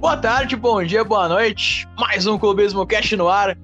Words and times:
Boa 0.00 0.16
tarde, 0.16 0.56
bom 0.56 0.82
dia, 0.82 1.04
boa 1.04 1.28
noite. 1.28 1.86
Mais 1.98 2.26
um 2.26 2.38
Clubismo 2.38 2.86
Cast 2.86 3.14
no 3.16 3.28
ar. 3.28 3.54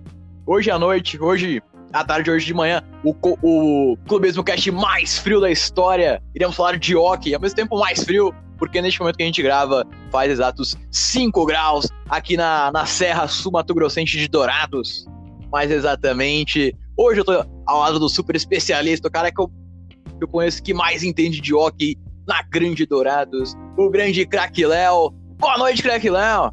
Hoje 0.46 0.70
à 0.70 0.78
noite, 0.78 1.18
hoje 1.18 1.62
à 1.90 2.04
tarde, 2.04 2.30
hoje 2.30 2.44
de 2.44 2.52
manhã, 2.52 2.82
o, 3.02 3.16
o 3.42 3.96
Clubismo 4.06 4.44
Cast 4.44 4.70
mais 4.70 5.16
frio 5.16 5.40
da 5.40 5.50
história. 5.50 6.22
Iremos 6.34 6.54
falar 6.54 6.76
de 6.76 6.94
hockey, 6.94 7.34
ao 7.34 7.40
mesmo 7.40 7.56
tempo 7.56 7.78
mais 7.78 8.04
frio, 8.04 8.34
porque 8.58 8.82
neste 8.82 9.00
momento 9.00 9.16
que 9.16 9.22
a 9.22 9.26
gente 9.26 9.42
grava 9.42 9.82
faz 10.12 10.30
exatos 10.30 10.76
5 10.92 11.46
graus 11.46 11.88
aqui 12.06 12.36
na, 12.36 12.70
na 12.70 12.84
Serra 12.84 13.26
Sul 13.28 13.52
Mato 13.52 13.72
Grossense 13.72 14.18
de 14.18 14.28
Dourados. 14.28 15.06
Mais 15.50 15.70
exatamente. 15.70 16.76
Hoje 16.98 17.20
eu 17.20 17.24
tô 17.24 17.32
ao 17.64 17.80
lado 17.80 17.98
do 17.98 18.10
super 18.10 18.36
especialista, 18.36 19.08
o 19.08 19.10
cara 19.10 19.32
que 19.32 19.40
eu, 19.40 19.48
que 19.48 20.24
eu 20.24 20.28
conheço 20.28 20.62
que 20.62 20.74
mais 20.74 21.02
entende 21.02 21.40
de 21.40 21.54
hockey 21.54 21.96
na 22.28 22.42
Grande 22.42 22.84
Dourados, 22.84 23.54
o 23.78 23.88
grande 23.88 24.26
craque 24.26 24.66
Léo. 24.66 25.14
Boa 25.38 25.58
noite, 25.58 25.82
craque 25.82 26.08
Léo. 26.08 26.50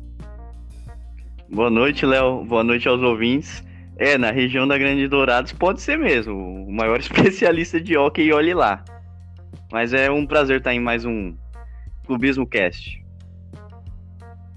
Boa 1.50 1.70
noite, 1.70 2.06
Léo. 2.06 2.44
Boa 2.44 2.64
noite 2.64 2.88
aos 2.88 3.02
ouvintes. 3.02 3.64
É, 3.98 4.18
na 4.18 4.32
região 4.32 4.68
da 4.68 4.78
Grande 4.78 5.08
Dourados 5.08 5.54
pode 5.54 5.82
ser 5.82 5.98
mesmo. 5.98 6.34
O 6.66 6.72
maior 6.72 7.00
especialista 7.02 7.80
de 7.80 7.98
hockey, 7.98 8.34
olhe 8.34 8.54
lá. 8.54 8.84
Mas 9.72 9.94
é 9.94 10.12
um 10.12 10.26
prazer 10.26 10.58
estar 10.58 10.74
em 10.74 10.80
mais 10.80 11.06
um 11.06 11.36
Clubismo 12.06 12.46
Cast. 12.46 13.02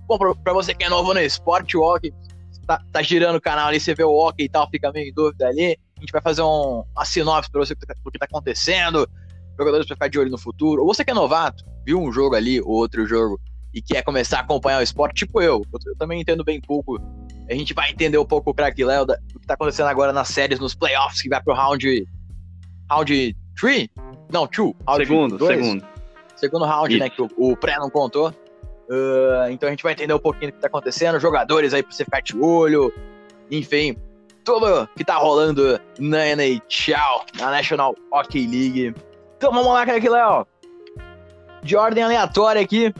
Bom, 0.08 0.18
pra, 0.18 0.34
pra 0.34 0.52
você 0.52 0.74
que 0.74 0.84
é 0.84 0.88
novo 0.88 1.14
no 1.14 1.20
esporte, 1.20 1.76
o 1.76 1.82
hockey, 1.82 2.12
tá, 2.66 2.82
tá 2.92 3.02
girando 3.02 3.36
o 3.36 3.40
canal 3.40 3.68
ali, 3.68 3.78
você 3.78 3.94
vê 3.94 4.04
o 4.04 4.12
hockey 4.12 4.44
e 4.44 4.48
tal, 4.48 4.68
fica 4.68 4.90
meio 4.92 5.08
em 5.08 5.14
dúvida 5.14 5.46
ali. 5.46 5.78
A 5.96 6.00
gente 6.00 6.12
vai 6.12 6.20
fazer 6.20 6.42
um, 6.42 6.84
uma 6.94 7.04
sinopse 7.04 7.50
pra 7.50 7.60
você 7.60 7.74
do 7.74 8.10
que 8.10 8.18
tá 8.18 8.26
acontecendo, 8.26 9.08
jogadores 9.58 9.86
pra 9.86 9.96
ficar 9.96 10.08
de 10.08 10.18
olho 10.18 10.30
no 10.30 10.38
futuro. 10.38 10.82
Ou 10.82 10.88
você 10.92 11.04
que 11.04 11.10
é 11.10 11.14
novato, 11.14 11.64
viu 11.84 12.00
um 12.00 12.12
jogo 12.12 12.34
ali, 12.34 12.60
outro 12.60 13.06
jogo, 13.06 13.40
e 13.76 13.82
quer 13.82 14.02
começar 14.02 14.38
a 14.38 14.40
acompanhar 14.40 14.80
o 14.80 14.82
esporte, 14.82 15.26
tipo 15.26 15.42
eu, 15.42 15.62
eu 15.84 15.96
também 15.98 16.18
entendo 16.18 16.42
bem 16.42 16.58
pouco. 16.58 16.98
A 17.48 17.52
gente 17.52 17.74
vai 17.74 17.90
entender 17.90 18.16
um 18.16 18.24
pouco 18.24 18.50
o 18.50 18.54
craque 18.54 18.82
Léo 18.82 19.04
do 19.04 19.14
que 19.38 19.46
tá 19.46 19.52
acontecendo 19.52 19.88
agora 19.88 20.14
nas 20.14 20.28
séries, 20.28 20.58
nos 20.58 20.74
playoffs, 20.74 21.20
que 21.20 21.28
vai 21.28 21.42
pro 21.42 21.52
round. 21.52 22.08
Round 22.90 23.36
3? 23.60 23.88
Não, 24.32 24.46
2. 24.46 24.76
Segundo, 24.96 25.36
dois. 25.36 25.58
segundo. 25.58 25.86
Segundo 26.36 26.64
round, 26.64 26.94
Isso. 26.94 27.04
né? 27.04 27.10
Que 27.10 27.20
o, 27.20 27.28
o 27.36 27.54
pré 27.54 27.78
não 27.78 27.90
contou. 27.90 28.30
Uh, 28.88 29.50
então 29.50 29.68
a 29.68 29.70
gente 29.70 29.82
vai 29.82 29.92
entender 29.92 30.14
um 30.14 30.18
pouquinho 30.18 30.50
do 30.50 30.54
que 30.54 30.60
tá 30.60 30.68
acontecendo, 30.68 31.20
jogadores 31.20 31.74
aí 31.74 31.82
pra 31.82 31.92
você 31.92 32.04
ficar 32.04 32.22
de 32.22 32.34
olho, 32.38 32.90
enfim, 33.50 33.96
tudo 34.42 34.88
que 34.96 35.04
tá 35.04 35.16
rolando 35.16 35.78
na 35.98 36.26
NHL, 36.28 37.26
na 37.38 37.50
National 37.50 37.94
Hockey 38.10 38.46
League. 38.46 38.94
Então 39.36 39.52
vamos 39.52 39.72
lá, 39.72 39.84
craque 39.84 40.08
Léo. 40.08 40.46
De 41.62 41.76
ordem 41.76 42.02
aleatória 42.04 42.62
aqui, 42.62 42.94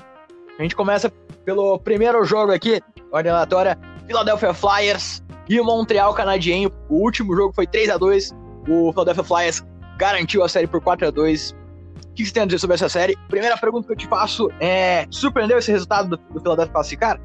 a 0.58 0.62
gente 0.62 0.74
começa 0.74 1.12
pelo 1.44 1.78
primeiro 1.78 2.24
jogo 2.24 2.52
aqui, 2.52 2.80
ordem 3.12 3.30
aleatória, 3.30 3.78
Philadelphia 4.06 4.54
Flyers 4.54 5.22
e 5.48 5.60
Montreal 5.60 6.14
Canadiens. 6.14 6.70
O 6.88 6.96
último 6.96 7.34
jogo 7.34 7.52
foi 7.52 7.66
3 7.66 7.90
a 7.90 7.96
2 7.96 8.34
O 8.68 8.92
Philadelphia 8.92 9.24
Flyers 9.24 9.66
garantiu 9.96 10.42
a 10.42 10.48
série 10.48 10.66
por 10.66 10.80
4 10.80 11.08
a 11.08 11.10
2 11.10 11.50
O 11.52 12.14
que 12.14 12.24
você 12.24 12.32
tem 12.32 12.42
a 12.42 12.46
dizer 12.46 12.58
sobre 12.58 12.74
essa 12.74 12.88
série? 12.88 13.16
Primeira 13.28 13.56
pergunta 13.56 13.86
que 13.86 13.92
eu 13.92 13.96
te 13.96 14.06
faço 14.06 14.50
é: 14.60 15.06
surpreendeu 15.10 15.58
esse 15.58 15.70
resultado 15.70 16.08
do, 16.08 16.16
do 16.16 16.40
Philadelphia 16.40 16.72
classificar? 16.72 17.20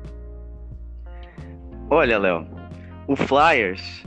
Olha, 1.90 2.18
Léo, 2.18 2.48
o 3.08 3.16
Flyers 3.16 4.04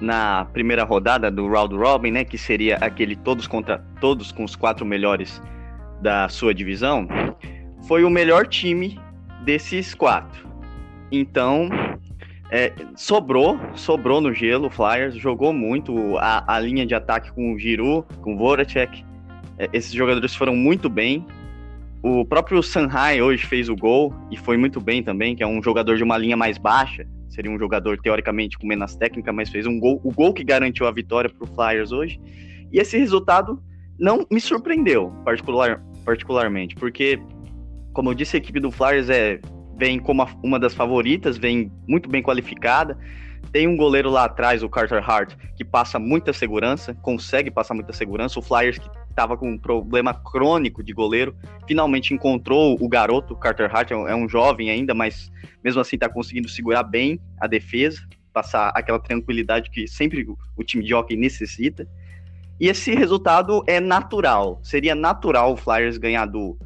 na 0.00 0.46
primeira 0.46 0.82
rodada 0.82 1.30
do 1.30 1.46
Round 1.46 1.76
Robin, 1.76 2.10
né, 2.10 2.24
que 2.24 2.38
seria 2.38 2.76
aquele 2.76 3.14
todos 3.14 3.46
contra 3.46 3.84
todos 4.00 4.32
com 4.32 4.44
os 4.44 4.56
quatro 4.56 4.84
melhores 4.86 5.42
da 6.00 6.28
sua 6.28 6.54
divisão, 6.54 7.06
foi 7.86 8.04
o 8.04 8.10
melhor 8.10 8.46
time 8.46 8.98
desses 9.44 9.94
quatro. 9.94 10.48
Então, 11.10 11.68
é, 12.50 12.72
sobrou, 12.96 13.58
sobrou 13.74 14.20
no 14.20 14.32
gelo 14.32 14.66
o 14.66 14.70
Flyers, 14.70 15.14
jogou 15.14 15.52
muito 15.52 16.16
a, 16.18 16.56
a 16.56 16.58
linha 16.58 16.84
de 16.84 16.94
ataque 16.94 17.32
com 17.32 17.52
o 17.52 17.58
Giroud, 17.58 18.06
com 18.20 18.34
o 18.34 18.38
Voracek. 18.38 19.04
É, 19.58 19.68
esses 19.72 19.92
jogadores 19.92 20.34
foram 20.34 20.54
muito 20.54 20.88
bem. 20.88 21.24
O 22.02 22.24
próprio 22.24 22.62
Sanhai 22.62 23.20
hoje 23.20 23.44
fez 23.46 23.68
o 23.68 23.76
gol 23.76 24.14
e 24.30 24.36
foi 24.36 24.56
muito 24.56 24.80
bem 24.80 25.02
também, 25.02 25.36
que 25.36 25.42
é 25.42 25.46
um 25.46 25.62
jogador 25.62 25.96
de 25.96 26.02
uma 26.02 26.16
linha 26.16 26.36
mais 26.36 26.58
baixa. 26.58 27.06
Seria 27.28 27.50
um 27.50 27.58
jogador 27.58 27.98
teoricamente 28.00 28.58
com 28.58 28.66
menos 28.66 28.96
técnica, 28.96 29.32
mas 29.32 29.50
fez 29.50 29.66
um 29.66 29.78
gol, 29.78 30.00
o 30.02 30.12
gol 30.12 30.34
que 30.34 30.42
garantiu 30.42 30.86
a 30.86 30.90
vitória 30.90 31.30
para 31.30 31.44
o 31.44 31.54
Flyers 31.54 31.92
hoje. 31.92 32.18
E 32.72 32.78
esse 32.78 32.98
resultado 32.98 33.62
não 33.98 34.26
me 34.30 34.40
surpreendeu 34.40 35.12
particular, 35.24 35.82
particularmente, 36.04 36.74
porque, 36.74 37.20
como 37.92 38.10
eu 38.10 38.14
disse, 38.14 38.36
a 38.36 38.38
equipe 38.38 38.60
do 38.60 38.70
Flyers 38.70 39.08
é, 39.08 39.40
vem 39.76 39.98
como 39.98 40.26
uma 40.42 40.58
das 40.58 40.74
favoritas, 40.74 41.36
vem 41.36 41.72
muito 41.88 42.08
bem 42.08 42.22
qualificada. 42.22 42.98
Tem 43.52 43.66
um 43.66 43.76
goleiro 43.76 44.10
lá 44.10 44.24
atrás, 44.24 44.62
o 44.62 44.68
Carter 44.68 45.02
Hart, 45.02 45.34
que 45.56 45.64
passa 45.64 45.98
muita 45.98 46.32
segurança, 46.32 46.94
consegue 46.94 47.50
passar 47.50 47.74
muita 47.74 47.92
segurança. 47.92 48.38
O 48.38 48.42
Flyers, 48.42 48.78
que 48.78 48.88
estava 49.08 49.36
com 49.36 49.50
um 49.50 49.58
problema 49.58 50.14
crônico 50.14 50.84
de 50.84 50.92
goleiro, 50.92 51.34
finalmente 51.66 52.14
encontrou 52.14 52.76
o 52.78 52.88
garoto. 52.88 53.34
O 53.34 53.36
Carter 53.36 53.74
Hart 53.74 53.90
é 53.90 54.14
um 54.14 54.28
jovem 54.28 54.70
ainda, 54.70 54.94
mas 54.94 55.32
mesmo 55.64 55.80
assim 55.80 55.96
está 55.96 56.08
conseguindo 56.08 56.48
segurar 56.48 56.82
bem 56.82 57.18
a 57.40 57.46
defesa, 57.46 58.00
passar 58.32 58.70
aquela 58.74 59.00
tranquilidade 59.00 59.70
que 59.70 59.88
sempre 59.88 60.26
o 60.56 60.62
time 60.62 60.84
de 60.84 60.94
hockey 60.94 61.16
necessita. 61.16 61.88
E 62.60 62.68
esse 62.68 62.94
resultado 62.94 63.64
é 63.66 63.80
natural. 63.80 64.60
Seria 64.62 64.94
natural 64.94 65.54
o 65.54 65.56
Flyers 65.56 65.96
ganhar 65.96 66.26
do 66.26 66.58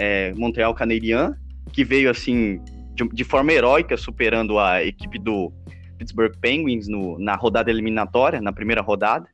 é, 0.00 0.32
Montreal 0.34 0.74
Canadiens, 0.74 1.34
que 1.74 1.84
veio 1.84 2.10
assim 2.10 2.58
de, 2.94 3.06
de, 3.08 3.22
forma 3.22 3.52
heróica, 3.52 3.98
superando 3.98 4.58
a 4.58 4.82
equipe 4.82 5.18
do 5.18 5.52
Pittsburgh 5.98 6.34
Penguins 6.40 6.88
no, 6.88 7.18
na 7.18 7.34
rodada 7.34 7.70
eliminatória, 7.70 8.40
na 8.40 8.50
primeira 8.50 8.80
rodada. 8.80 9.28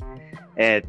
É, 0.57 0.83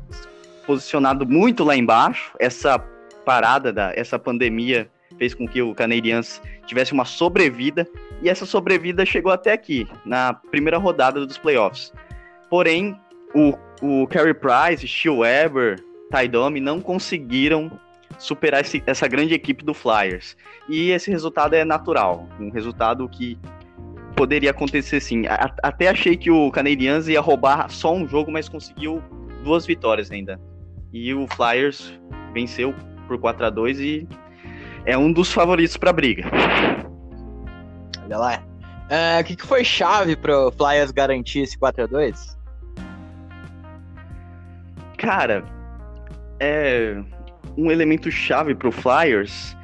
posicionado 0.65 1.27
muito 1.27 1.63
lá 1.63 1.75
embaixo. 1.75 2.33
Essa 2.39 2.79
parada, 3.23 3.71
da, 3.71 3.93
essa 3.95 4.17
pandemia 4.17 4.89
fez 5.19 5.35
com 5.35 5.47
que 5.47 5.61
o 5.61 5.75
Canadiens 5.75 6.41
tivesse 6.65 6.91
uma 6.91 7.05
sobrevida 7.05 7.87
e 8.23 8.29
essa 8.29 8.47
sobrevida 8.47 9.05
chegou 9.05 9.31
até 9.31 9.53
aqui, 9.53 9.87
na 10.03 10.33
primeira 10.33 10.79
rodada 10.79 11.23
dos 11.23 11.37
playoffs. 11.37 11.93
Porém, 12.49 12.99
o, 13.35 13.53
o 13.81 14.07
Carey 14.07 14.33
Price, 14.33 14.87
Steel 14.87 15.19
Weber, 15.19 15.79
Ty 16.11 16.27
Domi 16.27 16.59
não 16.59 16.81
conseguiram 16.81 17.71
superar 18.17 18.61
esse, 18.61 18.81
essa 18.85 19.07
grande 19.07 19.33
equipe 19.33 19.63
do 19.63 19.73
Flyers. 19.73 20.35
E 20.67 20.91
esse 20.91 21.11
resultado 21.11 21.53
é 21.53 21.63
natural, 21.63 22.27
um 22.39 22.49
resultado 22.49 23.07
que 23.07 23.37
poderia 24.15 24.51
acontecer 24.51 24.99
sim. 24.99 25.27
A, 25.27 25.53
até 25.61 25.87
achei 25.87 26.17
que 26.17 26.31
o 26.31 26.51
Canadiens 26.51 27.07
ia 27.07 27.21
roubar 27.21 27.69
só 27.69 27.93
um 27.93 28.07
jogo, 28.07 28.31
mas 28.31 28.49
conseguiu 28.49 29.01
duas 29.43 29.65
vitórias 29.65 30.11
ainda. 30.11 30.39
E 30.91 31.13
o 31.13 31.27
Flyers 31.27 31.97
venceu 32.33 32.73
por 33.07 33.17
4 33.19 33.45
a 33.45 33.49
2 33.49 33.79
e 33.79 34.07
é 34.85 34.97
um 34.97 35.11
dos 35.11 35.31
favoritos 35.31 35.77
para 35.77 35.91
a 35.91 35.93
briga. 35.93 36.23
Olha 38.03 38.17
lá. 38.17 38.43
O 38.89 39.19
uh, 39.19 39.23
que, 39.23 39.35
que 39.35 39.45
foi 39.45 39.65
chave 39.65 40.15
para 40.15 40.47
o 40.47 40.51
Flyers 40.51 40.91
garantir 40.91 41.41
esse 41.41 41.57
4 41.57 41.83
a 41.83 41.87
2 41.87 42.37
Cara, 44.97 45.43
é 46.39 47.03
um 47.57 47.71
elemento 47.71 48.11
chave 48.11 48.53
para 48.53 48.69
o 48.69 48.71
Flyers. 48.71 49.57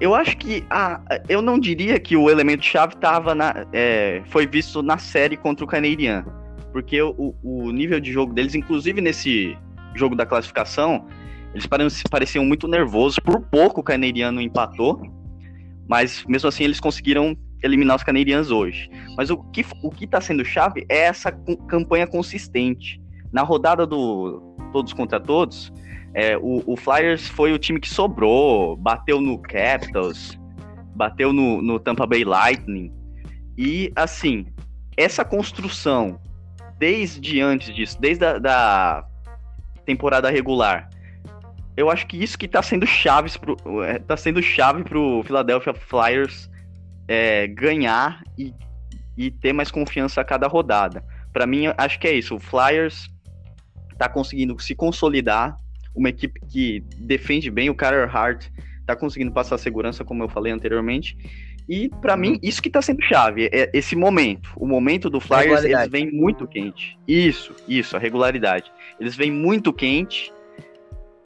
Eu 0.00 0.14
acho 0.14 0.36
que 0.36 0.64
a, 0.68 1.00
eu 1.28 1.40
não 1.40 1.58
diria 1.58 1.98
que 1.98 2.16
o 2.16 2.28
elemento 2.28 2.64
chave 2.64 2.96
tava 2.96 3.34
na, 3.34 3.66
é, 3.72 4.22
foi 4.26 4.46
visto 4.46 4.82
na 4.82 4.98
série 4.98 5.36
contra 5.36 5.64
o 5.64 5.68
Canadian, 5.68 6.24
porque 6.72 7.00
o, 7.00 7.34
o 7.42 7.70
nível 7.70 7.98
de 7.98 8.12
jogo 8.12 8.32
deles, 8.32 8.54
inclusive 8.54 9.00
nesse 9.00 9.56
jogo 9.94 10.14
da 10.14 10.26
classificação, 10.26 11.06
eles 11.52 11.66
pareciam 12.10 12.44
muito 12.44 12.68
nervosos. 12.68 13.18
Por 13.18 13.40
pouco 13.40 13.80
o 13.80 13.84
canadiano 13.84 14.40
empatou, 14.40 15.00
mas 15.88 16.24
mesmo 16.26 16.48
assim 16.48 16.64
eles 16.64 16.78
conseguiram 16.78 17.36
eliminar 17.62 17.96
os 17.96 18.02
canadianos 18.02 18.50
hoje. 18.50 18.88
Mas 19.16 19.30
o 19.30 19.38
que 19.50 19.64
o 19.82 19.90
que 19.90 20.04
está 20.04 20.20
sendo 20.20 20.44
chave 20.44 20.86
é 20.88 20.98
essa 21.04 21.32
campanha 21.66 22.06
consistente. 22.06 23.00
Na 23.32 23.42
rodada 23.42 23.86
do 23.86 24.54
todos 24.72 24.92
contra 24.92 25.18
todos, 25.18 25.72
é, 26.18 26.36
o, 26.36 26.64
o, 26.66 26.76
Flyers 26.76 27.28
foi 27.28 27.52
o 27.52 27.58
time 27.58 27.78
que 27.78 27.88
sobrou, 27.88 28.76
bateu 28.76 29.20
no 29.20 29.40
Capitals, 29.40 30.36
bateu 30.96 31.32
no, 31.32 31.62
no 31.62 31.78
Tampa 31.78 32.04
Bay 32.08 32.24
Lightning. 32.24 32.92
E 33.56 33.92
assim, 33.94 34.44
essa 34.96 35.24
construção 35.24 36.20
desde 36.76 37.40
antes 37.40 37.72
disso, 37.72 38.00
desde 38.00 38.24
a 38.24 38.36
da 38.36 39.06
temporada 39.86 40.28
regular, 40.28 40.90
eu 41.76 41.88
acho 41.88 42.04
que 42.08 42.16
isso 42.16 42.36
que 42.36 42.48
tá 42.48 42.64
sendo 42.64 42.84
é, 43.86 44.00
tá 44.00 44.16
sendo 44.16 44.42
chave 44.42 44.82
pro 44.82 45.22
Philadelphia 45.22 45.72
Flyers 45.72 46.50
é, 47.06 47.46
ganhar 47.46 48.24
e, 48.36 48.52
e 49.16 49.30
ter 49.30 49.52
mais 49.52 49.70
confiança 49.70 50.20
a 50.20 50.24
cada 50.24 50.48
rodada. 50.48 51.04
Para 51.32 51.46
mim, 51.46 51.66
acho 51.78 51.96
que 52.00 52.08
é 52.08 52.12
isso. 52.12 52.34
O 52.34 52.40
Flyers 52.40 53.08
tá 53.96 54.08
conseguindo 54.08 54.58
se 54.60 54.74
consolidar, 54.74 55.56
uma 55.98 56.08
equipe 56.08 56.40
que 56.48 56.82
defende 56.96 57.50
bem, 57.50 57.68
o 57.68 57.74
Carter 57.74 58.16
Hart 58.16 58.46
tá 58.86 58.96
conseguindo 58.96 59.32
passar 59.32 59.58
segurança, 59.58 60.04
como 60.04 60.22
eu 60.22 60.28
falei 60.28 60.52
anteriormente, 60.52 61.16
E 61.68 61.90
para 62.00 62.16
mim, 62.16 62.32
uhum. 62.32 62.38
isso 62.42 62.62
que 62.62 62.70
tá 62.70 62.80
sendo 62.80 63.02
chave, 63.02 63.50
é 63.52 63.70
esse 63.74 63.94
momento. 63.94 64.50
O 64.56 64.66
momento 64.66 65.10
do 65.10 65.20
Flyers, 65.20 65.64
eles 65.64 65.88
vêm 65.88 66.10
muito 66.10 66.46
quente. 66.46 66.98
Isso, 67.06 67.54
isso, 67.68 67.94
a 67.94 67.98
regularidade. 67.98 68.72
Eles 68.98 69.14
vêm 69.14 69.30
muito 69.30 69.70
quente. 69.70 70.32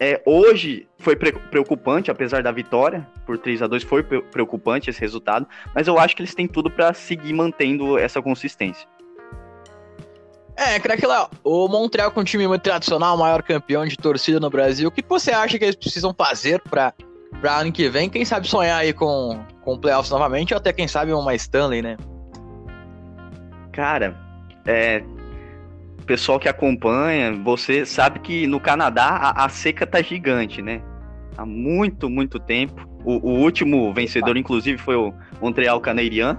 É, 0.00 0.20
hoje 0.26 0.88
foi 0.98 1.14
preocupante, 1.14 2.10
apesar 2.10 2.42
da 2.42 2.50
vitória 2.50 3.06
por 3.24 3.38
3 3.38 3.62
a 3.62 3.68
2 3.68 3.84
foi 3.84 4.02
preocupante 4.02 4.90
esse 4.90 5.00
resultado, 5.00 5.46
mas 5.72 5.86
eu 5.86 5.96
acho 5.96 6.16
que 6.16 6.22
eles 6.22 6.34
têm 6.34 6.48
tudo 6.48 6.68
para 6.68 6.92
seguir 6.92 7.32
mantendo 7.32 7.96
essa 7.96 8.20
consistência. 8.20 8.88
É, 10.56 10.78
craque 10.78 11.06
lá, 11.06 11.28
o 11.42 11.66
Montreal 11.66 12.10
com 12.10 12.20
um 12.20 12.24
time 12.24 12.46
muito 12.46 12.62
tradicional, 12.62 13.16
maior 13.16 13.42
campeão 13.42 13.86
de 13.86 13.96
torcida 13.96 14.38
no 14.38 14.50
Brasil, 14.50 14.88
o 14.88 14.92
que 14.92 15.02
você 15.08 15.30
acha 15.30 15.58
que 15.58 15.64
eles 15.64 15.76
precisam 15.76 16.14
fazer 16.14 16.60
para 16.60 16.92
para 17.40 17.58
ano 17.58 17.72
que 17.72 17.88
vem? 17.88 18.08
Quem 18.08 18.24
sabe 18.24 18.46
sonhar 18.46 18.78
aí 18.78 18.92
com, 18.92 19.44
com 19.62 19.78
playoffs 19.78 20.10
novamente, 20.10 20.52
ou 20.54 20.58
até 20.58 20.72
quem 20.72 20.86
sabe 20.86 21.12
uma 21.12 21.34
Stanley, 21.34 21.82
né? 21.82 21.96
Cara, 23.72 24.14
é, 24.66 25.02
pessoal 26.06 26.38
que 26.38 26.48
acompanha, 26.48 27.32
você 27.42 27.86
sabe 27.86 28.20
que 28.20 28.46
no 28.46 28.60
Canadá 28.60 29.06
a, 29.06 29.44
a 29.44 29.48
seca 29.48 29.86
tá 29.86 30.02
gigante, 30.02 30.60
né? 30.60 30.82
Há 31.36 31.46
muito, 31.46 32.10
muito 32.10 32.38
tempo. 32.38 32.86
O, 33.04 33.30
o 33.30 33.40
último 33.40 33.92
vencedor, 33.94 34.36
inclusive, 34.36 34.78
foi 34.78 34.94
o 34.94 35.14
Montreal 35.40 35.80
Canadiens, 35.80 36.36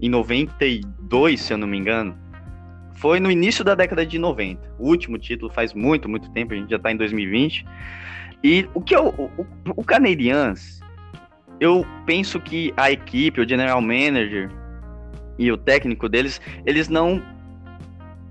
em 0.00 0.08
92, 0.08 1.40
se 1.40 1.52
eu 1.52 1.58
não 1.58 1.66
me 1.66 1.78
engano. 1.78 2.16
Foi 3.00 3.18
no 3.18 3.30
início 3.30 3.64
da 3.64 3.74
década 3.74 4.04
de 4.04 4.18
90. 4.18 4.74
O 4.78 4.88
último 4.88 5.18
título 5.18 5.50
faz 5.50 5.72
muito, 5.72 6.06
muito 6.06 6.30
tempo, 6.32 6.52
a 6.52 6.56
gente 6.56 6.68
já 6.68 6.78
tá 6.78 6.92
em 6.92 6.98
2020. 6.98 7.64
E 8.44 8.68
o 8.74 8.82
que 8.82 8.94
eu, 8.94 9.08
o, 9.08 9.30
o 9.74 9.84
eu 11.58 11.86
penso 12.04 12.38
que 12.38 12.74
a 12.76 12.90
equipe, 12.90 13.40
o 13.40 13.48
general 13.48 13.80
manager 13.80 14.50
e 15.38 15.50
o 15.50 15.56
técnico 15.56 16.10
deles, 16.10 16.42
eles 16.66 16.90
não 16.90 17.22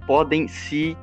podem 0.05 0.47
se 0.47 0.95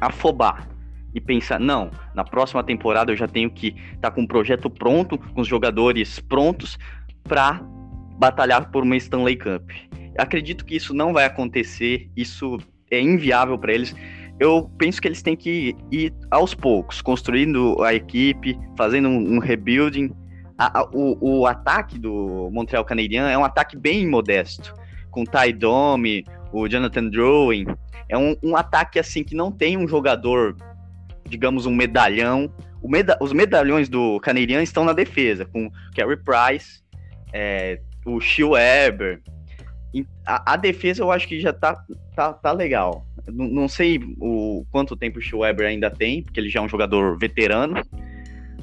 afobar 0.00 0.66
e 1.14 1.20
pensar, 1.20 1.60
não, 1.60 1.90
na 2.14 2.24
próxima 2.24 2.64
temporada 2.64 3.12
eu 3.12 3.16
já 3.16 3.28
tenho 3.28 3.50
que 3.50 3.68
estar 3.94 4.08
tá 4.08 4.10
com 4.10 4.22
um 4.22 4.26
projeto 4.26 4.70
pronto, 4.70 5.18
com 5.18 5.42
os 5.42 5.48
jogadores 5.48 6.18
prontos 6.18 6.78
para 7.24 7.60
batalhar 8.18 8.70
por 8.70 8.84
uma 8.84 8.96
Stanley 8.96 9.36
Cup. 9.36 9.70
Acredito 10.16 10.64
que 10.64 10.76
isso 10.76 10.94
não 10.94 11.12
vai 11.12 11.26
acontecer, 11.26 12.10
isso 12.16 12.58
é 12.92 13.00
inviável 13.00 13.58
para 13.58 13.72
eles. 13.72 13.94
Eu 14.38 14.70
penso 14.78 15.00
que 15.00 15.08
eles 15.08 15.22
têm 15.22 15.36
que 15.36 15.76
ir 15.90 16.12
aos 16.30 16.54
poucos, 16.54 17.00
construindo 17.00 17.82
a 17.82 17.94
equipe, 17.94 18.58
fazendo 18.76 19.08
um, 19.08 19.34
um 19.34 19.38
rebuilding. 19.38 20.12
A, 20.58 20.80
a, 20.80 20.84
o, 20.92 21.40
o, 21.40 21.46
ataque 21.46 21.98
do 21.98 22.50
Montreal 22.52 22.84
Canadiens 22.84 23.26
é 23.26 23.38
um 23.38 23.44
ataque 23.44 23.76
bem 23.76 24.06
modesto, 24.06 24.74
com 25.10 25.24
Ty 25.24 25.52
Domi, 25.52 26.24
o 26.52 26.68
Jonathan 26.68 27.08
Drouin, 27.08 27.66
é 28.12 28.18
um, 28.18 28.36
um 28.42 28.56
ataque 28.56 28.98
assim 28.98 29.24
que 29.24 29.34
não 29.34 29.50
tem 29.50 29.78
um 29.78 29.88
jogador, 29.88 30.54
digamos, 31.26 31.64
um 31.64 31.74
medalhão. 31.74 32.52
Meda 32.84 33.16
os 33.22 33.32
medalhões 33.32 33.88
do 33.88 34.20
Canadian 34.20 34.62
estão 34.62 34.84
na 34.84 34.92
defesa, 34.92 35.46
com 35.46 35.70
Carey 35.96 36.18
Price, 36.18 36.82
é, 37.32 37.80
o 38.04 38.20
Shil 38.20 38.50
Weber. 38.50 39.22
A, 40.24 40.54
a, 40.54 40.56
defesa 40.56 41.02
eu 41.02 41.10
acho 41.10 41.28
que 41.28 41.40
já 41.40 41.52
tá, 41.52 41.84
tá, 42.14 42.32
tá 42.32 42.52
legal. 42.52 43.06
Não, 43.26 43.46
não 43.46 43.68
sei 43.68 44.00
o 44.18 44.64
quanto 44.70 44.96
tempo 44.96 45.18
o 45.18 45.22
Shil 45.22 45.40
Weber 45.40 45.66
ainda 45.66 45.90
tem, 45.90 46.22
porque 46.22 46.40
ele 46.40 46.48
já 46.48 46.60
é 46.60 46.62
um 46.62 46.68
jogador 46.68 47.18
veterano. 47.18 47.82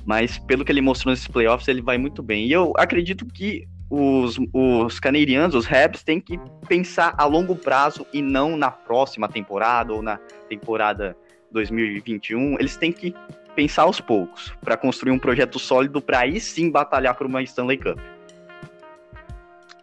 Mas 0.05 0.39
pelo 0.39 0.65
que 0.65 0.71
ele 0.71 0.81
mostrou 0.81 1.11
nesses 1.11 1.27
playoffs, 1.27 1.67
ele 1.67 1.81
vai 1.81 1.97
muito 1.97 2.23
bem. 2.23 2.47
E 2.47 2.51
eu 2.51 2.73
acredito 2.77 3.25
que 3.25 3.67
os, 3.89 4.37
os 4.53 4.99
canadianos, 4.99 5.55
os 5.55 5.71
Habs, 5.71 6.03
têm 6.03 6.19
que 6.19 6.39
pensar 6.67 7.13
a 7.17 7.25
longo 7.25 7.55
prazo 7.55 8.05
e 8.13 8.21
não 8.21 8.55
na 8.55 8.71
próxima 8.71 9.27
temporada 9.27 9.93
ou 9.93 10.01
na 10.01 10.17
temporada 10.47 11.15
2021. 11.51 12.55
Eles 12.59 12.77
têm 12.77 12.91
que 12.91 13.13
pensar 13.55 13.83
aos 13.83 13.99
poucos 13.99 14.53
para 14.61 14.77
construir 14.77 15.11
um 15.11 15.19
projeto 15.19 15.59
sólido 15.59 16.01
para 16.01 16.19
aí 16.19 16.39
sim 16.39 16.69
batalhar 16.71 17.15
por 17.15 17.27
uma 17.27 17.41
Stanley 17.41 17.77
Cup. 17.77 17.99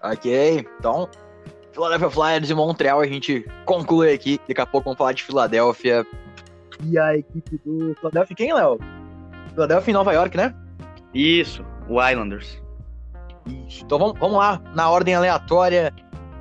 Ok, 0.02 0.66
então 0.78 1.08
Philadelphia 1.76 2.08
Flyers 2.08 2.48
e 2.48 2.54
Montreal 2.54 3.00
a 3.02 3.06
gente 3.06 3.44
conclui 3.66 4.10
aqui. 4.10 4.40
Daqui 4.48 4.60
a 4.62 4.66
pouco 4.66 4.86
vamos 4.86 4.96
falar 4.96 5.12
de 5.12 5.22
Filadélfia. 5.22 6.06
E 6.82 6.98
a 6.98 7.18
equipe 7.18 7.60
do 7.66 7.94
Philadelphia 7.96 8.34
quem, 8.34 8.54
Léo? 8.54 8.78
Philadelphia 9.52 9.90
em 9.90 9.94
Nova 9.94 10.12
York, 10.14 10.38
né? 10.38 10.54
Isso, 11.12 11.62
o 11.86 12.02
Islanders. 12.02 12.62
Então 13.78 13.98
vamos, 13.98 14.18
vamos 14.18 14.38
lá, 14.38 14.60
na 14.74 14.90
ordem 14.90 15.14
aleatória, 15.14 15.92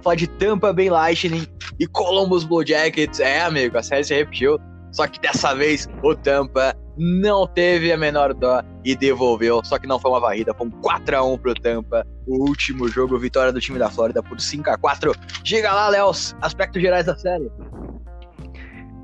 falar 0.01 0.15
de 0.15 0.25
Tampa 0.25 0.71
Bay 0.71 0.89
Lightning 0.89 1.45
e 1.77 1.85
Columbus 1.85 2.45
Blue 2.45 2.65
Jackets. 2.65 3.19
É, 3.19 3.41
amigo, 3.41 3.77
a 3.77 3.83
série 3.83 4.05
se 4.05 4.15
repetiu. 4.15 4.57
Só 4.95 5.05
que 5.07 5.19
dessa 5.19 5.53
vez 5.53 5.89
o 6.01 6.15
Tampa 6.15 6.73
não 6.97 7.45
teve 7.45 7.91
a 7.91 7.97
menor 7.97 8.33
dó 8.33 8.63
e 8.81 8.95
devolveu. 8.95 9.59
Só 9.65 9.77
que 9.77 9.85
não 9.85 9.99
foi 9.99 10.09
uma 10.09 10.21
varrida, 10.21 10.53
foi 10.53 10.67
um 10.67 10.71
4x1 10.71 11.37
pro 11.37 11.53
Tampa. 11.53 12.07
O 12.25 12.47
último 12.47 12.87
jogo, 12.87 13.19
vitória 13.19 13.51
do 13.51 13.59
time 13.59 13.77
da 13.77 13.89
Flórida 13.89 14.23
por 14.23 14.37
5x4. 14.37 15.13
Diga 15.43 15.73
lá, 15.73 15.89
Léo, 15.89 16.11
aspectos 16.41 16.81
gerais 16.81 17.05
da 17.05 17.17
série. 17.17 17.51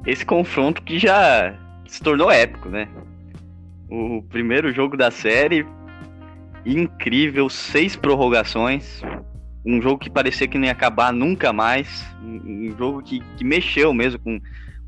Esse 0.07 0.25
confronto 0.25 0.81
que 0.81 0.97
já 0.97 1.59
se 1.85 2.01
tornou 2.01 2.31
épico, 2.31 2.69
né? 2.69 2.87
O 3.89 4.23
primeiro 4.29 4.71
jogo 4.71 4.95
da 4.95 5.11
série 5.11 5.67
incrível, 6.65 7.49
seis 7.49 7.97
prorrogações, 7.97 9.01
um 9.65 9.81
jogo 9.81 9.97
que 9.97 10.09
parecia 10.09 10.47
que 10.47 10.57
não 10.57 10.67
ia 10.67 10.71
acabar 10.71 11.11
nunca 11.11 11.51
mais, 11.51 12.05
um 12.23 12.73
jogo 12.77 13.03
que, 13.03 13.19
que 13.35 13.43
mexeu 13.43 13.93
mesmo 13.93 14.19
com, 14.19 14.39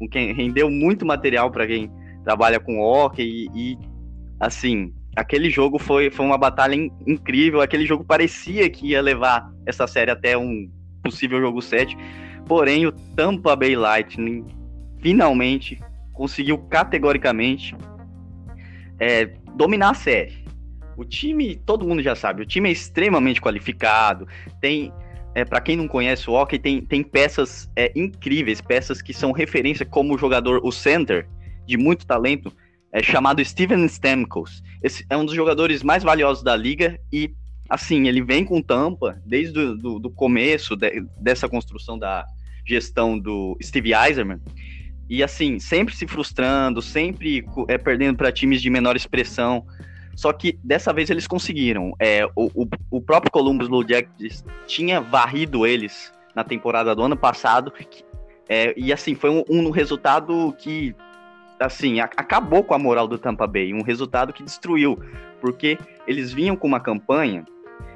com 0.03 0.09
quem 0.09 0.33
rendeu 0.33 0.69
muito 0.69 1.05
material 1.05 1.49
para 1.49 1.65
quem 1.65 1.89
trabalha 2.23 2.59
com 2.59 2.79
hockey 2.79 3.23
e, 3.23 3.71
e, 3.73 3.77
assim, 4.39 4.93
aquele 5.15 5.49
jogo 5.49 5.79
foi, 5.79 6.09
foi 6.09 6.25
uma 6.25 6.37
batalha 6.37 6.75
in, 6.75 6.91
incrível, 7.07 7.61
aquele 7.61 7.85
jogo 7.85 8.03
parecia 8.03 8.69
que 8.69 8.87
ia 8.87 9.01
levar 9.01 9.49
essa 9.65 9.87
série 9.87 10.11
até 10.11 10.37
um 10.37 10.69
possível 11.01 11.39
jogo 11.39 11.61
7, 11.61 11.97
porém 12.45 12.85
o 12.85 12.91
Tampa 12.91 13.55
Bay 13.55 13.75
Lightning 13.75 14.45
finalmente 14.99 15.79
conseguiu 16.13 16.57
categoricamente 16.57 17.75
é, 18.99 19.25
dominar 19.55 19.91
a 19.91 19.95
série. 19.95 20.43
O 20.95 21.03
time, 21.03 21.55
todo 21.55 21.87
mundo 21.87 22.01
já 22.01 22.15
sabe, 22.15 22.43
o 22.43 22.45
time 22.45 22.69
é 22.69 22.71
extremamente 22.71 23.41
qualificado, 23.41 24.27
tem 24.61 24.93
é, 25.35 25.43
para 25.43 25.61
quem 25.61 25.75
não 25.75 25.87
conhece 25.87 26.29
o 26.29 26.33
hockey, 26.33 26.59
tem, 26.59 26.81
tem 26.81 27.03
peças 27.03 27.69
é, 27.75 27.91
incríveis, 27.95 28.61
peças 28.61 29.01
que 29.01 29.13
são 29.13 29.31
referência 29.31 29.85
como 29.85 30.13
o 30.13 30.17
jogador, 30.17 30.61
o 30.63 30.71
center, 30.71 31.27
de 31.65 31.77
muito 31.77 32.05
talento, 32.05 32.53
é 32.91 33.01
chamado 33.01 33.43
Steven 33.43 33.85
Stamkos. 33.85 34.61
Esse 34.83 35.05
é 35.09 35.17
um 35.17 35.25
dos 35.25 35.33
jogadores 35.33 35.81
mais 35.81 36.03
valiosos 36.03 36.43
da 36.43 36.55
liga 36.55 36.99
e, 37.11 37.33
assim, 37.67 38.07
ele 38.07 38.21
vem 38.21 38.45
com 38.45 38.61
tampa 38.61 39.19
desde 39.25 39.57
o 39.59 39.99
do, 39.99 40.11
começo 40.11 40.75
de, 40.75 41.03
dessa 41.19 41.49
construção 41.49 41.97
da 41.97 42.25
gestão 42.65 43.17
do 43.17 43.57
Steve 43.61 43.93
Eiserman. 43.93 44.39
E, 45.09 45.23
assim, 45.23 45.57
sempre 45.57 45.95
se 45.95 46.07
frustrando, 46.07 46.81
sempre 46.81 47.43
é, 47.67 47.77
perdendo 47.77 48.17
para 48.17 48.31
times 48.31 48.61
de 48.61 48.69
menor 48.69 48.95
expressão. 48.95 49.65
Só 50.15 50.31
que 50.31 50.57
dessa 50.63 50.93
vez 50.93 51.09
eles 51.09 51.27
conseguiram. 51.27 51.93
É, 51.99 52.25
o, 52.35 52.63
o, 52.63 52.67
o, 52.91 53.01
próprio 53.01 53.31
Columbus 53.31 53.67
Blue 53.67 53.85
Jackets 53.87 54.43
tinha 54.67 55.01
varrido 55.01 55.65
eles 55.65 56.13
na 56.35 56.43
temporada 56.43 56.95
do 56.95 57.01
ano 57.03 57.17
passado. 57.17 57.71
Que, 57.71 58.03
é, 58.47 58.73
e 58.77 58.93
assim, 58.93 59.15
foi 59.15 59.29
um, 59.29 59.43
um, 59.49 59.69
resultado 59.69 60.53
que 60.59 60.95
assim, 61.59 61.99
a, 61.99 62.05
acabou 62.05 62.63
com 62.63 62.73
a 62.73 62.79
moral 62.79 63.07
do 63.07 63.17
Tampa 63.17 63.47
Bay. 63.47 63.73
Um 63.73 63.81
resultado 63.81 64.33
que 64.33 64.43
destruiu. 64.43 64.99
Porque 65.41 65.77
eles 66.07 66.31
vinham 66.31 66.55
com 66.55 66.67
uma 66.67 66.79
campanha 66.79 67.43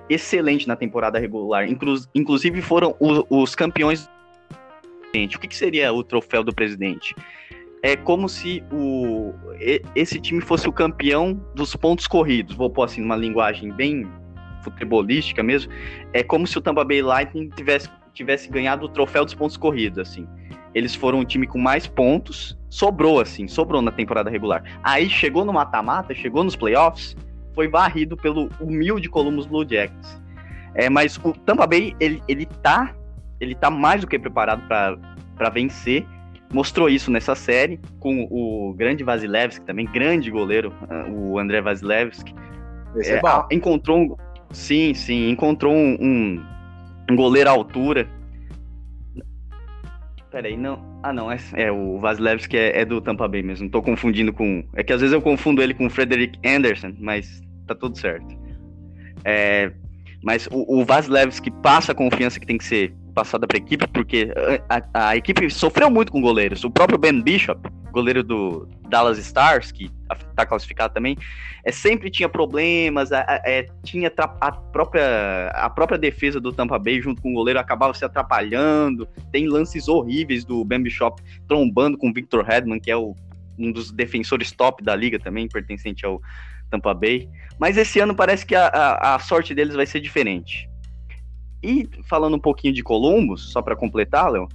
excelente 0.09 0.67
na 0.67 0.75
temporada 0.75 1.19
regular. 1.19 1.69
Inclu, 1.69 1.95
inclusive 2.15 2.61
foram 2.61 2.95
os, 2.99 3.23
os 3.29 3.55
campeões. 3.55 4.09
O 5.13 5.39
que, 5.39 5.47
que 5.47 5.55
seria 5.55 5.91
o 5.91 6.03
troféu 6.03 6.43
do 6.43 6.53
presidente? 6.53 7.15
É 7.83 7.95
como 7.95 8.27
se 8.27 8.63
o, 8.71 9.33
esse 9.95 10.19
time 10.19 10.41
fosse 10.41 10.67
o 10.67 10.71
campeão 10.71 11.39
dos 11.55 11.75
pontos 11.75 12.07
corridos. 12.07 12.55
Vou 12.55 12.69
pôr 12.69 12.83
assim 12.83 13.01
numa 13.01 13.15
linguagem 13.15 13.71
bem 13.71 14.07
futebolística 14.61 15.43
mesmo. 15.43 15.71
É 16.13 16.23
como 16.23 16.47
se 16.47 16.57
o 16.57 16.61
Tampa 16.61 16.83
Bay 16.83 17.01
Lightning 17.01 17.49
tivesse, 17.49 17.89
tivesse 18.13 18.49
ganhado 18.49 18.85
o 18.85 18.89
troféu 18.89 19.23
dos 19.23 19.33
pontos 19.33 19.57
corridos, 19.57 19.99
assim. 19.99 20.27
Eles 20.73 20.93
foram 20.93 21.19
o 21.19 21.25
time 21.25 21.47
com 21.47 21.57
mais 21.57 21.87
pontos, 21.87 22.57
sobrou 22.69 23.19
assim, 23.19 23.47
sobrou 23.47 23.81
na 23.81 23.91
temporada 23.91 24.29
regular. 24.29 24.63
Aí 24.83 25.09
chegou 25.09 25.45
no 25.45 25.53
mata-mata, 25.53 26.13
chegou 26.13 26.43
nos 26.43 26.55
playoffs, 26.55 27.15
foi 27.53 27.67
varrido 27.67 28.17
pelo 28.17 28.49
humilde 28.59 29.09
Columbus 29.09 29.45
Blue 29.45 29.67
Jackets. 29.67 30.21
É, 30.75 30.89
mas 30.89 31.17
o 31.17 31.31
Tampa 31.33 31.65
Bay, 31.65 31.95
ele, 31.99 32.21
ele 32.27 32.45
tá 32.45 32.93
ele 33.39 33.55
tá 33.55 33.69
mais 33.69 34.01
do 34.01 34.07
que 34.07 34.17
preparado 34.17 34.63
para 34.67 35.49
vencer 35.49 36.05
mostrou 36.51 36.89
isso 36.89 37.11
nessa 37.11 37.35
série 37.35 37.79
com 37.99 38.27
o 38.29 38.73
grande 38.73 39.03
Vasilevski, 39.03 39.65
também 39.65 39.85
grande 39.85 40.31
goleiro, 40.31 40.73
ah, 40.89 41.05
o 41.09 41.37
André 41.39 41.61
Vasilevski. 41.61 42.33
É, 42.95 43.21
encontrou, 43.53 43.97
um, 43.99 44.15
Sim, 44.51 44.93
sim, 44.93 45.29
encontrou 45.29 45.73
um, 45.73 45.97
um, 45.99 46.45
um 47.11 47.15
goleiro 47.15 47.49
à 47.49 47.53
altura. 47.53 48.07
Peraí, 50.31 50.55
não. 50.55 50.99
Ah, 51.03 51.13
não, 51.13 51.31
é, 51.31 51.37
é 51.53 51.71
o 51.71 51.99
Vasilevski 51.99 52.57
é, 52.57 52.81
é, 52.81 52.85
do 52.85 53.01
Tampa 53.01 53.27
Bay 53.27 53.41
mesmo. 53.41 53.69
Tô 53.69 53.81
confundindo 53.81 54.33
com. 54.33 54.63
É 54.73 54.83
que 54.83 54.93
às 54.93 55.01
vezes 55.01 55.13
eu 55.13 55.21
confundo 55.21 55.61
ele 55.61 55.73
com 55.73 55.85
o 55.85 55.89
Frederick 55.89 56.39
Anderson, 56.47 56.93
mas 56.99 57.41
tá 57.65 57.75
tudo 57.75 57.97
certo. 57.97 58.27
É, 59.23 59.71
mas 60.23 60.47
o, 60.51 60.79
o 60.79 60.85
Vasilevski 60.85 61.51
passa 61.61 61.91
a 61.91 61.95
confiança 61.95 62.39
que 62.39 62.45
tem 62.45 62.57
que 62.57 62.65
ser 62.65 62.93
passada 63.17 63.47
para 63.47 63.57
a 63.57 63.61
equipe, 63.61 63.87
porque 63.87 64.31
a, 64.69 64.77
a, 64.77 65.09
a, 65.09 65.17
equipe 65.17 65.49
sofreu 65.49 65.89
muito 65.89 66.11
com 66.11 66.21
goleiros. 66.21 66.63
O 66.63 66.69
próprio 66.69 66.99
Ben 66.99 67.19
Bishop, 67.19 67.59
goleiro 67.91 68.23
do 68.23 68.69
Dallas 68.89 69.17
Stars, 69.17 69.71
que 69.71 69.89
está 70.29 70.45
classificado 70.45 70.93
também, 70.93 71.17
é, 71.65 71.71
sempre 71.71 72.11
tinha 72.11 72.29
problemas, 72.29 73.11
é, 73.11 73.65
tinha 73.83 74.13
a 74.39 74.51
própria, 74.51 75.47
a 75.47 75.67
própria 75.67 75.97
defesa 75.97 76.39
do 76.39 76.53
Tampa 76.53 76.77
Bay 76.77 77.01
junto 77.01 77.19
com 77.19 77.31
o 77.31 77.33
goleiro 77.33 77.59
acabava 77.59 77.91
se 77.95 78.05
atrapalhando. 78.05 79.07
Tem 79.31 79.47
lances 79.47 79.87
horríveis 79.87 80.45
do 80.45 80.63
Ben 80.63 80.83
Bishop 80.83 81.19
trombando 81.47 81.97
com 81.97 82.11
o 82.11 82.13
Victor 82.13 82.45
Hedman, 82.47 82.79
que 82.79 82.91
é 82.91 82.95
o, 82.95 83.15
um 83.57 83.71
dos 83.71 83.91
defensores 83.91 84.51
top 84.51 84.83
da 84.83 84.95
liga 84.95 85.17
também, 85.17 85.47
pertencente 85.47 86.05
ao 86.05 86.21
Tampa 86.69 86.93
Bay. 86.93 87.27
Mas 87.57 87.77
esse 87.77 87.99
ano 87.99 88.13
parece 88.13 88.45
que 88.45 88.53
a, 88.53 88.67
a, 88.67 89.15
a 89.15 89.19
sorte 89.19 89.55
deles 89.55 89.73
vai 89.73 89.87
ser 89.87 90.01
diferente. 90.01 90.69
E 91.67 91.89
falando 92.03 92.37
um 92.37 92.39
pouquinho 92.39 92.73
de 92.73 92.81
Columbus, 92.81 93.51
só 93.51 93.61
para 93.61 93.75
completar, 93.75 94.31
Léo, 94.31 94.47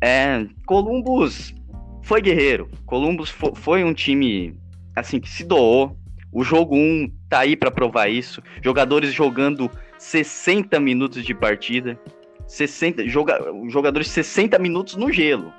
é, 0.00 0.46
Columbus 0.64 1.54
foi 2.02 2.22
guerreiro. 2.22 2.70
Columbus 2.86 3.28
foi 3.56 3.84
um 3.84 3.92
time 3.92 4.58
assim 4.94 5.20
que 5.20 5.28
se 5.28 5.44
doou. 5.44 5.94
O 6.32 6.42
jogo 6.42 6.74
1 6.74 7.10
tá 7.28 7.40
aí 7.40 7.56
para 7.56 7.70
provar 7.70 8.08
isso. 8.08 8.42
Jogadores 8.62 9.12
jogando 9.12 9.70
60 9.98 10.80
minutos 10.80 11.26
de 11.26 11.34
partida. 11.34 12.00
60, 12.46 13.06
joga, 13.06 13.38
jogadores 13.68 14.08
60 14.08 14.58
minutos 14.58 14.96
no 14.96 15.12
gelo. 15.12 15.52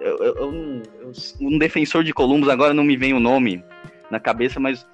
Eu, 0.00 0.16
eu, 0.18 0.34
eu, 0.36 1.12
um 1.40 1.58
defensor 1.58 2.02
de 2.02 2.12
Columbus, 2.12 2.48
agora 2.48 2.74
não 2.74 2.82
me 2.82 2.96
vem 2.96 3.12
o 3.12 3.20
nome 3.20 3.62
na 4.10 4.18
cabeça, 4.18 4.58
mas 4.58 4.84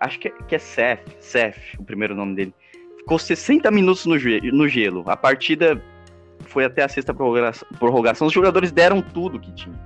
acho 0.00 0.18
que 0.18 0.28
é, 0.28 0.30
que 0.48 0.54
é 0.56 0.58
Seth, 0.58 1.16
Seth, 1.20 1.78
o 1.78 1.84
primeiro 1.84 2.14
nome 2.16 2.34
dele. 2.34 2.54
Ficou 3.00 3.18
60 3.18 3.70
minutos 3.70 4.06
no, 4.06 4.14
no 4.52 4.68
gelo. 4.68 5.04
A 5.06 5.16
partida 5.16 5.82
foi 6.46 6.64
até 6.64 6.82
a 6.82 6.88
sexta 6.88 7.14
prorrogação. 7.14 8.26
Os 8.26 8.32
jogadores 8.32 8.70
deram 8.70 9.02
tudo 9.02 9.38
que 9.38 9.52
tinha. 9.52 9.78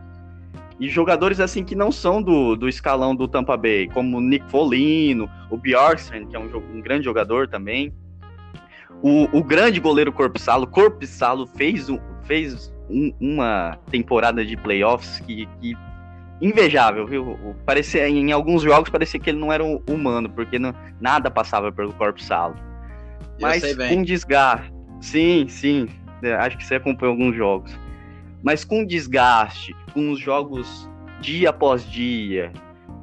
E 0.78 0.88
jogadores 0.88 1.38
assim 1.38 1.64
que 1.64 1.74
não 1.74 1.92
são 1.92 2.20
do, 2.20 2.56
do 2.56 2.68
escalão 2.68 3.14
do 3.14 3.28
Tampa 3.28 3.56
Bay, 3.56 3.88
como 3.88 4.18
o 4.18 4.20
Nick 4.20 4.50
Folino, 4.50 5.30
o 5.48 5.56
Bjorkstrand, 5.56 6.26
que 6.26 6.34
é 6.34 6.38
um, 6.38 6.50
um 6.74 6.80
grande 6.80 7.04
jogador 7.04 7.48
também. 7.48 7.94
O, 9.00 9.38
o 9.38 9.44
grande 9.44 9.78
goleiro 9.78 10.12
Corpsalo, 10.12 10.66
Corpsalo 10.66 11.46
fez, 11.46 11.88
um, 11.88 11.98
fez 12.24 12.74
um, 12.90 13.12
uma 13.20 13.78
temporada 13.90 14.44
de 14.44 14.56
playoffs 14.56 15.20
que, 15.20 15.46
que 15.60 15.76
invejável, 16.40 17.06
viu? 17.06 17.54
Parecia, 17.64 18.08
em 18.08 18.32
alguns 18.32 18.62
jogos 18.62 18.90
parecia 18.90 19.20
que 19.20 19.30
ele 19.30 19.38
não 19.38 19.52
era 19.52 19.62
um 19.62 19.80
humano, 19.88 20.28
porque 20.28 20.58
não, 20.58 20.74
nada 21.00 21.30
passava 21.30 21.70
pelo 21.70 21.92
Corpsalo. 21.92 22.56
Mas 23.40 23.62
com 23.76 24.02
desgaste. 24.02 24.72
Sim, 25.00 25.46
sim. 25.48 25.88
É, 26.22 26.34
acho 26.34 26.56
que 26.56 26.64
você 26.64 26.76
acompanhou 26.76 27.12
alguns 27.12 27.36
jogos. 27.36 27.78
Mas 28.42 28.64
com 28.64 28.84
desgaste, 28.84 29.74
com 29.92 30.10
os 30.10 30.20
jogos 30.20 30.88
dia 31.20 31.50
após 31.50 31.90
dia, 31.90 32.52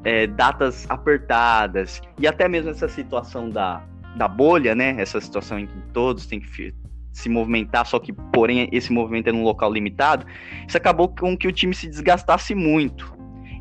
é, 0.03 0.27
datas 0.27 0.89
apertadas, 0.89 2.01
e 2.19 2.27
até 2.27 2.47
mesmo 2.47 2.69
essa 2.69 2.87
situação 2.87 3.49
da, 3.49 3.83
da 4.15 4.27
bolha, 4.27 4.75
né? 4.75 4.95
Essa 4.97 5.19
situação 5.19 5.59
em 5.59 5.67
que 5.67 5.81
todos 5.93 6.25
têm 6.25 6.39
que 6.39 6.73
se 7.11 7.27
movimentar, 7.27 7.85
só 7.85 7.99
que, 7.99 8.13
porém, 8.13 8.69
esse 8.71 8.91
movimento 8.91 9.27
é 9.27 9.31
num 9.31 9.43
local 9.43 9.71
limitado, 9.71 10.25
isso 10.67 10.77
acabou 10.77 11.09
com 11.09 11.37
que 11.37 11.47
o 11.47 11.51
time 11.51 11.73
se 11.73 11.87
desgastasse 11.87 12.55
muito. 12.55 13.13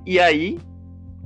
E 0.07 0.21
aí, 0.21 0.59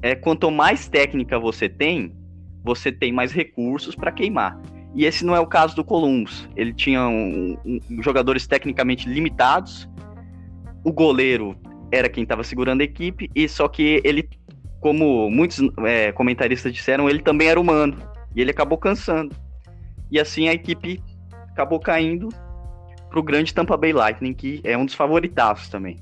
é, 0.03 0.15
quanto 0.15 0.51
mais 0.51 0.89
técnica 0.89 1.39
você 1.39 1.69
tem, 1.69 2.15
você 2.63 2.91
tem 2.91 3.13
mais 3.13 3.33
recursos 3.33 3.95
para 3.95 4.11
queimar. 4.11 4.59
E 4.95 5.05
esse 5.05 5.25
não 5.25 5.35
é 5.35 5.41
o 5.41 5.47
caso 5.47 5.75
do 5.75 5.85
Columbus. 5.85 6.49
Ele 6.55 6.73
tinha 6.73 7.07
um, 7.07 7.59
um, 7.65 8.03
jogadores 8.03 8.47
tecnicamente 8.47 9.09
limitados. 9.09 9.89
O 10.85 10.93
goleiro 10.93 11.57
era 11.91 12.09
quem 12.09 12.23
estava 12.23 12.45
segurando 12.45 12.81
a 12.81 12.85
equipe, 12.85 13.31
e 13.35 13.49
só 13.49 13.67
que 13.69 14.01
ele, 14.05 14.29
como 14.81 15.29
muitos 15.31 15.61
é, 15.85 16.13
comentaristas 16.13 16.73
disseram, 16.73 17.09
ele 17.09 17.23
também 17.23 17.49
era 17.49 17.61
humano. 17.61 17.97
E 18.37 18.41
ele 18.41 18.51
acabou 18.51 18.79
cansando. 18.79 19.35
E 20.11 20.21
assim 20.21 20.49
a 20.49 20.53
equipe 20.53 21.03
acabou 21.51 21.81
caindo 21.81 22.29
para 23.09 23.19
o 23.19 23.23
grande 23.23 23.53
Tampa 23.53 23.77
Bay 23.77 23.93
Lightning, 23.93 24.33
que 24.33 24.61
é 24.65 24.77
um 24.77 24.85
dos 24.85 24.95
favoritados 24.95 25.69
também. 25.69 25.97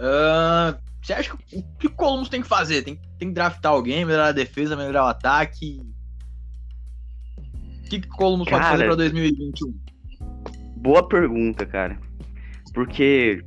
Uh, 0.00 0.76
você 1.02 1.12
acha 1.12 1.36
que 1.36 1.56
o 1.58 1.62
que 1.78 1.86
o 1.86 1.90
Columbus 1.90 2.28
tem 2.28 2.42
que 2.42 2.48
fazer? 2.48 2.82
Tem, 2.82 2.98
tem 3.18 3.28
que 3.28 3.34
draftar 3.34 3.72
alguém, 3.72 4.04
melhorar 4.04 4.28
a 4.28 4.32
defesa, 4.32 4.76
melhorar 4.76 5.04
o 5.04 5.08
ataque? 5.08 5.80
Que, 7.90 8.00
que 8.00 8.08
o 8.08 8.16
Columbus 8.16 8.48
cara, 8.48 8.62
pode 8.62 8.72
fazer 8.72 8.86
para 8.86 8.94
2021? 8.94 9.74
Boa 10.76 11.06
pergunta, 11.06 11.66
cara. 11.66 11.98
Porque 12.72 13.44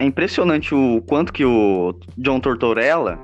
é 0.00 0.04
impressionante 0.04 0.74
o 0.74 1.00
quanto 1.02 1.32
que 1.32 1.44
o 1.44 1.98
John 2.18 2.40
Tortorella 2.40 3.22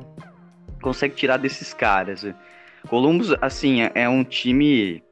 consegue 0.80 1.14
tirar 1.14 1.38
desses 1.38 1.75
caras. 1.75 2.25
Columbus, 2.88 3.34
assim, 3.42 3.82
é, 3.82 3.92
é 3.94 4.08
um 4.08 4.23
time 4.23 5.02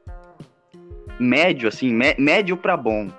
médio, 1.19 1.67
assim, 1.67 1.93
médio 2.17 2.55
para 2.55 2.77
bom. 2.77 3.09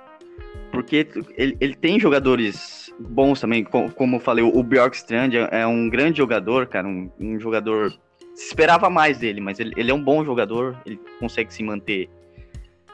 Porque 0.73 1.07
ele, 1.37 1.57
ele 1.61 1.75
tem 1.75 2.01
jogadores 2.01 2.93
bons 2.99 3.41
também, 3.41 3.63
como, 3.63 3.93
como 3.93 4.17
eu 4.17 4.21
falei, 4.21 4.45
o 4.45 4.63
Bjorkstrand 4.63 5.33
é, 5.35 5.61
é 5.61 5.67
um 5.67 5.89
grande 5.89 6.19
jogador, 6.19 6.67
cara, 6.67 6.89
um, 6.89 7.11
um 7.21 7.39
jogador 7.39 7.93
se 8.35 8.47
esperava 8.47 8.91
mais 8.91 9.19
dele, 9.19 9.41
mas 9.41 9.61
ele, 9.61 9.73
ele 9.77 9.91
é 9.91 9.95
um 9.95 10.03
bom 10.03 10.25
jogador, 10.25 10.77
ele 10.85 10.99
consegue 11.19 11.53
se 11.53 11.63
manter 11.63 12.09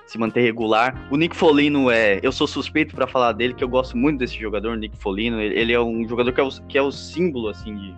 se 0.06 0.18
manter 0.18 0.40
regular. 0.40 1.06
O 1.08 1.16
Nick 1.16 1.36
Folino 1.36 1.88
é, 1.88 2.18
eu 2.20 2.32
sou 2.32 2.44
suspeito 2.44 2.96
para 2.96 3.06
falar 3.06 3.30
dele, 3.30 3.54
que 3.54 3.62
eu 3.62 3.68
gosto 3.68 3.96
muito 3.96 4.18
desse 4.18 4.36
jogador, 4.36 4.76
Nick 4.76 4.98
Folino. 4.98 5.40
Ele, 5.40 5.56
ele 5.56 5.72
é 5.72 5.80
um 5.80 6.06
jogador 6.08 6.32
que 6.32 6.40
é 6.40 6.42
o, 6.42 6.50
que 6.66 6.76
é 6.76 6.82
o 6.82 6.90
símbolo 6.90 7.48
assim 7.48 7.76
de, 7.76 7.94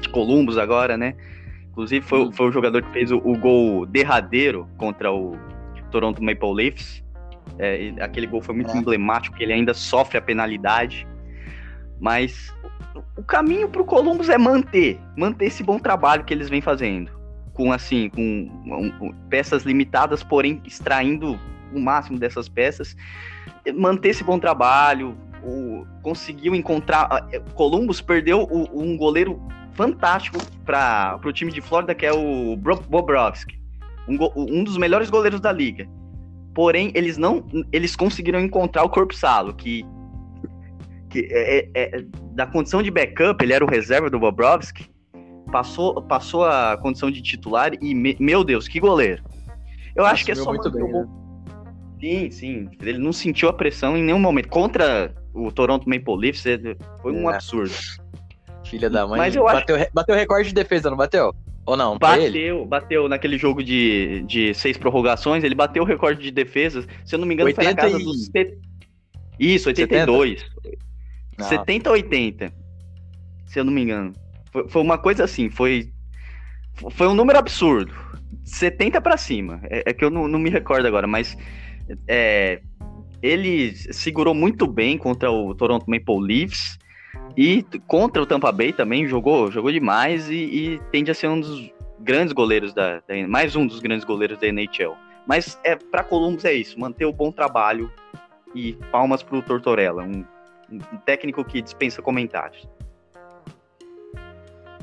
de 0.00 0.08
Columbus 0.08 0.58
agora, 0.58 0.96
né? 0.96 1.14
Inclusive 1.70 2.04
foi, 2.04 2.32
foi 2.32 2.48
o 2.48 2.52
jogador 2.52 2.82
que 2.82 2.90
fez 2.90 3.12
o, 3.12 3.18
o 3.18 3.38
gol 3.38 3.86
derradeiro 3.86 4.68
contra 4.76 5.12
o 5.12 5.38
Toronto 5.92 6.20
Maple 6.20 6.52
Leafs. 6.52 7.00
É, 7.60 7.94
aquele 8.00 8.26
gol 8.26 8.42
foi 8.42 8.56
muito 8.56 8.72
é. 8.72 8.76
emblemático, 8.76 9.36
ele 9.40 9.52
ainda 9.52 9.72
sofre 9.72 10.18
a 10.18 10.20
penalidade. 10.20 11.06
Mas 12.00 12.52
o 13.16 13.22
caminho 13.22 13.68
para 13.68 13.82
o 13.82 13.84
Columbus 13.84 14.28
é 14.28 14.38
manter, 14.38 15.00
manter 15.16 15.46
esse 15.46 15.62
bom 15.62 15.78
trabalho 15.78 16.24
que 16.24 16.32
eles 16.32 16.48
vêm 16.48 16.60
fazendo, 16.60 17.10
com 17.52 17.72
assim, 17.72 18.08
com 18.08 18.22
um, 18.22 19.12
peças 19.28 19.62
limitadas, 19.64 20.22
porém 20.22 20.60
extraindo 20.64 21.38
o 21.72 21.80
máximo 21.80 22.18
dessas 22.18 22.48
peças, 22.48 22.96
manter 23.74 24.10
esse 24.10 24.24
bom 24.24 24.38
trabalho, 24.38 25.16
o, 25.42 25.86
conseguiu 26.02 26.54
encontrar. 26.54 27.28
Columbus 27.54 28.00
perdeu 28.00 28.42
o, 28.42 28.82
um 28.82 28.96
goleiro 28.96 29.40
fantástico 29.72 30.38
para 30.64 31.20
o 31.24 31.32
time 31.32 31.52
de 31.52 31.60
Flórida, 31.60 31.94
que 31.94 32.04
é 32.04 32.12
o 32.12 32.56
Bobrovski, 32.56 33.58
um, 34.08 34.16
um 34.36 34.64
dos 34.64 34.76
melhores 34.76 35.10
goleiros 35.10 35.40
da 35.40 35.52
liga. 35.52 35.88
Porém, 36.54 36.90
eles 36.94 37.16
não, 37.16 37.44
eles 37.72 37.94
conseguiram 37.94 38.40
encontrar 38.40 38.82
o 38.82 38.88
Corpsalo, 38.88 39.54
que 39.54 39.84
que 41.10 41.28
é, 41.30 41.58
é, 41.58 41.98
é, 41.98 42.04
da 42.32 42.46
condição 42.46 42.82
de 42.82 42.90
backup, 42.90 43.44
ele 43.44 43.52
era 43.52 43.64
o 43.64 43.68
reserva 43.68 44.08
do 44.08 44.18
Bobrovski, 44.18 44.88
passou, 45.50 46.00
passou 46.02 46.44
a 46.44 46.78
condição 46.80 47.10
de 47.10 47.20
titular 47.20 47.72
e, 47.82 47.94
me, 47.94 48.16
meu 48.18 48.44
Deus, 48.44 48.68
que 48.68 48.80
goleiro. 48.80 49.22
Eu 49.94 50.06
acho 50.06 50.24
que 50.24 50.32
é 50.32 50.34
só 50.34 50.50
muito 50.50 50.70
bem, 50.70 50.84
né? 50.84 51.06
Sim, 52.00 52.30
sim. 52.30 52.70
Ele 52.80 52.98
não 52.98 53.12
sentiu 53.12 53.48
a 53.48 53.52
pressão 53.52 53.96
em 53.96 54.02
nenhum 54.02 54.18
momento. 54.18 54.48
Contra 54.48 55.14
o 55.34 55.52
Toronto 55.52 55.88
Maple 55.88 56.16
Leafs 56.16 56.44
foi 57.02 57.12
um 57.12 57.30
é. 57.30 57.34
absurdo. 57.34 57.74
Filha 58.64 58.88
da 58.88 59.06
mãe. 59.06 59.18
Mas 59.18 59.36
eu 59.36 59.44
bateu, 59.44 59.76
acho... 59.76 59.86
bateu 59.92 60.14
recorde 60.14 60.48
de 60.48 60.54
defesa, 60.54 60.88
não 60.88 60.96
bateu? 60.96 61.34
Ou 61.66 61.76
não? 61.76 61.98
Bateu, 61.98 62.64
bateu 62.64 63.08
naquele 63.08 63.36
jogo 63.36 63.62
de, 63.62 64.22
de 64.26 64.54
seis 64.54 64.78
prorrogações, 64.78 65.44
ele 65.44 65.54
bateu 65.54 65.82
o 65.82 65.86
recorde 65.86 66.22
de 66.22 66.30
defesas. 66.30 66.86
Se 67.04 67.14
eu 67.14 67.18
não 67.18 67.26
me 67.26 67.34
engano, 67.34 67.48
80 67.48 67.64
foi 67.64 67.74
na 67.74 67.80
casa 67.80 68.00
e... 68.00 68.04
dos. 68.04 68.30
Isso, 69.38 69.68
82. 69.68 70.40
70? 70.40 70.89
70 71.48 71.90
ou 71.90 71.96
80, 71.96 72.52
se 73.46 73.58
eu 73.58 73.64
não 73.64 73.72
me 73.72 73.82
engano. 73.82 74.12
Foi, 74.52 74.68
foi, 74.68 74.82
uma 74.82 74.98
coisa 74.98 75.24
assim, 75.24 75.48
foi 75.48 75.90
foi 76.90 77.06
um 77.06 77.14
número 77.14 77.38
absurdo. 77.38 77.92
70 78.44 79.00
para 79.00 79.16
cima. 79.16 79.60
É, 79.64 79.82
é, 79.86 79.92
que 79.92 80.04
eu 80.04 80.10
não, 80.10 80.26
não, 80.26 80.38
me 80.38 80.50
recordo 80.50 80.86
agora, 80.86 81.06
mas 81.06 81.36
é, 82.08 82.60
ele 83.22 83.74
segurou 83.74 84.34
muito 84.34 84.66
bem 84.66 84.96
contra 84.96 85.30
o 85.30 85.54
Toronto 85.54 85.88
Maple 85.88 86.20
Leafs 86.20 86.78
e 87.36 87.64
contra 87.86 88.22
o 88.22 88.26
Tampa 88.26 88.50
Bay 88.50 88.72
também 88.72 89.06
jogou, 89.06 89.50
jogou 89.50 89.70
demais 89.70 90.30
e, 90.30 90.34
e 90.34 90.80
tende 90.90 91.10
a 91.10 91.14
ser 91.14 91.28
um 91.28 91.40
dos 91.40 91.70
grandes 92.00 92.32
goleiros 92.32 92.72
da, 92.72 93.00
da, 93.00 93.28
mais 93.28 93.54
um 93.54 93.66
dos 93.66 93.80
grandes 93.80 94.04
goleiros 94.04 94.38
da 94.38 94.46
NHL. 94.48 94.96
Mas 95.26 95.60
é 95.62 95.76
para 95.76 96.02
Columbus 96.02 96.44
é 96.44 96.52
isso, 96.52 96.78
manter 96.80 97.04
o 97.04 97.12
bom 97.12 97.30
trabalho 97.30 97.90
e 98.54 98.72
palmas 98.90 99.22
para 99.22 99.38
o 99.38 99.42
Tortorella, 99.42 100.02
um, 100.02 100.24
um 100.70 100.98
técnico 100.98 101.44
que 101.44 101.60
dispensa 101.60 102.00
comentários. 102.00 102.68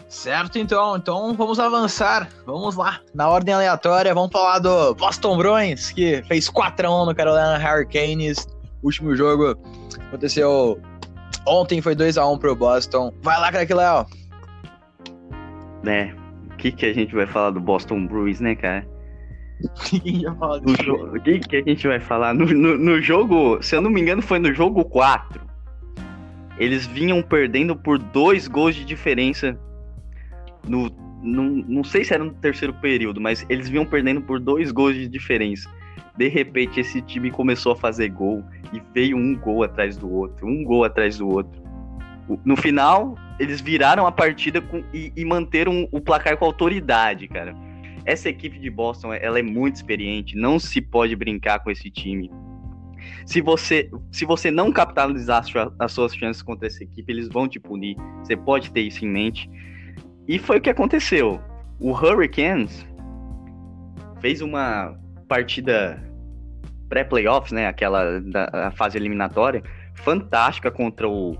Certo, 0.07 0.57
então. 0.57 0.95
Então 0.95 1.33
vamos 1.33 1.59
avançar. 1.59 2.29
Vamos 2.45 2.75
lá. 2.75 3.01
Na 3.13 3.27
ordem 3.27 3.53
aleatória, 3.53 4.13
vamos 4.13 4.31
falar 4.31 4.59
do 4.59 4.95
Boston 4.95 5.37
Bruins, 5.37 5.91
que 5.91 6.23
fez 6.23 6.49
4x1 6.49 7.05
no 7.05 7.15
Carolina 7.15 7.57
Hurricanes. 7.57 8.47
O 8.81 8.87
último 8.87 9.15
jogo 9.15 9.57
aconteceu 10.07 10.79
ontem, 11.45 11.81
foi 11.81 11.95
2x1 11.95 12.39
pro 12.39 12.55
Boston. 12.55 13.13
Vai 13.21 13.39
lá, 13.39 13.51
craque 13.51 13.73
Léo. 13.73 14.05
Né, 15.83 16.13
o 16.51 16.57
que, 16.57 16.71
que 16.71 16.85
a 16.85 16.93
gente 16.93 17.13
vai 17.13 17.25
falar 17.25 17.51
do 17.51 17.59
Boston 17.59 18.07
Bruins, 18.07 18.39
né, 18.39 18.55
cara? 18.55 18.87
O 19.59 19.73
que, 19.89 19.99
que 19.99 20.09
a 20.09 20.11
gente 20.11 20.25
vai 20.25 20.35
falar 20.37 20.59
do 20.59 20.83
jogo? 20.83 21.17
O 21.17 21.21
que, 21.21 21.39
que 21.39 21.55
a 21.55 21.63
gente 21.63 21.87
vai 21.87 21.99
falar? 21.99 22.33
No, 22.33 22.45
no, 22.45 22.77
no 22.77 23.01
jogo, 23.01 23.57
se 23.61 23.75
eu 23.75 23.81
não 23.81 23.89
me 23.89 23.99
engano, 23.99 24.21
foi 24.21 24.37
no 24.37 24.53
jogo 24.53 24.85
4. 24.85 25.46
Eles 26.59 26.87
vinham 26.87 27.21
perdendo 27.21 27.75
por 27.75 27.97
dois 27.99 28.47
gols 28.47 28.75
de 28.75 28.83
diferença 28.83 29.57
no, 30.67 30.89
no, 31.21 31.43
não 31.67 31.83
sei 31.83 32.03
se 32.03 32.13
era 32.13 32.23
no 32.23 32.33
terceiro 32.33 32.73
período, 32.73 33.21
mas 33.21 33.45
eles 33.49 33.69
vinham 33.69 33.85
perdendo 33.85 34.21
por 34.21 34.39
dois 34.39 34.71
gols 34.71 34.95
de 34.95 35.07
diferença. 35.07 35.69
De 36.17 36.27
repente, 36.27 36.79
esse 36.79 37.01
time 37.01 37.29
começou 37.29 37.73
a 37.73 37.75
fazer 37.75 38.09
gol 38.09 38.43
e 38.73 38.81
veio 38.93 39.15
um 39.17 39.35
gol 39.35 39.63
atrás 39.63 39.97
do 39.97 40.11
outro, 40.11 40.47
um 40.47 40.63
gol 40.63 40.83
atrás 40.83 41.17
do 41.19 41.27
outro. 41.27 41.61
No 42.43 42.57
final, 42.57 43.15
eles 43.39 43.61
viraram 43.61 44.05
a 44.05 44.11
partida 44.11 44.59
com, 44.59 44.83
e, 44.93 45.13
e 45.15 45.23
manteram 45.23 45.87
o 45.91 46.01
placar 46.01 46.35
com 46.37 46.45
autoridade, 46.45 47.27
cara. 47.27 47.55
Essa 48.03 48.29
equipe 48.29 48.57
de 48.57 48.69
Boston, 48.69 49.13
ela 49.13 49.39
é 49.39 49.43
muito 49.43 49.75
experiente, 49.75 50.35
não 50.35 50.59
se 50.59 50.81
pode 50.81 51.15
brincar 51.15 51.59
com 51.59 51.69
esse 51.69 51.89
time. 51.89 52.31
Se 53.25 53.41
você, 53.41 53.89
se 54.11 54.25
você 54.25 54.49
não 54.49 54.71
capitalizar 54.71 55.43
as 55.79 55.91
suas 55.91 56.15
chances 56.15 56.41
contra 56.41 56.67
essa 56.67 56.83
equipe, 56.83 57.11
eles 57.11 57.27
vão 57.27 57.47
te 57.47 57.59
punir. 57.59 57.95
Você 58.23 58.35
pode 58.35 58.71
ter 58.71 58.81
isso 58.81 59.03
em 59.05 59.09
mente. 59.09 59.49
E 60.27 60.39
foi 60.39 60.57
o 60.57 60.61
que 60.61 60.69
aconteceu. 60.69 61.41
O 61.79 61.91
Hurricanes 61.91 62.85
fez 64.19 64.41
uma 64.41 64.97
partida 65.27 66.03
pré-playoffs, 66.89 67.51
né? 67.51 67.67
Aquela 67.67 68.19
da 68.21 68.71
fase 68.71 68.97
eliminatória, 68.97 69.61
fantástica 69.95 70.71
contra 70.71 71.07
o 71.07 71.35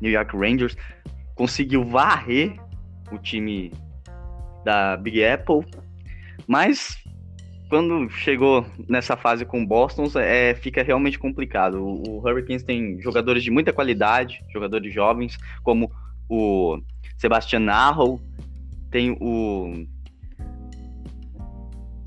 New 0.00 0.10
York 0.10 0.36
Rangers. 0.36 0.76
Conseguiu 1.34 1.84
varrer 1.84 2.56
o 3.10 3.18
time 3.18 3.72
da 4.64 4.96
Big 4.96 5.24
Apple, 5.24 5.66
mas 6.46 7.01
quando 7.72 8.06
chegou 8.10 8.66
nessa 8.86 9.16
fase 9.16 9.46
com 9.46 9.62
o 9.62 9.66
Boston, 9.66 10.04
é, 10.16 10.54
fica 10.54 10.82
realmente 10.82 11.18
complicado. 11.18 11.82
O, 11.82 12.02
o 12.06 12.18
Hurricanes 12.18 12.62
tem 12.62 13.00
jogadores 13.00 13.42
de 13.42 13.50
muita 13.50 13.72
qualidade, 13.72 14.44
jogadores 14.52 14.92
jovens, 14.92 15.38
como 15.62 15.90
o 16.28 16.78
Sebastian 17.16 17.70
Aho, 17.70 18.20
tem 18.90 19.16
o. 19.18 19.86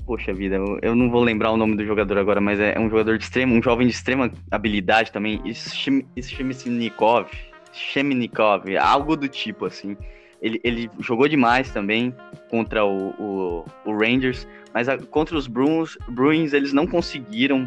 Poxa 0.06 0.32
vida, 0.32 0.54
eu, 0.54 0.78
eu, 0.82 0.94
não 0.94 1.10
vou 1.10 1.24
lembrar 1.24 1.50
o 1.50 1.56
nome 1.56 1.74
do 1.74 1.84
jogador 1.84 2.16
agora, 2.16 2.40
mas 2.40 2.60
é, 2.60 2.76
é 2.76 2.78
um 2.78 2.88
jogador 2.88 3.18
de 3.18 3.24
extremo, 3.24 3.52
um 3.52 3.60
jovem 3.60 3.88
de 3.88 3.92
extrema 3.92 4.30
habilidade 4.48 5.10
também, 5.10 5.42
Shemnikov, 5.52 7.28
Shemnikov, 7.72 8.76
algo 8.76 9.16
do 9.16 9.26
tipo 9.26 9.66
assim. 9.66 9.96
Ele, 10.40 10.60
ele 10.62 10.90
jogou 11.00 11.28
demais 11.28 11.70
também 11.70 12.14
contra 12.50 12.84
o, 12.84 13.10
o, 13.18 13.64
o 13.84 13.96
Rangers, 13.96 14.46
mas 14.72 14.88
a, 14.88 14.98
contra 14.98 15.36
os 15.36 15.46
Bruins, 15.46 15.96
Bruins 16.08 16.52
eles 16.52 16.72
não 16.72 16.86
conseguiram 16.86 17.66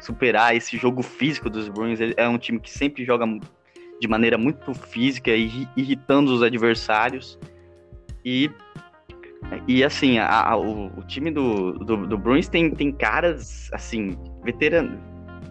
superar 0.00 0.54
esse 0.54 0.76
jogo 0.76 1.02
físico 1.02 1.48
dos 1.48 1.68
Bruins. 1.68 2.00
Ele, 2.00 2.14
é 2.16 2.28
um 2.28 2.38
time 2.38 2.60
que 2.60 2.70
sempre 2.70 3.04
joga 3.04 3.26
de 4.00 4.08
maneira 4.08 4.36
muito 4.36 4.74
física 4.74 5.30
e 5.30 5.68
irritando 5.76 6.34
os 6.34 6.42
adversários. 6.42 7.38
E, 8.24 8.50
e 9.66 9.84
assim, 9.84 10.18
a, 10.18 10.50
a, 10.50 10.56
o, 10.56 10.86
o, 10.98 11.02
time 11.06 11.30
do, 11.30 11.72
do, 11.72 12.06
do, 12.06 12.18
Bruins 12.18 12.48
tem, 12.48 12.70
tem 12.70 12.92
caras, 12.92 13.70
assim, 13.72 14.16
veteran, 14.44 14.98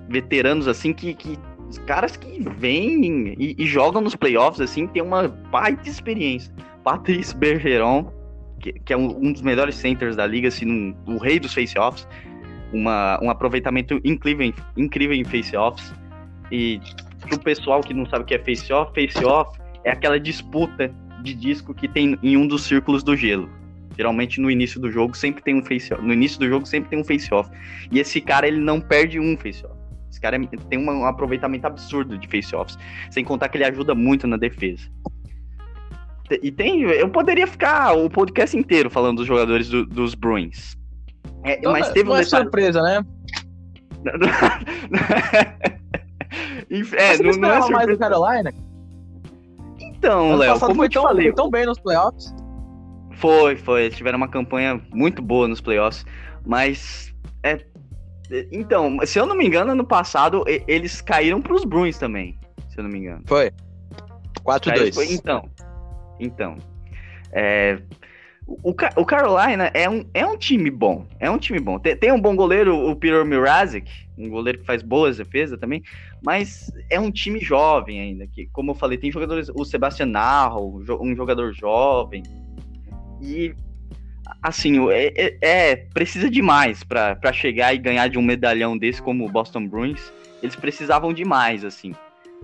veteranos, 0.09 0.67
assim, 0.67 0.93
que, 0.93 1.13
que 1.13 1.37
caras 1.79 2.15
que 2.15 2.41
vêm 2.57 3.35
e, 3.37 3.55
e, 3.57 3.65
jogam 3.65 4.01
nos 4.01 4.15
playoffs, 4.15 4.61
assim, 4.61 4.87
tem 4.87 5.01
uma 5.01 5.27
baita 5.27 5.87
experiência. 5.87 6.53
Patrice 6.83 7.35
Bergeron, 7.35 8.11
que, 8.59 8.73
que 8.73 8.93
é 8.93 8.97
um, 8.97 9.17
um, 9.17 9.31
dos 9.31 9.41
melhores 9.41 9.75
centers 9.75 10.15
da 10.15 10.25
liga, 10.25 10.47
assim, 10.47 10.65
um, 10.69 10.95
o 11.05 11.17
rei 11.17 11.39
dos 11.39 11.53
face-offs, 11.53 12.07
um 12.73 13.29
aproveitamento 13.29 13.99
incrível, 14.03 14.53
incrível 14.77 15.15
em 15.15 15.23
face-offs. 15.23 15.93
E 16.51 16.79
pro 17.21 17.39
pessoal 17.39 17.81
que 17.81 17.93
não 17.93 18.05
sabe 18.05 18.23
o 18.23 18.25
que 18.25 18.35
é 18.35 18.39
face-off, 18.39 18.93
face-off 18.93 19.59
é 19.83 19.91
aquela 19.91 20.19
disputa 20.19 20.93
de 21.21 21.33
disco 21.33 21.73
que 21.73 21.87
tem 21.87 22.17
em 22.23 22.37
um 22.37 22.47
dos 22.47 22.63
círculos 22.63 23.03
do 23.03 23.15
gelo. 23.15 23.49
Geralmente 23.97 24.39
no 24.39 24.49
início 24.49 24.79
do 24.79 24.91
jogo 24.91 25.15
sempre 25.15 25.43
tem 25.43 25.55
um 25.55 25.63
face-off. 25.63 26.03
No 26.03 26.13
início 26.13 26.39
do 26.39 26.47
jogo 26.47 26.65
sempre 26.65 26.89
tem 26.89 26.99
um 26.99 27.03
face-off. 27.03 27.49
E 27.91 27.99
esse 27.99 28.21
cara 28.21 28.47
ele 28.47 28.59
não 28.59 28.79
perde 28.79 29.19
um 29.19 29.37
face-off. 29.37 29.80
Esse 30.21 30.29
cara 30.29 30.35
é, 30.35 30.39
tem 30.69 30.77
um 30.77 31.03
aproveitamento 31.05 31.65
absurdo 31.65 32.15
de 32.15 32.27
face-offs. 32.27 32.77
Sem 33.09 33.25
contar 33.25 33.49
que 33.49 33.57
ele 33.57 33.65
ajuda 33.65 33.95
muito 33.95 34.27
na 34.27 34.37
defesa. 34.37 34.87
E 36.41 36.51
tem. 36.51 36.83
Eu 36.83 37.09
poderia 37.09 37.47
ficar 37.47 37.93
o 37.93 38.07
podcast 38.09 38.55
inteiro 38.55 38.89
falando 38.89 39.17
dos 39.17 39.27
jogadores 39.27 39.67
do, 39.67 39.83
dos 39.85 40.13
Bruins. 40.13 40.77
É, 41.43 41.57
então, 41.57 41.71
mas 41.71 41.89
teve 41.89 42.05
não 42.05 42.11
uma 42.11 42.21
é 42.21 42.23
surpresa, 42.23 42.81
né? 42.81 43.03
é, 46.97 47.17
não, 47.17 47.31
não 47.33 47.51
é 47.51 47.69
mais 47.69 47.87
do 47.87 47.97
Carolina? 47.97 48.53
Então, 49.79 50.35
Léo, 50.35 50.59
como 50.59 50.75
foi 50.75 50.85
eu 50.85 50.89
te 50.89 50.93
tão, 50.93 51.03
falei... 51.03 51.25
Foi 51.27 51.35
tão 51.35 51.49
bem 51.49 51.65
nos 51.65 51.79
playoffs. 51.79 52.33
Foi, 53.13 53.55
foi. 53.55 53.85
Eles 53.85 53.97
tiveram 53.97 54.17
uma 54.17 54.27
campanha 54.27 54.81
muito 54.93 55.21
boa 55.21 55.47
nos 55.47 55.61
playoffs, 55.61 56.05
mas... 56.45 57.13
É, 57.43 57.59
então, 58.51 58.97
se 59.05 59.19
eu 59.19 59.25
não 59.25 59.35
me 59.35 59.45
engano, 59.45 59.71
ano 59.71 59.85
passado 59.85 60.43
eles 60.67 61.01
caíram 61.01 61.41
pros 61.41 61.65
Bruins 61.65 61.97
também, 61.97 62.37
se 62.69 62.77
eu 62.77 62.83
não 62.83 62.91
me 62.91 62.99
engano. 62.99 63.23
Foi. 63.25 63.51
4-2. 64.43 65.11
Então, 65.11 65.49
então. 66.19 66.57
É, 67.31 67.79
o, 68.63 68.71
o 68.71 69.05
Carolina 69.05 69.71
é 69.73 69.89
um, 69.89 70.05
é 70.13 70.25
um 70.25 70.37
time 70.37 70.69
bom. 70.69 71.05
É 71.19 71.29
um 71.29 71.37
time 71.37 71.59
bom. 71.59 71.79
Tem, 71.79 71.95
tem 71.95 72.11
um 72.11 72.19
bom 72.19 72.35
goleiro, 72.35 72.75
o 72.75 72.95
Peter 72.95 73.23
Mirazic, 73.23 73.89
um 74.17 74.29
goleiro 74.29 74.59
que 74.59 74.65
faz 74.65 74.81
boas 74.81 75.17
defesas 75.17 75.59
também, 75.59 75.83
mas 76.23 76.71
é 76.89 76.99
um 76.99 77.11
time 77.11 77.39
jovem 77.39 77.99
ainda. 77.99 78.27
Que, 78.27 78.47
como 78.47 78.71
eu 78.71 78.75
falei, 78.75 78.97
tem 78.97 79.11
jogadores. 79.11 79.49
O 79.49 79.63
Sebastian 79.63 80.07
Narro, 80.07 80.83
um 80.99 81.15
jogador 81.15 81.53
jovem. 81.53 82.23
E 83.21 83.53
assim, 84.41 84.89
é, 84.89 85.13
é, 85.15 85.37
é 85.41 85.75
precisa 85.75 86.29
demais 86.29 86.83
para 86.83 87.33
chegar 87.33 87.73
e 87.73 87.77
ganhar 87.77 88.07
de 88.07 88.17
um 88.17 88.21
medalhão 88.21 88.77
desse 88.77 89.01
como 89.01 89.25
o 89.25 89.29
Boston 89.29 89.67
Bruins. 89.67 90.11
Eles 90.41 90.55
precisavam 90.55 91.13
demais, 91.13 91.63
assim. 91.63 91.93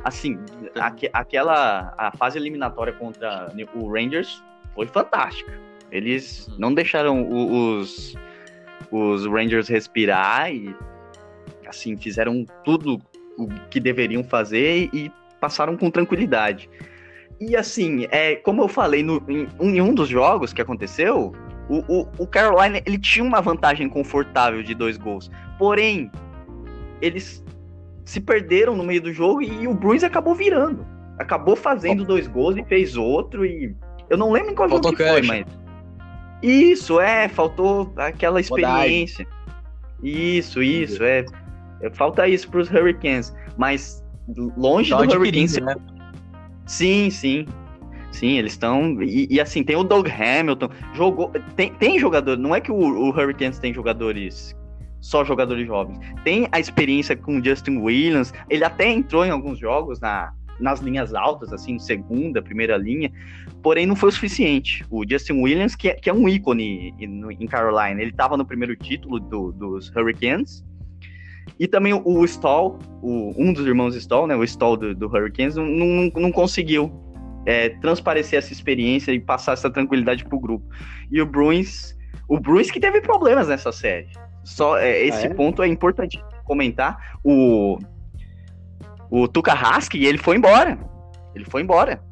Assim, 0.04 0.38
aqu 0.76 1.08
aquela 1.12 1.93
a 1.97 2.12
fase 2.15 2.38
eliminatória 2.38 2.93
contra 2.93 3.52
o 3.73 3.91
Rangers 3.91 4.43
foi 4.76 4.88
fantástica. 4.88 5.52
Eles 5.91 6.47
não 6.58 6.73
deixaram 6.73 7.28
os, 7.32 8.15
os 8.91 9.26
Rangers 9.26 9.67
respirar 9.67 10.54
e 10.54 10.76
assim 11.65 11.97
fizeram 11.97 12.45
tudo 12.63 13.02
o 13.38 13.47
que 13.69 13.80
deveriam 13.80 14.23
fazer 14.23 14.89
e 14.93 15.12
passaram 15.39 15.78
com 15.78 15.89
tranquilidade. 15.89 16.69
E 17.39 17.56
assim, 17.56 18.08
é, 18.10 18.36
como 18.36 18.63
eu 18.63 18.67
falei 18.67 19.04
no, 19.04 19.23
em, 19.28 19.47
em 19.60 19.82
um 19.82 19.93
dos 19.93 20.10
jogos 20.10 20.54
que 20.54 20.62
aconteceu, 20.62 21.34
o, 21.70 21.80
o, 21.88 22.08
o, 22.18 22.28
Carolina 22.28 22.82
ele 22.86 22.98
tinha 22.98 23.26
uma 23.26 23.42
vantagem 23.42 23.90
confortável 23.90 24.64
de 24.64 24.74
dois 24.74 24.98
gols. 24.98 25.30
Porém, 25.58 26.12
eles 27.02 27.44
se 28.06 28.22
perderam 28.22 28.76
no 28.76 28.84
meio 28.84 29.02
do 29.02 29.12
jogo 29.12 29.42
e 29.42 29.68
o 29.68 29.74
Bruins 29.74 30.04
acabou 30.04 30.34
virando. 30.34 30.86
Acabou 31.20 31.56
fazendo 31.56 32.06
dois 32.06 32.28
gols 32.28 32.56
e 32.56 32.64
fez 32.64 32.96
outro. 32.96 33.46
E 33.46 33.76
eu 34.10 34.18
não 34.18 34.32
lembro 34.32 34.52
em 34.52 34.56
qual 34.56 34.70
Faltou 34.70 34.92
jogo 34.92 35.04
que 35.04 35.10
foi, 35.10 35.22
mas 35.24 35.46
isso, 36.42 37.00
é, 37.00 37.28
faltou 37.28 37.92
aquela 37.98 38.40
experiência. 38.40 39.28
Isso, 40.02 40.62
isso, 40.62 41.04
é. 41.04 41.26
Falta 41.94 42.28
isso 42.28 42.50
para 42.50 42.60
os 42.62 42.70
Hurricanes, 42.70 43.36
mas 43.58 44.04
longe 44.56 44.92
do 44.92 44.98
Hurricanes. 44.98 45.58
Né? 45.58 45.76
Sim, 46.66 47.10
sim. 47.10 47.46
Sim, 48.12 48.38
eles 48.38 48.54
estão. 48.54 49.02
E, 49.04 49.28
e, 49.30 49.39
assim, 49.39 49.63
tem 49.63 49.76
o 49.76 49.84
Doug 49.84 50.08
Hamilton. 50.08 50.70
Jogou. 50.93 51.32
Tem, 51.56 51.74
tem 51.74 52.00
jogador. 52.00 52.38
Não 52.38 52.56
é 52.56 52.62
que 52.62 52.72
o, 52.72 52.76
o 52.76 53.10
Hurricanes 53.10 53.60
tem 53.60 53.74
jogadores. 53.74 54.56
Só 55.00 55.24
jogadores 55.24 55.67
jovens. 55.67 56.00
Tem 56.24 56.48
a 56.52 56.60
experiência 56.60 57.15
com 57.15 57.39
o 57.39 57.43
Justin 57.43 57.78
Williams. 57.78 58.34
Ele 58.50 58.63
até 58.63 58.89
entrou 58.89 59.26
em 59.26 59.30
alguns 59.30 59.60
jogos 59.60 60.00
na, 60.00 60.34
nas 60.60 60.80
linhas 60.80 61.13
altas, 61.13 61.54
assim, 61.54 61.78
segunda, 61.80 62.41
primeira 62.41 62.78
linha, 62.78 63.12
porém 63.62 63.86
não 63.86 63.96
foi 63.96 64.10
o 64.10 64.12
suficiente. 64.12 64.86
O 64.89 65.04
Justin 65.08 65.41
Williams, 65.41 65.76
que 65.76 65.89
é, 65.89 65.93
que 65.93 66.10
é 66.10 66.13
um 66.13 66.28
ícone 66.28 66.93
em, 67.00 67.48
Carolina, 67.48 68.02
ele 68.02 68.12
estava 68.12 68.36
no 68.38 68.46
primeiro 68.46 68.76
título 68.76 69.20
do, 69.20 69.52
dos 69.52 69.89
Hurricanes, 69.96 70.65
e 71.60 71.67
também 71.67 71.93
o, 71.93 72.02
o 72.06 72.26
Stall, 72.26 72.78
o, 73.02 73.34
um 73.38 73.54
dos 73.54 73.65
irmãos 73.65 73.96
Stall, 73.96 74.28
né, 74.28 74.36
o 74.36 74.43
Stall 74.43 74.78
do, 74.78 74.96
do 74.96 75.08
Hurricanes, 75.08 75.56
não, 75.56 75.65
não, 75.65 76.12
não 76.15 76.32
conseguiu 76.32 76.91
é, 77.48 77.70
transparecer 77.70 78.38
essa 78.38 78.52
experiência 78.52 79.14
e 79.14 79.20
passar 79.22 79.54
essa 79.54 79.70
tranquilidade 79.70 80.26
pro 80.26 80.38
grupo. 80.38 80.66
E 81.10 81.22
o 81.22 81.26
Bruins, 81.26 81.96
o 82.28 82.38
Bruins 82.38 82.70
que 82.70 82.78
teve 82.78 83.00
problemas 83.00 83.48
nessa 83.48 83.72
série. 83.72 84.10
Só 84.44 84.78
é, 84.78 85.06
esse 85.06 85.28
ah, 85.28 85.30
é? 85.30 85.34
ponto 85.34 85.64
é 85.64 85.68
importante 85.68 86.22
comentar. 86.44 87.18
O 87.24 87.80
o 89.10 89.26
Tuka 89.26 89.54
Haskell, 89.54 90.04
ele 90.04 90.18
foi 90.18 90.36
embora. 90.36 90.78
Ele 91.34 91.46
foi 91.46 91.62
embora. 91.62 92.04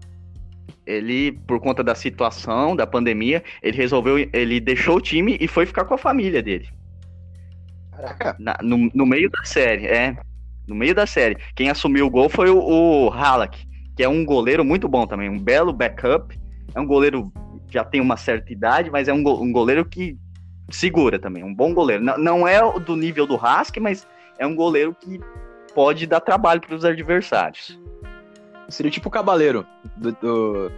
Ele, 0.86 1.34
por 1.46 1.60
conta 1.60 1.84
da 1.84 1.94
situação, 1.94 2.74
da 2.74 2.88
pandemia, 2.88 3.44
ele 3.62 3.76
resolveu, 3.76 4.30
ele 4.32 4.62
deixou 4.62 4.96
o 4.96 5.02
time 5.02 5.36
e 5.42 5.50
foi 5.50 5.66
ficar 5.66 5.84
com 5.84 5.96
a 5.96 5.98
família 5.98 6.42
dele. 6.42 6.70
Caraca. 7.92 8.38
Na, 8.40 8.58
no, 8.62 8.90
no 8.94 9.06
meio 9.06 9.30
da 9.30 9.44
série, 9.44 9.86
é. 9.86 10.16
No 10.66 10.76
meio 10.76 10.96
da 10.96 11.06
série. 11.06 11.36
Quem 11.54 11.70
assumiu 11.70 12.06
o 12.06 12.10
gol 12.10 12.30
foi 12.30 12.50
o, 12.50 12.58
o 12.58 13.10
Halak, 13.12 13.68
que 13.96 14.04
é 14.04 14.10
um 14.10 14.26
goleiro 14.26 14.64
muito 14.64 14.88
bom 14.88 15.08
também, 15.08 15.30
um 15.30 15.40
belo 15.40 15.72
backup. 15.72 16.38
É 16.74 16.80
um 16.80 16.86
goleiro 16.86 17.32
já 17.70 17.84
tem 17.84 18.02
uma 18.02 18.18
certa 18.18 18.52
idade, 18.52 18.90
mas 18.92 19.08
é 19.08 19.14
um, 19.14 19.20
um 19.20 19.52
goleiro 19.52 19.86
que 19.86 20.18
segura 20.70 21.20
também, 21.20 21.44
um 21.44 21.54
bom 21.54 21.74
goleiro. 21.74 22.04
Não, 22.04 22.18
não 22.18 22.48
é 22.48 22.60
do 22.80 22.96
nível 22.96 23.26
do 23.26 23.36
Hask, 23.36 23.78
mas 23.78 24.08
é 24.38 24.46
um 24.46 24.56
goleiro 24.56 24.96
que 25.00 25.20
pode 25.74 26.06
dar 26.08 26.22
trabalho 26.22 26.62
para 26.62 26.76
os 26.76 26.86
adversários. 26.86 27.80
Seria 28.70 28.92
tipo 28.92 29.10
o 29.10 29.12
Cabaleiro. 29.12 29.66
Do, 29.96 30.12
do, 30.14 30.72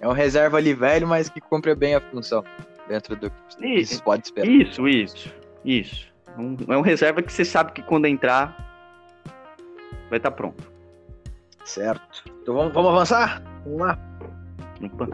É 0.00 0.08
um 0.08 0.12
reserva 0.12 0.56
ali 0.56 0.74
velho, 0.74 1.06
mas 1.06 1.28
que 1.28 1.40
cumpre 1.40 1.74
bem 1.74 1.94
a 1.94 2.00
função. 2.00 2.44
Dentro 2.88 3.14
do 3.14 3.30
que 3.30 3.84
se 3.84 4.02
pode 4.02 4.26
esperar. 4.26 4.50
Isso, 4.50 4.88
isso, 4.88 5.32
isso. 5.64 6.12
Um, 6.36 6.56
é 6.68 6.76
um 6.76 6.80
reserva 6.80 7.22
que 7.22 7.32
você 7.32 7.44
sabe 7.44 7.72
que 7.72 7.82
quando 7.82 8.06
entrar 8.06 8.56
vai 10.10 10.18
estar 10.18 10.30
tá 10.30 10.36
pronto. 10.36 10.71
Certo. 11.64 12.24
Então 12.42 12.54
vamos, 12.54 12.72
vamos 12.72 12.90
avançar? 12.90 13.42
Vamos 13.64 13.80
lá. 13.80 13.98
Opa. 14.82 15.08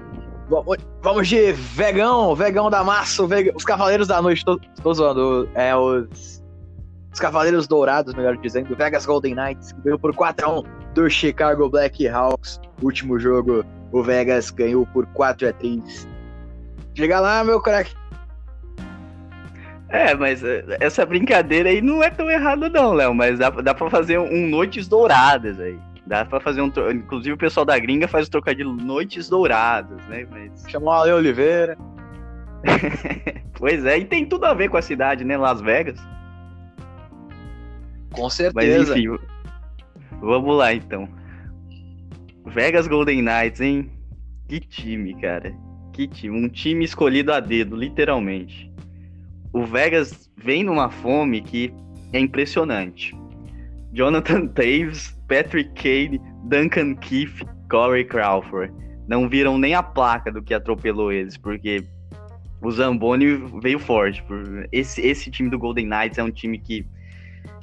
Vamos 1.02 1.28
de 1.28 1.52
vegão, 1.52 2.34
vegão 2.34 2.70
da 2.70 2.82
massa, 2.82 3.26
vegão, 3.26 3.54
os 3.54 3.64
Cavaleiros 3.64 4.08
da 4.08 4.22
Noite, 4.22 4.42
tô, 4.46 4.58
tô 4.82 4.94
zoando, 4.94 5.46
é 5.54 5.76
os 5.76 6.38
os 7.12 7.20
Cavaleiros 7.20 7.66
Dourados, 7.66 8.14
melhor 8.14 8.36
dizendo, 8.36 8.76
Vegas 8.76 9.04
Golden 9.04 9.34
Knights, 9.34 9.72
que 9.72 9.80
ganhou 9.80 9.98
por 9.98 10.14
4x1 10.14 10.64
do 10.94 11.10
Chicago 11.10 11.68
Blackhawks. 11.68 12.60
Último 12.80 13.18
jogo, 13.18 13.64
o 13.90 14.02
Vegas 14.04 14.50
ganhou 14.50 14.86
por 14.86 15.04
4x3. 15.06 16.06
Chega 16.94 17.18
lá, 17.18 17.42
meu 17.42 17.60
craque. 17.60 17.92
É, 19.88 20.14
mas 20.14 20.44
eh, 20.44 20.64
essa 20.80 21.04
brincadeira 21.04 21.70
aí 21.70 21.80
não 21.80 22.02
é 22.04 22.10
tão 22.10 22.30
errada 22.30 22.68
não, 22.68 22.92
Léo, 22.92 23.14
mas 23.14 23.38
dá, 23.38 23.50
dá 23.50 23.74
pra 23.74 23.88
fazer 23.88 24.18
um 24.18 24.46
Noites 24.46 24.86
Douradas 24.86 25.58
aí. 25.58 25.78
Dá 26.08 26.24
pra 26.24 26.40
fazer 26.40 26.62
um. 26.62 26.72
Inclusive 26.90 27.34
o 27.34 27.38
pessoal 27.38 27.66
da 27.66 27.78
gringa 27.78 28.08
faz 28.08 28.26
o 28.26 28.30
trocadilho 28.30 28.72
Noites 28.72 29.28
Douradas, 29.28 30.02
né? 30.06 30.26
Mas... 30.30 30.64
Chamou 30.66 30.90
a 30.90 31.02
Ale 31.02 31.12
Oliveira. 31.12 31.76
pois 33.54 33.84
é, 33.84 33.98
e 33.98 34.06
tem 34.06 34.24
tudo 34.24 34.46
a 34.46 34.54
ver 34.54 34.70
com 34.70 34.78
a 34.78 34.82
cidade, 34.82 35.22
né? 35.22 35.36
Las 35.36 35.60
Vegas. 35.60 36.00
Com 38.10 38.30
certeza. 38.30 38.94
Mas 38.94 38.96
enfim, 38.96 39.18
vamos 40.18 40.56
lá 40.56 40.72
então. 40.72 41.06
Vegas 42.46 42.88
Golden 42.88 43.20
Knights, 43.20 43.60
hein? 43.60 43.90
Que 44.48 44.60
time, 44.60 45.14
cara. 45.20 45.54
Que 45.92 46.08
time. 46.08 46.42
Um 46.42 46.48
time 46.48 46.86
escolhido 46.86 47.34
a 47.34 47.38
dedo, 47.38 47.76
literalmente. 47.76 48.72
O 49.52 49.66
Vegas 49.66 50.30
vem 50.38 50.64
numa 50.64 50.88
fome 50.88 51.42
que 51.42 51.70
é 52.14 52.18
impressionante. 52.18 53.14
Jonathan 53.92 54.46
Taves, 54.56 55.17
Patrick 55.28 55.70
Cade, 55.74 56.20
Duncan 56.44 56.94
Keith, 56.96 57.44
Corey 57.70 58.04
Crawford. 58.04 58.72
Não 59.06 59.28
viram 59.28 59.56
nem 59.58 59.74
a 59.74 59.82
placa 59.82 60.32
do 60.32 60.42
que 60.42 60.52
atropelou 60.52 61.12
eles, 61.12 61.36
porque 61.36 61.84
o 62.60 62.70
Zamboni 62.70 63.36
veio 63.62 63.78
forte. 63.78 64.24
Esse, 64.72 65.00
esse 65.00 65.30
time 65.30 65.48
do 65.48 65.58
Golden 65.58 65.86
Knights 65.86 66.18
é 66.18 66.22
um 66.22 66.30
time 66.30 66.58
que 66.58 66.86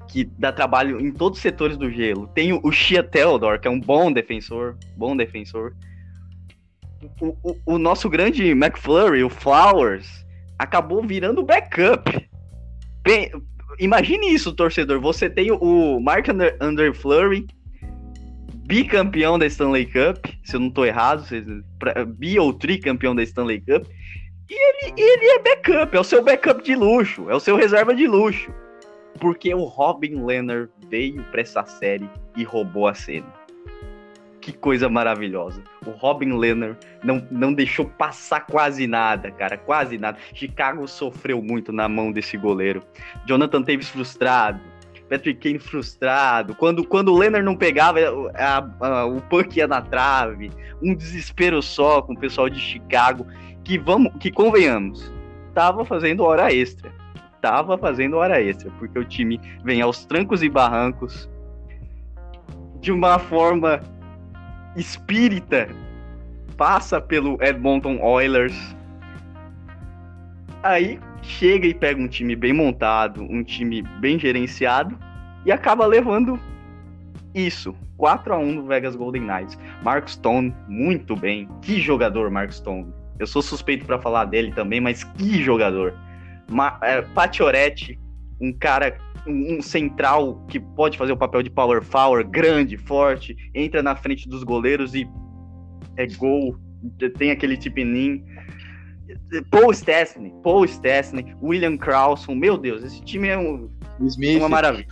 que 0.08 0.24
dá 0.24 0.52
trabalho 0.52 1.00
em 1.02 1.12
todos 1.12 1.40
os 1.40 1.42
setores 1.42 1.78
do 1.78 1.90
gelo. 1.90 2.28
Tem 2.28 2.54
o 2.54 2.72
Shia 2.72 3.04
Theodore, 3.04 3.60
que 3.60 3.68
é 3.68 3.72
um 3.72 3.80
bom 3.80 4.12
defensor, 4.12 4.78
bom 4.96 5.18
defensor. 5.18 5.74
O, 7.20 7.36
o, 7.44 7.58
o 7.66 7.78
nosso 7.78 8.10
grande 8.10 8.52
McFlurry, 8.52 9.24
o 9.24 9.30
Flowers, 9.30 10.26
acabou 10.58 11.04
virando 11.04 11.44
backup. 11.44 12.30
Imagine 13.80 14.34
isso, 14.34 14.54
torcedor. 14.54 15.00
Você 15.02 15.30
tem 15.30 15.52
o 15.52 16.00
Mark 16.00 16.28
Under, 16.30 16.58
Under 16.62 16.94
Flurry, 16.94 17.48
bicampeão 18.68 19.38
da 19.38 19.46
Stanley 19.46 19.86
Cup, 19.86 20.26
se 20.44 20.56
eu 20.56 20.60
não 20.60 20.68
estou 20.68 20.86
errado, 20.86 21.26
bi 22.18 22.40
ou 22.40 22.54
tricampeão 22.54 23.16
da 23.16 23.24
Stanley 23.24 23.62
Cup. 23.62 23.86
E 24.50 24.54
ele, 24.54 24.94
ele 24.98 25.26
é 25.26 25.40
backup, 25.40 25.96
é 25.96 26.00
o 26.00 26.04
seu 26.04 26.24
backup 26.24 26.64
de 26.64 26.76
luxo, 26.76 27.30
é 27.30 27.36
o 27.36 27.40
seu 27.40 27.56
reserva 27.56 27.96
de 27.96 28.08
luxo 28.08 28.52
porque 29.20 29.54
o 29.54 29.64
Robin 29.64 30.24
Leonard 30.24 30.70
veio 30.90 31.24
para 31.32 31.42
essa 31.42 31.66
série 31.66 32.10
e 32.36 32.44
roubou 32.44 32.88
a 32.88 32.94
cena. 32.94 33.32
Que 34.46 34.54
coisa 34.54 34.88
maravilhosa. 34.88 35.64
O 35.88 35.90
Robin 35.90 36.34
Leonard 36.34 36.78
não, 37.04 37.28
não 37.32 37.52
deixou 37.52 37.88
passar 37.88 38.42
quase 38.42 38.86
nada, 38.86 39.32
cara, 39.32 39.58
quase 39.58 39.98
nada. 39.98 40.20
Chicago 40.36 40.88
sofreu 40.88 41.42
muito 41.42 41.72
na 41.72 41.90
mão 41.90 42.12
desse 42.12 42.38
goleiro. 42.38 42.84
Jonathan 43.26 43.64
Taves 43.64 43.90
frustrado, 43.90 44.60
Patrick 45.10 45.40
Kane 45.40 45.58
frustrado. 45.58 46.54
Quando, 46.54 46.86
quando 46.86 47.12
o 47.12 47.18
Leonard 47.18 47.44
não 47.44 47.56
pegava, 47.56 47.98
a, 48.36 48.88
a, 48.88 49.06
o 49.08 49.20
puck 49.20 49.58
ia 49.58 49.68
na 49.68 49.82
trave. 49.82 50.52
Um 50.80 50.94
desespero 50.94 51.60
só 51.64 52.04
com 52.04 52.14
o 52.14 52.20
pessoal 52.20 52.48
de 52.48 52.60
Chicago, 52.60 53.26
que 53.64 53.80
vamos, 53.80 54.14
que 54.20 54.30
convenhamos, 54.30 55.12
tava 55.56 55.84
fazendo 55.84 56.24
hora 56.24 56.54
extra 56.54 56.94
estava 57.36 57.78
fazendo 57.80 58.18
hora 58.18 58.42
extra, 58.42 58.72
porque 58.80 58.98
o 58.98 59.06
time 59.06 59.40
vem 59.64 59.80
aos 59.80 60.04
trancos 60.06 60.42
e 60.42 60.50
barrancos 60.50 61.30
de 62.80 62.92
uma 62.92 63.20
forma 63.20 63.82
espírita, 64.76 65.68
passa 66.58 67.00
pelo 67.02 67.42
Edmonton 67.42 68.00
Oilers, 68.02 68.76
aí 70.64 71.00
chega 71.22 71.68
e 71.68 71.74
pega 71.74 72.02
um 72.02 72.08
time 72.08 72.36
bem 72.36 72.54
montado, 72.54 73.24
um 73.24 73.44
time 73.44 73.82
bem 74.00 74.20
gerenciado 74.20 74.98
e 75.46 75.52
acaba 75.52 75.86
levando 75.86 76.40
isso. 77.34 77.76
4 77.98 78.34
a 78.34 78.38
1 78.38 78.52
no 78.54 78.66
Vegas 78.66 78.96
Golden 78.96 79.24
Knights. 79.24 79.58
Mark 79.82 80.10
Stone, 80.10 80.54
muito 80.68 81.16
bem. 81.16 81.48
Que 81.62 81.80
jogador, 81.80 82.30
Mark 82.30 82.52
Stone. 82.52 82.94
Eu 83.18 83.26
sou 83.26 83.42
suspeito 83.42 83.86
para 83.86 84.00
falar 84.00 84.26
dele 84.26 84.52
também, 84.52 84.82
mas 84.82 85.04
que 85.04 85.42
jogador. 85.42 85.94
Ma, 86.50 86.78
é, 86.82 87.04
um 88.42 88.52
cara, 88.52 88.98
um, 89.28 89.58
um, 89.58 89.62
central 89.62 90.46
que 90.48 90.60
pode 90.60 90.98
fazer 90.98 91.12
o 91.12 91.18
papel 91.18 91.44
de 91.44 91.50
power 91.50 91.82
forward, 91.84 92.30
grande, 92.30 92.78
forte, 92.78 93.36
entra 93.54 93.82
na 93.82 93.96
frente 93.96 94.28
dos 94.28 94.44
goleiros 94.44 94.94
e 94.94 95.08
é 95.98 96.08
gol, 96.08 96.58
tem 97.18 97.32
aquele 97.32 97.58
tipinim. 97.58 98.24
Paul 99.52 99.72
Stastny, 99.72 100.34
Paul 100.44 100.66
Stastny, 100.66 101.36
William 101.42 101.78
Crowson, 101.78 102.36
meu 102.36 102.58
Deus, 102.58 102.84
esse 102.84 103.04
time 103.04 103.28
é 103.28 103.38
um, 103.38 103.70
Smith. 104.02 104.40
uma 104.40 104.50
maravilha. 104.50 104.88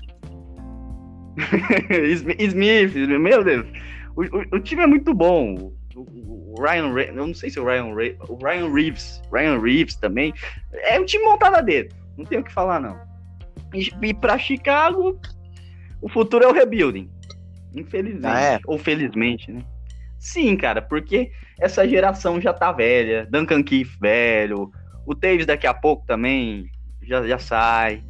Smith, 2.40 2.96
meu 2.96 3.44
Deus, 3.44 3.68
o, 4.16 4.22
o, 4.22 4.58
o, 4.58 4.60
time 4.60 4.84
é 4.84 4.88
muito 4.88 5.14
bom. 5.14 5.74
O, 5.96 6.54
o 6.56 6.62
Ryan, 6.62 6.94
Re 6.94 7.10
eu 7.10 7.28
não 7.28 7.34
sei 7.34 7.50
se 7.50 7.60
o 7.60 7.66
Ryan, 7.66 7.96
Re 7.96 8.16
o 8.28 8.36
Ryan 8.36 8.72
Reeves, 8.72 9.22
Ryan 9.32 9.60
Reeves 9.60 9.96
também, 9.96 10.34
é 10.72 11.00
um 11.00 11.06
time 11.06 11.24
montado 11.24 11.56
a 11.56 11.62
dedo, 11.62 11.96
não 12.18 12.26
tem 12.26 12.40
o 12.40 12.44
que 12.44 12.54
falar 12.54 12.80
não. 12.80 13.13
E, 13.74 13.92
e 14.02 14.14
para 14.14 14.38
Chicago, 14.38 15.20
o 16.02 16.10
futuro 16.10 16.44
é 16.44 16.48
o 16.48 16.54
rebuilding, 16.54 17.10
infelizmente, 17.76 18.26
ah, 18.26 18.40
é? 18.40 18.60
ou 18.66 18.78
felizmente, 18.78 19.52
né? 19.52 19.64
Sim, 20.20 20.56
cara, 20.56 20.82
porque 20.82 21.32
essa 21.60 21.88
geração 21.88 22.40
já 22.40 22.54
tá 22.54 22.72
velha, 22.72 23.28
Duncan 23.30 23.64
Keith 23.64 23.90
velho, 24.00 24.72
o 25.06 25.14
Taves 25.14 25.46
daqui 25.46 25.68
a 25.68 25.74
pouco 25.74 26.06
também 26.06 26.70
já, 27.02 27.28
já 27.28 27.38
sai, 27.38 28.04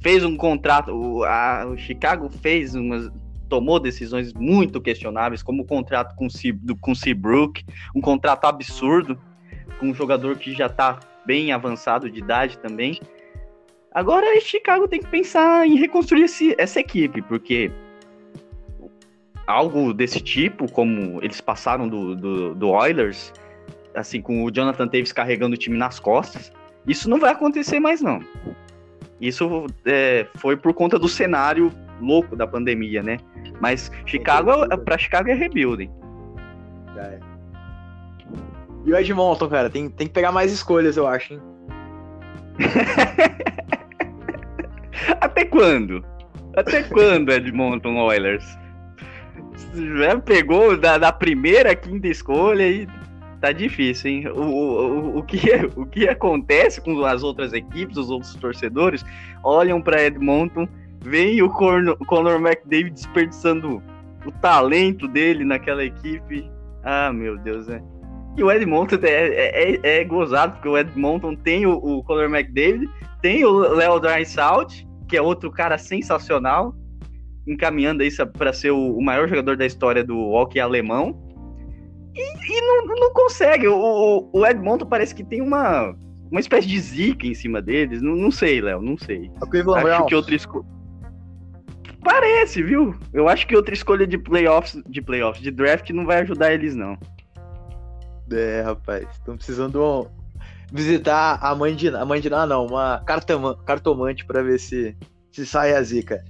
fez 0.00 0.24
um 0.24 0.36
contrato, 0.36 0.92
o, 0.92 1.24
a, 1.24 1.66
o 1.66 1.76
Chicago 1.76 2.30
fez 2.30 2.74
umas 2.74 3.10
tomou 3.48 3.80
decisões 3.80 4.32
muito 4.34 4.80
questionáveis, 4.80 5.42
como 5.42 5.62
o 5.62 5.66
contrato 5.66 6.14
com 6.14 6.26
o 6.26 6.76
com 6.80 6.94
Seabrook, 6.94 7.64
um 7.94 8.00
contrato 8.00 8.44
absurdo, 8.44 9.18
com 9.80 9.86
um 9.86 9.94
jogador 9.94 10.36
que 10.36 10.52
já 10.54 10.66
está 10.66 11.00
bem 11.26 11.50
avançado 11.50 12.10
de 12.10 12.18
idade 12.18 12.58
também. 12.58 13.00
Agora, 13.92 14.38
Chicago 14.40 14.86
tem 14.86 15.00
que 15.00 15.08
pensar 15.08 15.66
em 15.66 15.76
reconstruir 15.76 16.24
esse, 16.24 16.54
essa 16.58 16.78
equipe, 16.80 17.22
porque 17.22 17.70
algo 19.46 19.94
desse 19.94 20.20
tipo, 20.20 20.70
como 20.70 21.22
eles 21.22 21.40
passaram 21.40 21.88
do, 21.88 22.14
do, 22.14 22.54
do 22.54 22.68
Oilers, 22.68 23.32
assim, 23.94 24.20
com 24.20 24.44
o 24.44 24.50
Jonathan 24.50 24.86
Davis 24.86 25.12
carregando 25.12 25.54
o 25.54 25.58
time 25.58 25.76
nas 25.76 25.98
costas, 25.98 26.52
isso 26.86 27.08
não 27.08 27.18
vai 27.18 27.32
acontecer 27.32 27.80
mais, 27.80 28.02
não. 28.02 28.20
Isso 29.20 29.66
é, 29.84 30.26
foi 30.36 30.56
por 30.56 30.72
conta 30.74 30.98
do 30.98 31.08
cenário 31.08 31.72
louco 32.00 32.36
da 32.36 32.46
pandemia, 32.46 33.02
né? 33.02 33.18
Mas 33.60 33.90
Chicago, 34.06 34.52
para 34.84 34.98
Chicago 34.98 35.30
é 35.30 35.34
rebuilding. 35.34 35.90
É. 36.96 37.18
E 38.84 38.92
o 38.92 38.96
Edmonton, 38.96 39.48
cara, 39.48 39.68
tem, 39.68 39.90
tem 39.90 40.06
que 40.06 40.12
pegar 40.12 40.30
mais 40.30 40.52
escolhas, 40.52 40.96
eu 40.96 41.06
acho, 41.06 41.34
hein? 41.34 41.40
Até 45.20 45.44
quando? 45.44 46.04
Até 46.56 46.82
quando, 46.82 47.30
Edmonton 47.30 47.96
Oilers? 47.96 48.44
Já 49.74 50.18
pegou 50.18 50.76
da, 50.76 50.98
da 50.98 51.12
primeira 51.12 51.74
quinta 51.74 52.08
escolha 52.08 52.68
e 52.68 52.88
tá 53.40 53.52
difícil, 53.52 54.10
hein? 54.10 54.28
O, 54.28 54.40
o, 54.40 55.18
o, 55.18 55.22
que, 55.22 55.40
o 55.76 55.86
que 55.86 56.08
acontece 56.08 56.80
com 56.80 57.04
as 57.04 57.22
outras 57.22 57.52
equipes, 57.52 57.96
os 57.96 58.10
outros 58.10 58.34
torcedores, 58.34 59.04
olham 59.44 59.80
para 59.80 60.04
Edmonton, 60.04 60.68
veem 61.00 61.42
o 61.42 61.50
Conor, 61.50 61.96
Conor 62.06 62.40
McDavid 62.40 62.90
desperdiçando 62.90 63.80
o 64.26 64.32
talento 64.40 65.06
dele 65.06 65.44
naquela 65.44 65.84
equipe. 65.84 66.50
Ah, 66.82 67.12
meu 67.12 67.38
Deus, 67.38 67.68
né? 67.68 67.80
E 68.36 68.42
o 68.42 68.50
Edmonton 68.50 68.96
é, 69.02 69.08
é, 69.08 69.74
é, 69.82 70.00
é 70.00 70.04
gozado, 70.04 70.52
porque 70.54 70.68
o 70.68 70.78
Edmonton 70.78 71.34
tem 71.34 71.66
o, 71.66 71.72
o 71.72 72.04
Conor 72.04 72.26
McDavid, 72.26 72.88
tem 73.20 73.44
o 73.44 73.50
Leo 73.50 73.98
Draisaitl, 73.98 74.86
que 75.08 75.16
é 75.16 75.22
outro 75.22 75.50
cara 75.50 75.76
sensacional, 75.76 76.74
encaminhando 77.46 78.02
isso 78.02 78.24
para 78.26 78.52
ser 78.52 78.70
o, 78.70 78.96
o, 78.96 79.02
maior 79.02 79.28
jogador 79.28 79.56
da 79.56 79.66
história 79.66 80.04
do 80.04 80.16
hockey 80.30 80.60
alemão. 80.60 81.18
E, 82.14 82.20
e 82.20 82.60
não, 82.60 82.94
não, 82.94 83.12
consegue. 83.12 83.66
O, 83.66 84.30
o, 84.32 84.46
Edmonton 84.46 84.86
parece 84.86 85.14
que 85.14 85.24
tem 85.24 85.40
uma, 85.40 85.94
uma 86.30 86.40
espécie 86.40 86.68
de 86.68 86.78
zica 86.78 87.26
em 87.26 87.34
cima 87.34 87.62
deles. 87.62 88.02
Não, 88.02 88.14
não 88.14 88.30
sei, 88.30 88.60
Léo, 88.60 88.82
não 88.82 88.96
sei. 88.98 89.30
Acho 89.96 90.06
que 90.06 90.14
outra 90.14 90.34
escolha. 90.34 90.66
Parece, 92.02 92.62
viu? 92.62 92.94
Eu 93.12 93.28
acho 93.28 93.46
que 93.46 93.56
outra 93.56 93.74
escolha 93.74 94.06
de 94.06 94.16
playoffs, 94.16 94.80
de 94.88 95.02
playoffs, 95.02 95.42
de 95.42 95.50
draft 95.50 95.90
não 95.90 96.06
vai 96.06 96.20
ajudar 96.20 96.52
eles, 96.52 96.74
não. 96.74 96.96
É, 98.30 98.62
rapaz, 98.62 99.06
estão 99.12 99.36
precisando 99.36 100.10
visitar 100.72 101.38
a 101.40 101.54
mãe 101.54 101.74
de 101.74 101.88
a 101.88 102.04
mãe 102.04 102.20
de 102.20 102.28
não, 102.28 102.66
uma 102.66 103.02
cartomante 103.64 104.24
para 104.24 104.42
ver 104.42 104.58
se 104.58 104.96
se 105.32 105.46
sai 105.46 105.72
a 105.74 105.82
zica. 105.82 106.22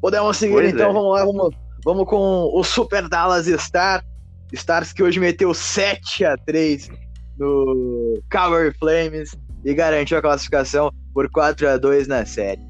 Podemos 0.00 0.36
seguir 0.36 0.54
pois 0.54 0.72
então, 0.72 0.90
é. 0.90 0.92
vamos 0.92 1.12
lá, 1.14 1.24
vamos, 1.24 1.56
vamos 1.84 2.06
com 2.06 2.50
o 2.52 2.62
Super 2.62 3.08
Dallas 3.08 3.46
Star, 3.46 4.04
Stars 4.52 4.92
que 4.92 5.02
hoje 5.02 5.18
meteu 5.18 5.54
7 5.54 6.24
a 6.24 6.36
3 6.36 6.90
no 7.38 8.20
Calgary 8.28 8.74
Flames 8.78 9.34
e 9.64 9.72
garantiu 9.74 10.18
a 10.18 10.22
classificação 10.22 10.90
por 11.14 11.30
4 11.30 11.68
a 11.68 11.76
2 11.76 12.08
na 12.08 12.26
série. 12.26 12.60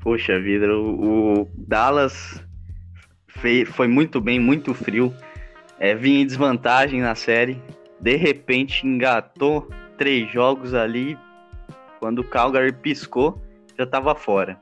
Poxa 0.00 0.40
vida, 0.40 0.66
o, 0.66 1.42
o 1.42 1.48
Dallas 1.68 2.42
foi 3.66 3.86
muito 3.86 4.20
bem, 4.20 4.38
muito 4.38 4.72
frio 4.72 5.14
é, 5.82 5.96
vinha 5.96 6.22
em 6.22 6.26
desvantagem 6.26 7.00
na 7.00 7.16
série, 7.16 7.60
de 7.98 8.14
repente 8.14 8.86
engatou 8.86 9.68
três 9.98 10.30
jogos 10.30 10.74
ali, 10.74 11.18
quando 11.98 12.20
o 12.20 12.24
Calgary 12.24 12.72
piscou, 12.72 13.42
já 13.76 13.82
estava 13.82 14.14
fora. 14.14 14.56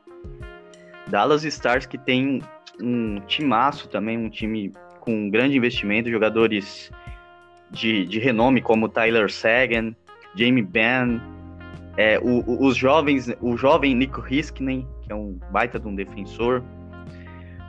Dallas 1.09 1.45
Stars 1.45 1.85
que 1.85 1.99
tem 1.99 2.41
um 2.81 3.21
timaço 3.27 3.87
também, 3.91 4.17
um 4.17 4.31
time 4.31 4.73
com 5.01 5.13
um 5.13 5.31
grande 5.31 5.59
investimento, 5.59 6.11
jogadores 6.11 6.91
de, 7.71 8.07
de 8.07 8.19
renome 8.19 8.63
como 8.63 8.89
Tyler 8.89 9.31
Sagan, 9.31 9.95
Jamie 10.35 10.63
Benn, 10.63 11.21
é, 11.99 12.19
o, 12.19 12.43
o, 12.47 12.67
os 12.67 12.79
jovens, 12.79 13.31
o 13.43 13.59
jovem 13.59 13.95
Nico 13.95 14.25
Hiskinen, 14.27 14.89
que 15.03 15.13
é 15.13 15.15
um 15.15 15.39
baita 15.51 15.79
de 15.79 15.87
um 15.87 15.95
defensor. 15.95 16.63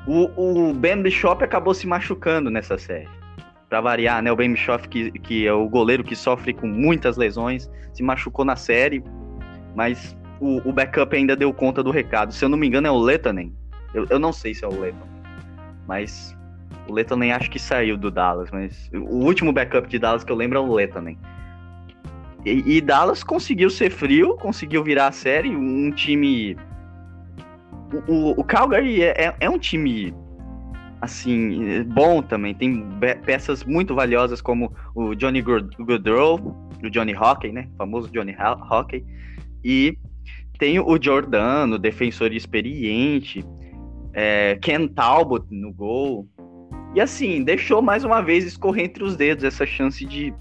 O, 0.08 0.70
o 0.70 0.74
Ben 0.74 1.02
Bishop 1.02 1.44
acabou 1.44 1.74
se 1.74 1.86
machucando 1.86 2.50
nessa 2.50 2.78
série 2.78 3.21
para 3.72 3.80
variar, 3.80 4.22
né? 4.22 4.30
O 4.30 4.36
Ben 4.36 4.52
Bischoff, 4.52 4.86
que, 4.90 5.12
que 5.12 5.48
é 5.48 5.54
o 5.54 5.68
goleiro 5.70 6.04
que 6.04 6.14
sofre 6.14 6.54
com 6.54 6.68
muitas 6.68 7.16
lesões, 7.16 7.72
se 7.94 8.04
machucou 8.04 8.44
na 8.44 8.58
série, 8.58 9.02
mas 9.74 10.14
o, 10.42 10.58
o 10.68 10.74
backup 10.74 11.16
ainda 11.16 11.38
deu 11.38 11.54
conta 11.54 11.82
do 11.82 11.90
recado. 11.90 12.34
Se 12.34 12.44
eu 12.44 12.50
não 12.50 12.58
me 12.58 12.68
engano, 12.68 12.88
é 12.88 12.92
o 12.92 12.98
Letanen. 12.98 13.56
Eu, 13.94 14.06
eu 14.10 14.20
não 14.20 14.34
sei 14.34 14.54
se 14.54 14.66
é 14.66 14.68
o 14.68 14.78
Letanen, 14.78 15.24
mas 15.88 16.38
o 16.90 16.94
Letanen 16.94 17.32
acho 17.32 17.50
que 17.50 17.58
saiu 17.58 17.96
do 17.96 18.12
Dallas, 18.12 18.52
mas 18.52 18.90
o 18.94 19.24
último 19.24 19.54
backup 19.54 19.88
de 19.88 19.98
Dallas 19.98 20.26
que 20.26 20.32
eu 20.34 20.36
lembro 20.36 20.58
é 20.58 20.62
o 20.62 20.74
Letanen. 20.74 21.18
E, 22.46 22.76
e 22.76 22.82
Dallas 22.82 23.24
conseguiu 23.24 23.70
ser 23.70 23.90
frio, 23.90 24.36
conseguiu 24.36 24.84
virar 24.84 25.08
a 25.08 25.12
série, 25.14 25.56
um 25.56 25.92
time. 25.92 26.58
O, 27.94 28.12
o, 28.12 28.32
o 28.32 28.44
Calgary 28.44 29.02
é, 29.02 29.28
é, 29.28 29.36
é 29.40 29.50
um 29.50 29.58
time 29.58 30.14
assim, 31.02 31.84
bom 31.84 32.22
também. 32.22 32.54
Tem 32.54 32.88
peças 33.26 33.64
muito 33.64 33.96
valiosas 33.96 34.40
como 34.40 34.72
o 34.96 35.16
Johnny 35.16 35.42
Goodrow, 35.42 36.70
o 36.84 36.90
Johnny 36.90 37.16
Hockey, 37.16 37.52
né? 37.52 37.68
O 37.74 37.78
famoso 37.78 38.10
Johnny 38.12 38.36
Hockey. 38.70 39.04
E 39.64 39.98
tem 40.60 40.80
o 40.80 41.02
Giordano, 41.02 41.80
defensor 41.80 42.32
experiente. 42.32 43.44
É, 44.14 44.60
Ken 44.62 44.88
Talbot 44.88 45.46
no 45.50 45.74
gol. 45.74 46.28
E 46.94 47.02
assim, 47.02 47.44
deixou 47.44 47.82
mais 47.82 48.04
uma 48.04 48.22
vez 48.22 48.46
escorrer 48.46 48.86
entre 48.86 49.04
os 49.04 49.16
dedos 49.16 49.44
essa 49.44 49.66
chance 49.66 50.06
de, 50.06 50.34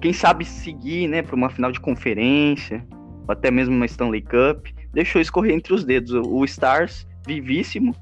quem 0.00 0.12
sabe, 0.12 0.44
seguir, 0.44 1.06
né, 1.06 1.22
para 1.22 1.36
uma 1.36 1.50
final 1.50 1.70
de 1.70 1.78
conferência, 1.78 2.84
ou 2.90 3.32
até 3.32 3.50
mesmo 3.50 3.76
uma 3.76 3.86
Stanley 3.86 4.22
Cup. 4.22 4.66
Deixou 4.92 5.20
escorrer 5.20 5.54
entre 5.54 5.74
os 5.74 5.84
dedos. 5.84 6.12
O 6.12 6.44
Stars, 6.44 7.06
vivíssimo, 7.26 7.94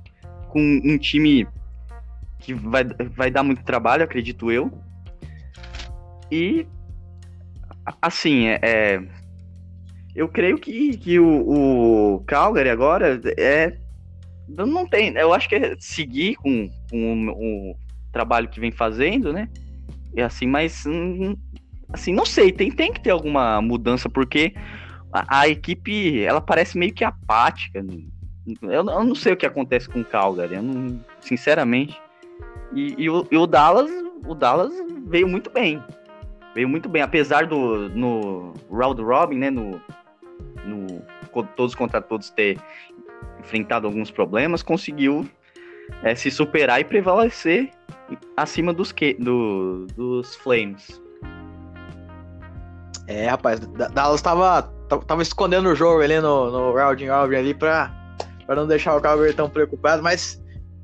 com 0.53 0.61
um 0.85 0.99
time 0.99 1.47
que 2.38 2.53
vai, 2.53 2.85
vai 3.17 3.31
dar 3.31 3.43
muito 3.43 3.65
trabalho, 3.65 4.05
acredito 4.05 4.53
eu. 4.53 4.71
E, 6.31 6.67
assim, 8.01 8.47
é, 8.47 8.61
é 8.62 9.03
eu 10.15 10.29
creio 10.29 10.59
que, 10.59 10.97
que 10.99 11.19
o, 11.19 12.17
o 12.17 12.21
Calgary 12.27 12.69
agora 12.69 13.21
é. 13.38 13.79
Não 14.49 14.87
tem. 14.87 15.15
Eu 15.17 15.33
acho 15.33 15.49
que 15.49 15.55
é 15.55 15.77
seguir 15.79 16.37
com, 16.37 16.69
com 16.91 17.29
o, 17.29 17.71
o 17.71 17.77
trabalho 18.12 18.49
que 18.49 18.61
vem 18.61 18.71
fazendo, 18.71 19.33
né? 19.33 19.49
E 20.15 20.21
assim, 20.21 20.47
mas. 20.47 20.85
Hum, 20.85 21.35
assim, 21.91 22.12
não 22.12 22.27
sei, 22.27 22.53
tem, 22.53 22.71
tem 22.71 22.93
que 22.93 23.01
ter 23.01 23.11
alguma 23.11 23.62
mudança, 23.62 24.09
porque 24.11 24.53
a, 25.12 25.41
a 25.41 25.49
equipe 25.49 26.23
ela 26.23 26.41
parece 26.41 26.77
meio 26.77 26.93
que 26.93 27.05
apática. 27.05 27.83
Eu, 28.63 28.71
eu, 28.71 29.05
não 29.05 29.15
sei 29.15 29.33
o 29.33 29.37
que 29.37 29.47
acontece 29.47 29.89
com 29.89 30.01
o 30.01 30.05
Calgary, 30.05 30.61
não, 30.61 31.01
sinceramente. 31.21 32.01
E, 32.75 32.95
e, 32.99 33.11
o, 33.11 33.27
e, 33.31 33.37
o, 33.37 33.47
Dallas, 33.47 33.91
o 34.27 34.35
Dallas 34.35 34.73
veio 35.07 35.29
muito 35.29 35.51
bem. 35.51 35.83
Veio 36.55 36.69
muito 36.69 36.89
bem, 36.89 37.03
apesar 37.03 37.47
do 37.47 37.89
no 37.91 38.53
round 38.71 39.01
robin, 39.01 39.39
né, 39.39 39.51
no, 39.51 39.81
no 40.65 41.03
todos 41.57 41.75
contra 41.75 42.01
todos 42.01 42.31
ter 42.31 42.59
enfrentado 43.41 43.87
alguns 43.87 44.11
problemas, 44.11 44.63
conseguiu 44.63 45.27
é, 46.03 46.15
se 46.15 46.31
superar 46.31 46.81
e 46.81 46.85
prevalecer 46.85 47.71
acima 48.37 48.73
dos 48.73 48.93
que 48.93 49.15
do, 49.15 49.87
dos 49.97 50.37
Flames. 50.37 51.01
É, 53.07 53.29
rapaz, 53.29 53.61
Dallas 53.93 54.23
tava, 54.23 54.63
tava 55.07 55.23
escondendo 55.23 55.69
o 55.69 55.75
jogo 55.75 56.03
ali 56.03 56.21
no, 56.21 56.51
no 56.51 56.75
round 56.75 57.09
robin 57.09 57.37
ali 57.37 57.55
pra 57.55 58.02
para 58.53 58.61
não 58.61 58.69
deixar 58.69 58.95
o 58.95 59.01
Calgary 59.01 59.33
tão 59.33 59.49
preocupado, 59.49 60.03
mas 60.03 60.38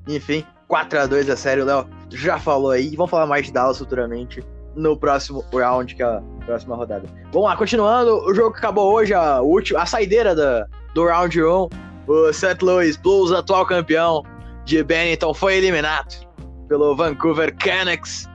enfim, 0.08 0.42
4 0.68 1.00
a 1.00 1.06
2 1.06 1.28
a 1.28 1.36
sério, 1.36 1.66
Léo 1.66 1.86
já 2.08 2.38
falou 2.38 2.70
aí. 2.70 2.96
Vamos 2.96 3.10
falar 3.10 3.26
mais 3.26 3.44
de 3.44 3.52
Dallas 3.52 3.76
futuramente 3.76 4.42
no 4.74 4.96
próximo 4.96 5.44
round, 5.52 5.94
que 5.94 6.02
é 6.02 6.06
a 6.06 6.22
próxima 6.46 6.74
rodada. 6.74 7.06
Vamos 7.30 7.46
lá, 7.46 7.56
continuando, 7.58 8.24
o 8.24 8.34
jogo 8.34 8.52
que 8.52 8.58
acabou 8.58 8.94
hoje, 8.94 9.12
a, 9.12 9.42
última, 9.42 9.82
a 9.82 9.86
saideira 9.86 10.34
da, 10.34 10.66
do 10.94 11.04
round 11.04 11.42
1, 11.42 11.68
o 12.06 12.32
St. 12.32 12.56
Louis 12.62 12.96
Blues, 12.96 13.32
atual 13.32 13.66
campeão 13.66 14.22
de 14.64 14.82
Bennington, 14.82 15.34
foi 15.34 15.56
eliminado 15.56 16.26
pelo 16.68 16.96
Vancouver 16.96 17.54
Canucks. 17.54 18.26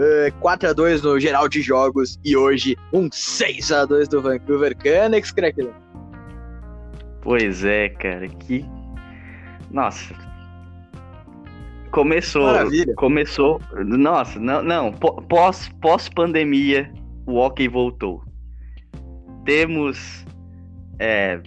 Uh, 0.00 0.32
4 0.40 0.70
a 0.70 0.72
2 0.72 1.02
no 1.02 1.20
geral 1.20 1.48
de 1.48 1.62
jogos 1.62 2.18
e 2.24 2.36
hoje 2.36 2.74
um 2.92 3.08
6 3.12 3.70
a 3.70 3.84
2 3.84 4.08
do 4.08 4.20
Vancouver 4.20 4.76
Canucks, 4.76 5.30
Craquilão. 5.30 5.74
Pois 7.22 7.64
é, 7.64 7.88
cara, 7.90 8.26
que. 8.28 8.64
Nossa. 9.70 10.14
Começou. 11.90 12.44
Maravilha. 12.44 12.94
Começou. 12.94 13.60
Nossa, 13.84 14.38
não, 14.38 14.62
não. 14.62 14.92
Pós, 14.92 15.68
pós 15.80 16.08
pandemia, 16.08 16.92
o 17.26 17.36
hockey 17.36 17.68
voltou. 17.68 18.22
Temos 19.44 20.24
é, 20.98 21.40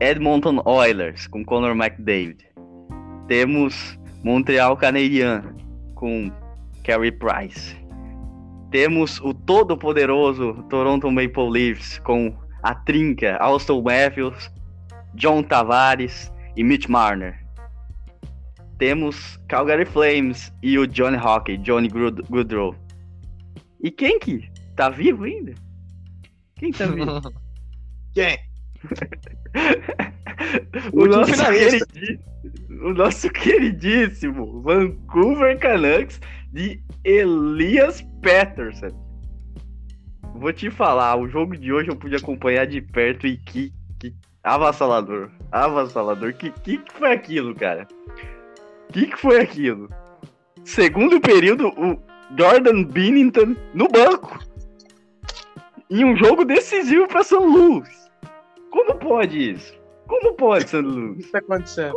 Edmonton 0.00 0.60
Oilers 0.64 1.26
com 1.26 1.44
Conor 1.44 1.76
McDavid. 1.76 2.44
Temos 3.28 3.98
Montreal 4.24 4.76
Canadiens 4.76 5.44
com 5.94 6.30
Carey 6.82 7.12
Price. 7.12 7.76
Temos 8.70 9.20
o 9.20 9.32
todo-poderoso 9.32 10.64
Toronto 10.68 11.10
Maple 11.10 11.48
Leafs 11.48 11.98
com 12.00 12.36
a 12.62 12.74
trinca 12.74 13.36
Austin 13.36 13.82
Matthews, 13.82 14.50
John 15.14 15.42
Tavares 15.42 16.32
e 16.56 16.64
Mitch 16.64 16.88
Marner. 16.88 17.45
Temos 18.78 19.38
Calgary 19.48 19.86
Flames 19.86 20.52
e 20.62 20.78
o 20.78 20.86
Johnny 20.86 21.16
Hockey, 21.16 21.56
Johnny 21.58 21.88
Goodrow. 21.88 22.74
E 23.82 23.90
quem 23.90 24.18
que 24.18 24.48
tá 24.74 24.90
vivo 24.90 25.24
ainda? 25.24 25.54
Quem 26.56 26.72
tá 26.72 26.86
vivo? 26.86 27.20
quem? 28.12 28.38
o, 30.92 31.06
nosso 31.06 31.32
o 32.82 32.92
nosso 32.92 33.30
queridíssimo 33.30 34.60
Vancouver 34.62 35.58
Canucks 35.58 36.20
de 36.52 36.82
Elias 37.04 38.06
Patterson. 38.22 38.90
Vou 40.34 40.52
te 40.52 40.70
falar, 40.70 41.16
o 41.16 41.28
jogo 41.28 41.56
de 41.56 41.72
hoje 41.72 41.88
eu 41.88 41.96
pude 41.96 42.14
acompanhar 42.14 42.66
de 42.66 42.82
perto 42.82 43.26
e 43.26 43.38
que, 43.38 43.72
que 43.98 44.14
avassalador. 44.44 45.30
Avassalador. 45.50 46.34
Que, 46.34 46.50
que 46.50 46.76
que 46.78 46.92
foi 46.92 47.12
aquilo, 47.12 47.54
cara? 47.54 47.88
Que 48.92 49.06
que 49.06 49.16
foi 49.16 49.40
aquilo? 49.40 49.88
Segundo 50.64 51.20
período, 51.20 51.68
o 51.68 51.98
Jordan 52.36 52.84
Binnington 52.84 53.54
no 53.74 53.88
banco. 53.88 54.38
Em 55.90 56.04
um 56.04 56.16
jogo 56.16 56.44
decisivo 56.44 57.06
para 57.06 57.22
São 57.22 57.46
Luís. 57.46 58.10
Como 58.70 58.94
pode 58.96 59.52
isso? 59.52 59.74
Como 60.08 60.34
pode, 60.34 60.68
São 60.68 60.80
Luís? 60.82 61.18
O 61.18 61.26
que 61.26 61.32
tá 61.32 61.38
acontecendo? 61.38 61.96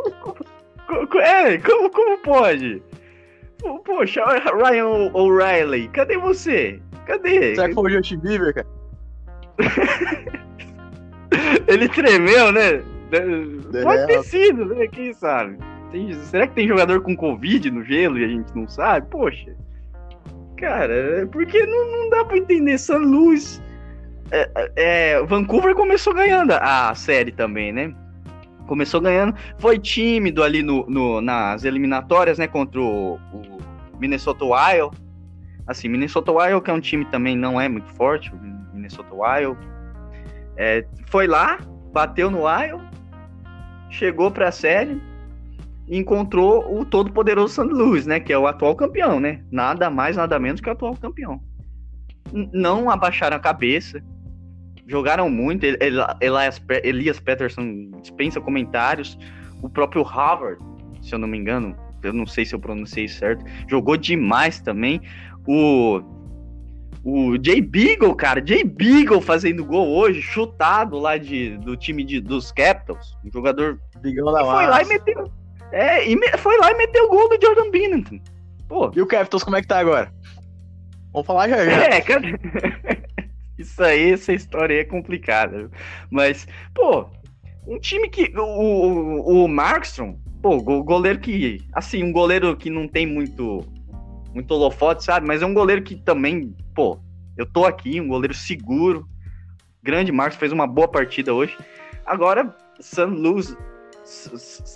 É, 1.22 1.58
como, 1.58 1.90
como 1.90 2.18
pode? 2.20 2.82
Poxa, 3.84 4.24
Ryan 4.26 5.12
O'Reilly, 5.14 5.88
cadê 5.90 6.18
você? 6.18 6.80
Cadê? 7.06 7.56
Será 7.56 7.70
que 7.70 7.74
foi 7.74 7.92
o 7.92 7.96
Justin 7.96 8.20
Bieber, 8.20 8.54
cara? 8.54 8.68
Ele 11.68 11.90
tremeu, 11.90 12.52
né? 12.52 12.84
Pode 13.84 14.08
ter 14.08 14.24
sido, 14.24 14.66
né? 14.66 14.88
Quem 14.88 15.14
sabe? 15.14 15.58
Tem, 15.92 16.14
será 16.24 16.48
que 16.48 16.56
tem 16.56 16.68
jogador 16.68 17.02
com 17.02 17.16
Covid 17.16 17.72
no 17.72 17.84
gelo 17.84 18.20
e 18.20 18.26
a 18.26 18.28
gente 18.28 18.56
não 18.56 18.68
sabe? 18.68 19.08
Poxa. 19.10 19.56
Cara, 20.58 21.28
porque 21.32 21.66
não, 21.66 21.92
não 21.92 22.10
dá 22.10 22.26
pra 22.26 22.38
entender. 22.38 22.78
San 22.78 22.98
Luis. 22.98 23.62
É, 24.32 24.72
é, 24.76 25.24
Vancouver 25.24 25.74
começou 25.74 26.14
ganhando 26.14 26.52
a 26.52 26.94
série 26.94 27.32
também, 27.32 27.72
né? 27.72 27.94
começou 28.70 29.02
ganhando, 29.02 29.36
foi 29.58 29.80
tímido 29.80 30.44
ali 30.44 30.62
no, 30.62 30.86
no 30.88 31.20
nas 31.20 31.64
eliminatórias, 31.64 32.38
né, 32.38 32.48
contra 32.48 32.80
o, 32.80 33.16
o, 33.16 33.58
Minnesota 34.00 34.46
Wild. 34.46 34.96
Assim, 35.66 35.90
Minnesota 35.90 36.32
Wild, 36.32 36.62
que 36.62 36.70
é 36.70 36.74
um 36.74 36.80
time 36.80 37.04
também 37.06 37.36
não 37.36 37.60
é 37.60 37.68
muito 37.68 37.92
forte, 37.94 38.32
o 38.32 38.40
Minnesota 38.74 39.10
Wild. 39.12 39.58
É, 40.56 40.86
foi 41.08 41.26
lá, 41.26 41.58
bateu 41.92 42.30
no 42.30 42.46
Wild, 42.46 42.80
chegou 43.90 44.30
para 44.30 44.50
a 44.50 44.52
série 44.52 45.02
encontrou 45.90 46.80
o 46.80 46.86
todo 46.86 47.12
poderoso 47.12 47.54
St. 47.54 47.74
Louis, 47.74 48.06
né, 48.06 48.20
que 48.20 48.32
é 48.32 48.38
o 48.38 48.48
atual 48.48 48.76
campeão, 48.76 49.20
né? 49.20 49.44
Nada 49.52 49.90
mais, 49.90 50.16
nada 50.16 50.38
menos 50.38 50.62
que 50.62 50.70
o 50.70 50.72
atual 50.72 50.96
campeão. 50.96 51.42
Não 52.54 52.90
abaixaram 52.90 53.36
a 53.36 53.40
cabeça, 53.40 54.02
jogaram 54.88 55.30
muito. 55.30 55.66
Elias, 55.66 56.62
Elias 56.84 57.20
Peterson 57.20 57.90
dispensa 58.02 58.40
comentários. 58.40 59.18
O 59.64 59.70
próprio 59.70 60.04
Harvard, 60.04 60.64
se 61.02 61.14
eu 61.14 61.20
não 61.20 61.28
me 61.28 61.38
engano, 61.38 61.76
eu 62.04 62.14
não 62.14 62.28
sei 62.28 62.46
se 62.46 62.54
eu 62.54 62.60
pronunciei 62.60 63.08
certo, 63.08 63.44
jogou 63.68 63.98
demais 63.98 64.62
também. 64.62 65.02
O 65.48 66.02
o 67.04 67.38
Jay 67.42 67.62
Beagle, 67.62 68.14
cara, 68.14 68.46
Jay 68.46 68.64
Beagle 68.64 69.22
fazendo 69.22 69.64
gol 69.64 69.88
hoje, 69.88 70.22
chutado 70.22 71.00
lá 71.00 71.18
de, 71.18 71.58
do 71.60 71.78
time 71.78 72.04
de, 72.04 72.20
dos 72.20 72.52
Capitals, 72.52 73.18
um 73.24 73.32
jogador 73.32 73.80
Bigão 74.02 74.32
da 74.32 74.44
foi 74.44 74.68
lá 74.68 74.82
e 74.82 74.86
meteu, 74.86 75.32
é, 75.72 76.10
e 76.10 76.16
me, 76.16 76.28
foi 76.38 76.58
lá 76.58 76.72
e 76.72 76.76
meteu 76.76 77.06
o 77.06 77.10
gol 77.10 77.30
do 77.30 77.40
Jordan 77.42 77.70
Binnington. 77.72 78.20
Pô. 78.68 78.92
E 78.96 79.02
o 79.02 79.08
Capitals 79.08 79.44
como 79.44 79.56
é 79.56 79.62
que 79.62 79.68
tá 79.68 79.80
agora? 79.80 80.12
Vamos 81.12 81.26
falar 81.26 81.50
já 81.50 81.66
já. 81.66 81.72
É, 81.72 82.02
cara. 82.02 82.22
Isso 83.58 83.84
aí, 83.84 84.14
essa 84.14 84.32
história 84.32 84.74
aí 84.74 84.82
é 84.82 84.86
complicada. 84.86 85.70
Mas, 86.10 86.48
pô, 86.74 87.10
um 87.68 87.78
time 87.78 88.10
que. 88.10 88.32
O, 88.38 88.42
o, 88.42 89.44
o 89.44 89.48
Markstrom, 89.48 90.18
pô, 90.42 90.62
goleiro 90.62 91.20
que. 91.20 91.60
Assim, 91.74 92.04
um 92.04 92.12
goleiro 92.12 92.56
que 92.56 92.70
não 92.70 92.88
tem 92.88 93.06
muito. 93.06 93.66
Muito 94.34 94.52
holofote, 94.52 95.04
sabe? 95.04 95.26
Mas 95.26 95.42
é 95.42 95.46
um 95.46 95.56
goleiro 95.56 95.82
que 95.82 95.96
também, 95.96 96.56
pô, 96.76 97.00
eu 97.36 97.48
tô 97.48 97.66
aqui, 97.66 98.00
um 98.00 98.08
goleiro 98.08 98.34
seguro. 98.34 99.08
Grande 99.82 100.12
Marcos 100.12 100.38
fez 100.38 100.52
uma 100.52 100.68
boa 100.68 100.88
partida 100.88 101.34
hoje. 101.34 101.58
Agora, 102.06 102.56
San 102.80 103.08
Luis 103.08 103.56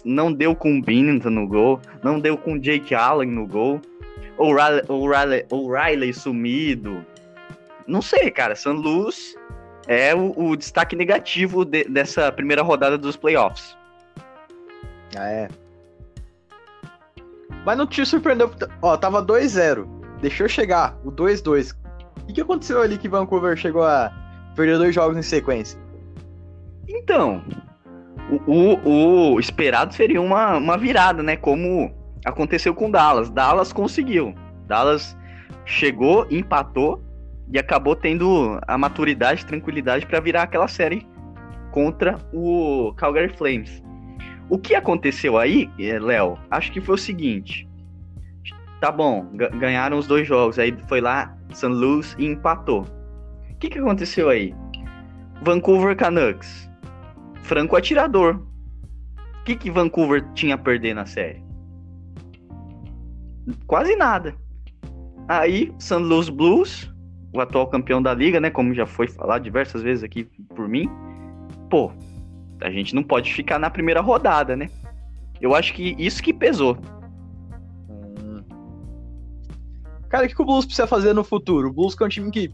não 0.04 0.32
deu 0.32 0.56
com 0.56 0.78
o 0.78 0.82
Binnington 0.82 1.30
no 1.30 1.48
gol, 1.48 1.80
não 2.04 2.19
deu 2.19 2.38
com 2.38 2.54
o 2.54 2.60
Jake 2.60 2.93
Allen 2.93 3.32
no 3.32 3.48
gol. 3.48 3.82
O 4.38 5.72
Riley 5.72 6.13
sumido, 6.13 7.06
não 7.88 8.02
sei, 8.02 8.32
cara. 8.32 8.56
San 8.56 8.74
Luz 8.74 9.36
é 9.88 10.15
o, 10.15 10.34
o 10.38 10.56
destaque 10.56 10.96
negativo 10.96 11.65
de, 11.65 11.84
dessa 11.86 12.32
primeira 12.32 12.62
rodada 12.62 12.98
dos 12.98 13.15
playoffs. 13.15 13.76
Ah, 15.15 15.30
é. 15.30 15.48
Mas 17.65 17.78
não 17.78 17.88
te 17.88 18.06
surpreendeu. 18.06 18.52
Ó, 18.82 18.98
tava 18.98 19.24
2-0. 19.24 19.88
Deixou 20.22 20.48
chegar 20.48 20.98
o 21.04 21.12
2-2. 21.12 21.76
O 22.22 22.26
que, 22.28 22.34
que 22.34 22.41
aconteceu 22.41 22.82
ali 22.82 22.98
que 22.98 23.10
Vancouver 23.10 23.56
chegou 23.58 23.84
a 23.84 24.12
perder 24.56 24.78
dois 24.78 24.96
jogos 24.96 25.17
em 25.17 25.22
sequência? 25.22 25.80
Então, 26.88 27.43
o, 28.48 29.34
o, 29.34 29.39
esperado 29.39 29.93
seria 29.93 30.22
uma, 30.22 30.58
uma 30.58 30.78
virada, 30.78 31.22
né? 31.22 31.36
Como 31.36 31.91
aconteceu 32.26 32.74
com 32.74 32.89
Dallas. 32.89 33.30
Dallas 33.30 33.74
conseguiu. 33.74 34.34
Dallas 34.67 35.17
chegou, 35.65 36.28
empatou 36.30 37.04
e 37.52 37.60
acabou 37.60 37.96
tendo 37.96 38.60
a 38.67 38.78
maturidade, 38.78 39.46
tranquilidade 39.46 40.06
para 40.06 40.19
virar 40.19 40.43
aquela 40.43 40.67
série 40.67 41.06
contra 41.72 42.17
o 42.34 42.93
Calgary 42.98 43.36
Flames. 43.36 43.84
O 44.50 44.58
que 44.58 44.76
aconteceu 44.76 45.38
aí, 45.38 45.69
eh, 45.80 46.00
Léo? 46.00 46.38
Acho 46.52 46.72
que 46.72 46.82
foi 46.82 46.96
o 46.96 46.98
seguinte. 46.98 47.67
Tá 48.80 48.91
bom, 48.91 49.30
ganharam 49.34 49.98
os 49.98 50.08
dois 50.08 50.28
jogos, 50.28 50.60
aí 50.60 50.76
foi 50.88 51.00
lá 51.00 51.34
St. 51.52 51.67
Louis 51.67 52.15
e 52.19 52.26
empatou. 52.26 52.82
O 53.50 53.56
que, 53.58 53.69
que 53.69 53.80
aconteceu 53.80 54.30
aí? 54.30 54.54
Vancouver 55.41 55.96
Canucks, 55.96 56.69
franco 57.43 57.75
atirador. 57.75 58.41
O 59.41 59.43
que, 59.43 59.56
que 59.56 59.69
Vancouver 59.69 60.25
tinha 60.34 60.56
a 60.56 60.58
perder 60.58 60.95
na 60.95 61.06
série? 61.06 61.43
Quase 63.67 63.95
nada. 63.95 64.36
Aí, 65.27 65.73
St. 65.77 65.95
Louis 65.95 66.29
Blues 66.29 66.93
o 67.34 67.41
atual 67.41 67.67
campeão 67.67 68.01
da 68.01 68.13
liga, 68.13 68.39
né? 68.39 68.49
Como 68.51 68.73
já 68.73 68.86
foi 68.86 69.08
falado 69.08 69.43
diversas 69.43 69.82
vezes 69.82 70.03
aqui 70.03 70.25
por 70.56 70.69
mim. 70.69 70.88
Pô, 71.69 71.91
a 72.62 72.69
gente 72.69 72.93
não 72.93 73.01
pode 73.01 73.34
ficar 73.34 73.58
na 73.58 73.69
primeira 73.71 74.01
rodada, 74.01 74.56
né? 74.56 74.69
Eu 75.41 75.56
acho 75.56 75.73
que 75.73 75.95
isso 75.97 76.21
que 76.21 76.32
pesou. 76.32 76.77
Hum. 77.89 78.43
Cara, 80.10 80.27
o 80.27 80.29
que 80.29 80.41
o 80.41 80.45
Blues 80.45 80.65
precisa 80.65 80.86
fazer 80.86 81.13
no 81.13 81.23
futuro? 81.23 81.69
O 81.69 81.73
Blues 81.73 81.95
que 81.95 82.03
é 82.03 82.06
um 82.06 82.10
time 82.10 82.29
que 82.29 82.53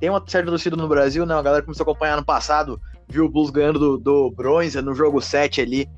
tem 0.00 0.10
uma 0.10 0.22
certa 0.26 0.50
torcida 0.50 0.76
no 0.76 0.88
Brasil, 0.88 1.24
né? 1.24 1.34
A 1.34 1.42
galera 1.42 1.62
começou 1.62 1.84
a 1.84 1.90
acompanhar 1.90 2.16
no 2.16 2.24
passado, 2.24 2.80
viu 3.08 3.24
o 3.24 3.28
Blues 3.28 3.50
ganhando 3.50 3.78
do, 3.78 3.98
do 3.98 4.30
Bronze 4.30 4.80
no 4.80 4.94
jogo 4.94 5.20
7 5.20 5.60
ali. 5.60 5.88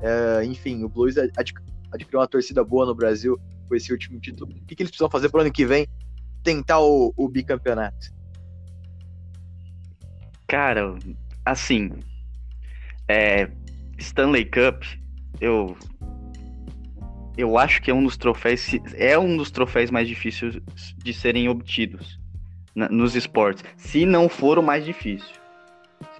É, 0.00 0.44
enfim, 0.44 0.82
o 0.84 0.88
Blues 0.88 1.16
adquiriu 1.16 2.20
uma 2.20 2.28
torcida 2.28 2.64
boa 2.64 2.86
no 2.86 2.94
Brasil 2.94 3.38
com 3.68 3.74
esse 3.74 3.92
último 3.92 4.20
título. 4.20 4.52
O 4.52 4.66
que, 4.66 4.74
que 4.74 4.82
eles 4.82 4.90
precisam 4.90 5.10
fazer 5.10 5.28
pro 5.28 5.40
ano 5.40 5.52
que 5.52 5.64
vem 5.64 5.86
tentar 6.42 6.80
o, 6.80 7.12
o 7.16 7.28
bicampeonato? 7.28 8.12
Cara, 10.46 10.94
assim, 11.44 11.90
é, 13.08 13.50
Stanley 13.98 14.44
Cup, 14.44 14.84
eu 15.40 15.76
eu 17.36 17.58
acho 17.58 17.82
que 17.82 17.90
é 17.90 17.94
um 17.94 18.04
dos 18.04 18.16
troféus 18.16 18.70
é 18.94 19.18
um 19.18 19.36
dos 19.36 19.50
troféus 19.50 19.90
mais 19.90 20.06
difíceis 20.06 20.60
de 20.96 21.12
serem 21.12 21.48
obtidos 21.48 22.20
na, 22.74 22.88
nos 22.88 23.16
esportes, 23.16 23.64
se 23.76 24.06
não 24.06 24.28
for 24.28 24.58
o 24.58 24.62
mais 24.62 24.84
difícil, 24.84 25.34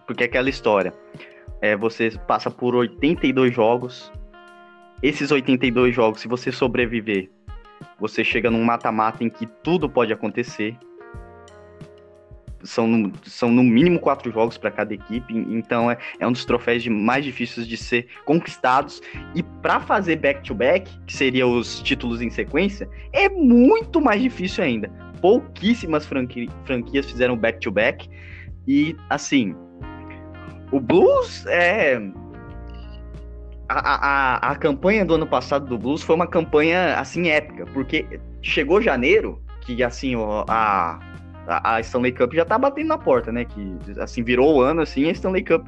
porque 0.07 0.25
é 0.25 0.27
aquela 0.27 0.49
história, 0.49 0.95
é, 1.61 1.77
você 1.77 2.11
passa 2.27 2.51
por 2.51 2.75
82 2.75 3.55
jogos, 3.55 4.13
esses 5.03 5.31
82 5.31 5.95
jogos, 5.95 6.21
se 6.21 6.29
você 6.29 6.51
sobreviver 6.51 7.31
você 7.99 8.25
chega 8.25 8.51
num 8.51 8.65
mata-mata 8.65 9.23
em 9.23 9.29
que 9.29 9.47
tudo 9.63 9.89
pode 9.89 10.13
acontecer. 10.13 10.77
são, 12.63 12.87
no, 12.87 13.13
são 13.25 13.51
no 13.51 13.63
mínimo 13.63 14.01
quatro 14.01 14.33
jogos 14.33 14.57
para 14.57 14.71
cada 14.71 14.95
equipe, 14.95 15.35
então 15.35 15.91
é, 15.91 15.99
é 16.19 16.27
um 16.27 16.33
dos 16.33 16.47
troféus 16.47 16.83
de, 16.83 16.89
mais 16.89 17.23
difíceis 17.23 17.67
de 17.67 17.77
ser 17.77 18.07
conquistados. 18.25 19.03
E 19.35 19.43
para 19.43 19.81
fazer 19.81 20.17
back-to-back, 20.17 20.91
-back, 20.91 21.05
que 21.07 21.15
seria 21.15 21.47
os 21.47 21.81
títulos 21.81 22.23
em 22.23 22.31
sequência, 22.31 22.89
é 23.13 23.29
muito 23.29 24.01
mais 24.01 24.23
difícil 24.23 24.65
ainda. 24.65 24.89
Pouquíssimas 25.21 26.07
franqui, 26.07 26.49
franquias 26.65 27.07
fizeram 27.07 27.37
back-to-back, 27.37 28.09
-back, 28.09 28.15
e 28.67 28.97
assim, 29.11 29.55
o 30.75 30.81
Blues 30.81 31.47
é. 31.47 32.03
A, 33.69 33.79
a, 33.79 34.51
a 34.51 34.57
campanha 34.57 35.05
do 35.05 35.15
ano 35.15 35.27
passado 35.27 35.67
do 35.67 35.79
Blues 35.79 36.03
foi 36.03 36.17
uma 36.17 36.27
campanha 36.27 36.97
assim 36.97 37.29
épica, 37.29 37.65
porque 37.73 38.21
chegou 38.43 38.83
janeiro, 38.83 39.41
que 39.61 39.83
assim, 39.85 40.15
a, 40.49 40.99
a 41.47 41.81
Stanley 41.81 42.13
Cup 42.13 42.35
já 42.35 42.45
tá 42.45 42.59
batendo 42.59 42.89
na 42.89 42.99
porta, 42.99 43.31
né? 43.31 43.45
Que 43.45 43.79
assim, 44.01 44.25
virou 44.25 44.57
o 44.57 44.61
ano 44.61 44.83
assim, 44.83 45.09
a 45.09 45.13
Stanley 45.13 45.45
Cup. 45.45 45.65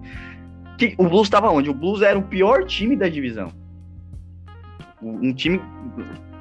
Que, 0.76 0.94
o 0.98 1.04
Blues 1.08 1.28
estava 1.28 1.50
onde? 1.50 1.70
O 1.70 1.74
Blues 1.74 2.02
era 2.02 2.18
o 2.18 2.22
pior 2.22 2.64
time 2.64 2.96
da 2.96 3.08
divisão. 3.08 3.52
Um 5.00 5.32
time 5.32 5.60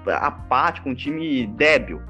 apático, 0.08 0.90
um 0.90 0.96
time 0.96 1.46
débil. 1.46 2.02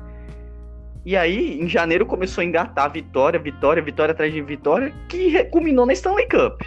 E 1.05 1.15
aí, 1.15 1.61
em 1.61 1.69
janeiro, 1.69 2.03
começou 2.03 2.41
a 2.41 2.45
engatar 2.45 2.91
vitória, 2.91 3.39
vitória, 3.39 3.81
vitória 3.81 4.11
atrás 4.11 4.33
de 4.33 4.41
vitória, 4.41 4.91
que 5.07 5.43
culminou 5.45 5.85
na 5.85 5.93
Stanley 5.93 6.27
Cup. 6.27 6.61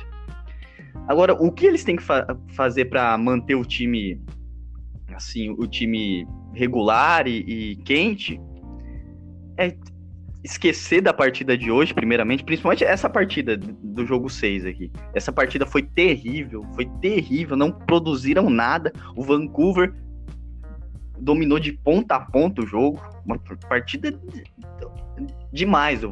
Agora, 1.08 1.34
o 1.34 1.50
que 1.50 1.66
eles 1.66 1.82
têm 1.82 1.96
que 1.96 2.02
fa 2.02 2.24
fazer 2.54 2.84
para 2.84 3.18
manter 3.18 3.56
o 3.56 3.64
time, 3.64 4.22
assim, 5.12 5.50
o 5.58 5.66
time 5.66 6.24
regular 6.54 7.26
e, 7.26 7.38
e 7.40 7.76
quente, 7.76 8.40
é 9.56 9.74
esquecer 10.44 11.00
da 11.00 11.12
partida 11.12 11.58
de 11.58 11.70
hoje, 11.70 11.92
primeiramente, 11.92 12.44
principalmente 12.44 12.84
essa 12.84 13.10
partida 13.10 13.56
do 13.56 14.06
jogo 14.06 14.30
6 14.30 14.66
aqui. 14.66 14.92
Essa 15.14 15.32
partida 15.32 15.66
foi 15.66 15.82
terrível, 15.82 16.64
foi 16.74 16.86
terrível, 17.00 17.56
não 17.56 17.72
produziram 17.72 18.48
nada. 18.48 18.92
O 19.16 19.22
Vancouver 19.22 19.92
dominou 21.20 21.58
de 21.58 21.72
ponta 21.72 22.16
a 22.16 22.20
ponta 22.20 22.62
o 22.62 22.66
jogo. 22.66 23.00
Uma 23.24 23.38
partida 23.68 24.12
demais 25.52 26.00
do, 26.00 26.08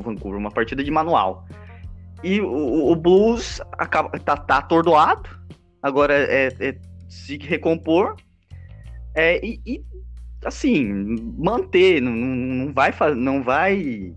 Vancouver, 0.00 0.38
uma 0.38 0.50
partida 0.50 0.82
de 0.82 0.90
manual. 0.90 1.46
E 2.22 2.40
o, 2.40 2.90
o 2.90 2.96
Blues 2.96 3.60
acaba, 3.72 4.10
tá, 4.18 4.36
tá 4.36 4.58
atordoado, 4.58 5.28
agora 5.82 6.14
é, 6.14 6.48
é 6.60 6.76
se 7.08 7.38
recompor 7.38 8.16
é, 9.14 9.44
e, 9.44 9.60
e, 9.66 9.84
assim, 10.44 10.84
manter, 11.38 12.00
não, 12.00 12.12
não 12.12 12.72
vai 12.72 12.92
não 13.16 13.42
vai 13.42 14.14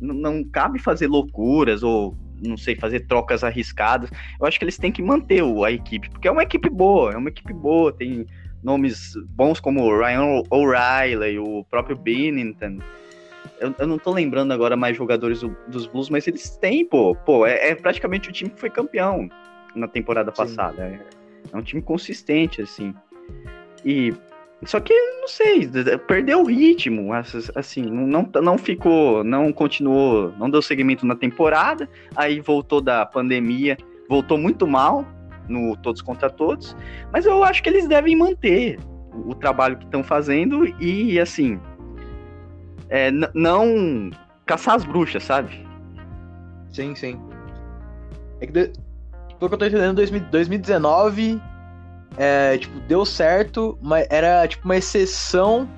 não, 0.00 0.14
não 0.14 0.44
cabe 0.44 0.78
fazer 0.78 1.08
loucuras 1.08 1.82
ou 1.82 2.16
não 2.40 2.56
sei, 2.56 2.76
fazer 2.76 3.00
trocas 3.00 3.42
arriscadas. 3.42 4.10
Eu 4.40 4.46
acho 4.46 4.58
que 4.58 4.64
eles 4.64 4.78
têm 4.78 4.92
que 4.92 5.02
manter 5.02 5.42
a 5.42 5.72
equipe, 5.72 6.08
porque 6.08 6.28
é 6.28 6.30
uma 6.30 6.44
equipe 6.44 6.70
boa, 6.70 7.12
é 7.12 7.16
uma 7.16 7.30
equipe 7.30 7.52
boa, 7.52 7.92
tem 7.92 8.26
nomes 8.62 9.14
bons 9.30 9.60
como 9.60 9.82
o 9.82 9.98
Ryan 9.98 10.42
O'Reilly, 10.50 11.38
o 11.38 11.64
próprio 11.64 11.96
Binnington. 11.96 12.78
Eu, 13.60 13.74
eu, 13.78 13.86
não 13.86 13.98
tô 13.98 14.12
lembrando 14.12 14.52
agora 14.52 14.76
mais 14.76 14.96
jogadores 14.96 15.40
do, 15.40 15.56
dos 15.66 15.86
Blues, 15.86 16.08
mas 16.08 16.26
eles 16.26 16.56
têm, 16.56 16.84
pô. 16.84 17.14
Pô, 17.14 17.46
é, 17.46 17.70
é, 17.70 17.74
praticamente 17.74 18.28
o 18.28 18.32
time 18.32 18.50
que 18.50 18.60
foi 18.60 18.70
campeão 18.70 19.28
na 19.74 19.88
temporada 19.88 20.30
passada. 20.30 20.82
É, 20.82 21.00
é, 21.52 21.56
um 21.56 21.62
time 21.62 21.82
consistente, 21.82 22.62
assim. 22.62 22.94
E. 23.84 24.14
Só 24.64 24.80
que, 24.80 24.92
não 25.20 25.28
sei, 25.28 25.70
perdeu 26.08 26.40
o 26.40 26.46
ritmo, 26.46 27.12
assim, 27.54 27.80
não, 27.82 28.28
não 28.42 28.58
ficou, 28.58 29.22
não 29.22 29.52
continuou, 29.52 30.32
não 30.36 30.50
deu 30.50 30.60
seguimento 30.60 31.06
na 31.06 31.14
temporada, 31.14 31.88
aí 32.16 32.40
voltou 32.40 32.80
da 32.80 33.06
pandemia, 33.06 33.78
voltou 34.08 34.36
muito 34.36 34.66
mal, 34.66 35.06
no 35.48 35.76
Todos 35.76 36.02
contra 36.02 36.30
Todos, 36.30 36.76
mas 37.12 37.26
eu 37.26 37.42
acho 37.42 37.62
que 37.62 37.68
eles 37.68 37.88
devem 37.88 38.16
manter 38.16 38.78
o, 39.12 39.30
o 39.30 39.34
trabalho 39.34 39.76
que 39.76 39.84
estão 39.84 40.02
fazendo 40.02 40.66
e, 40.80 41.18
assim, 41.18 41.60
é, 42.88 43.10
não 43.34 44.10
caçar 44.46 44.76
as 44.76 44.84
bruxas, 44.84 45.22
sabe? 45.22 45.66
Sim, 46.72 46.94
sim. 46.94 47.20
É 48.40 48.46
que, 48.46 48.52
de... 48.52 48.72
pelo 49.38 49.48
que 49.48 49.54
eu 49.54 49.58
tô 49.58 49.64
entendendo, 49.66 49.94
2019, 50.30 51.40
é, 52.16 52.58
tipo, 52.58 52.78
deu 52.80 53.04
certo, 53.04 53.78
mas 53.82 54.06
era, 54.10 54.46
tipo, 54.46 54.64
uma 54.64 54.76
exceção 54.76 55.68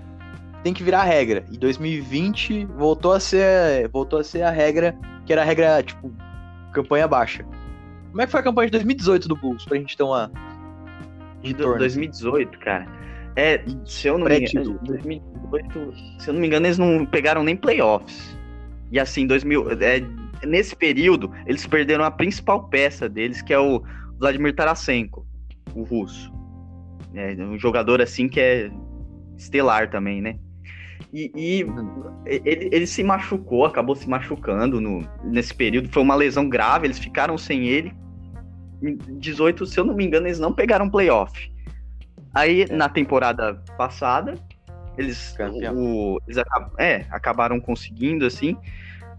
tem 0.63 0.75
que 0.75 0.83
virar 0.83 1.05
regra. 1.05 1.45
E 1.51 1.59
2020 1.59 2.67
voltou 2.67 3.13
a 3.13 3.21
ser 3.21 3.89
voltou 3.89 4.19
a 4.19 4.25
ser 4.25 4.43
a 4.43 4.51
regra 4.51 4.95
que 5.25 5.33
era 5.33 5.43
a 5.43 5.45
regra 5.45 5.83
tipo 5.83 6.13
campanha 6.73 7.09
baixa. 7.09 7.45
Como 8.11 8.23
é 8.23 8.27
que 8.27 8.33
foi 8.33 8.41
a 8.41 8.43
campanha 8.43 8.67
de 8.67 8.73
2018 8.73 9.29
do 9.29 9.37
Bulls, 9.37 9.65
pra 9.65 9.79
gente 9.79 9.97
ter 9.97 10.03
uma. 10.03 10.31
De 11.43 11.55
2018, 11.55 12.59
cara. 12.59 12.87
É, 13.37 13.65
se 13.87 14.09
eu 14.09 14.19
não 14.19 14.27
me 14.27 14.39
engano, 14.39 14.79
2018, 14.83 15.95
se 16.19 16.29
eu 16.29 16.35
não 16.35 16.41
me 16.41 16.47
engano, 16.47 16.67
eles 16.67 16.79
não 16.79 17.07
pegaram 17.07 17.43
nem 17.43 17.57
playoffs. 17.57 18.37
E 18.91 18.99
assim, 18.99 19.27
2000, 19.27 19.71
é, 19.81 20.47
nesse 20.47 20.75
período, 20.75 21.33
eles 21.47 21.67
perderam 21.67 22.05
a 22.05 22.11
principal 22.11 22.69
peça 22.69 23.09
deles, 23.09 23.41
que 23.41 23.53
é 23.53 23.59
o 23.59 23.83
Vladimir 24.19 24.55
Tarasenko, 24.55 25.27
o 25.75 25.83
russo. 25.83 26.33
É 27.15 27.35
um 27.43 27.59
jogador 27.59 28.03
assim 28.03 28.29
que 28.29 28.41
é 28.41 28.71
estelar 29.37 29.91
também, 29.91 30.21
né? 30.21 30.37
E, 31.13 31.33
e 31.35 31.67
ele, 32.27 32.69
ele, 32.71 32.87
se 32.87 33.03
machucou, 33.03 33.65
acabou 33.65 33.97
se 33.97 34.09
machucando 34.09 34.81
no, 34.81 35.05
nesse 35.25 35.53
período. 35.53 35.89
Foi 35.89 36.03
uma 36.03 36.15
lesão 36.15 36.49
grave, 36.49 36.87
eles 36.87 36.99
ficaram 36.99 37.37
sem 37.37 37.67
ele. 37.67 37.93
Em 38.83 38.97
18, 39.19 39.67
se 39.67 39.79
eu 39.79 39.85
não 39.85 39.95
me 39.95 40.05
engano, 40.05 40.27
eles 40.27 40.39
não 40.39 40.53
pegaram 40.53 40.89
playoff. 40.89 41.51
Aí, 42.35 42.63
é. 42.63 42.73
na 42.73 42.89
temporada 42.89 43.55
passada, 43.77 44.35
eles, 44.97 45.35
o, 45.75 46.21
eles 46.27 46.39
acab 46.39 46.71
é, 46.79 47.07
acabaram 47.11 47.61
conseguindo, 47.61 48.27
assim. 48.27 48.57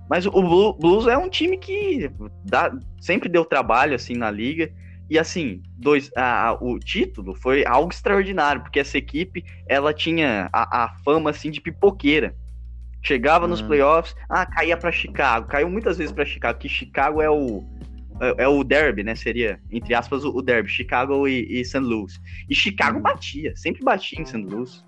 Mas 0.09 0.25
o 0.25 0.73
Blues 0.73 1.07
é 1.07 1.17
um 1.17 1.29
time 1.29 1.57
que 1.57 2.11
dá, 2.43 2.71
sempre 2.99 3.29
deu 3.29 3.45
trabalho, 3.45 3.95
assim, 3.95 4.13
na 4.13 4.29
liga. 4.29 4.71
E 5.09 5.19
assim, 5.19 5.61
dois, 5.77 6.09
a, 6.15 6.57
o 6.61 6.79
título 6.79 7.35
foi 7.35 7.65
algo 7.65 7.91
extraordinário, 7.91 8.61
porque 8.61 8.79
essa 8.79 8.97
equipe 8.97 9.43
ela 9.67 9.93
tinha 9.93 10.49
a, 10.53 10.85
a 10.85 10.89
fama 11.03 11.29
assim 11.29 11.51
de 11.51 11.59
pipoqueira. 11.59 12.33
Chegava 13.03 13.45
nos 13.45 13.61
hum. 13.61 13.67
playoffs, 13.67 14.15
ah, 14.29 14.45
caía 14.45 14.77
para 14.77 14.89
Chicago, 14.89 15.47
caiu 15.47 15.69
muitas 15.69 15.97
vezes 15.97 16.13
para 16.13 16.23
Chicago, 16.23 16.59
que 16.59 16.69
Chicago 16.69 17.21
é 17.21 17.29
o 17.29 17.61
é, 18.21 18.43
é, 18.43 18.47
o 18.47 18.63
derby, 18.63 19.03
né? 19.03 19.15
Seria, 19.15 19.59
entre 19.71 19.95
aspas, 19.95 20.23
o, 20.23 20.29
o 20.29 20.41
derby, 20.41 20.69
Chicago 20.69 21.27
e, 21.27 21.59
e 21.59 21.65
St. 21.65 21.79
Louis. 21.79 22.21
E 22.47 22.53
Chicago 22.53 22.99
hum. 22.99 23.01
batia, 23.01 23.55
sempre 23.55 23.83
batia 23.83 24.21
em 24.21 24.25
St. 24.25 24.37
Louis. 24.37 24.85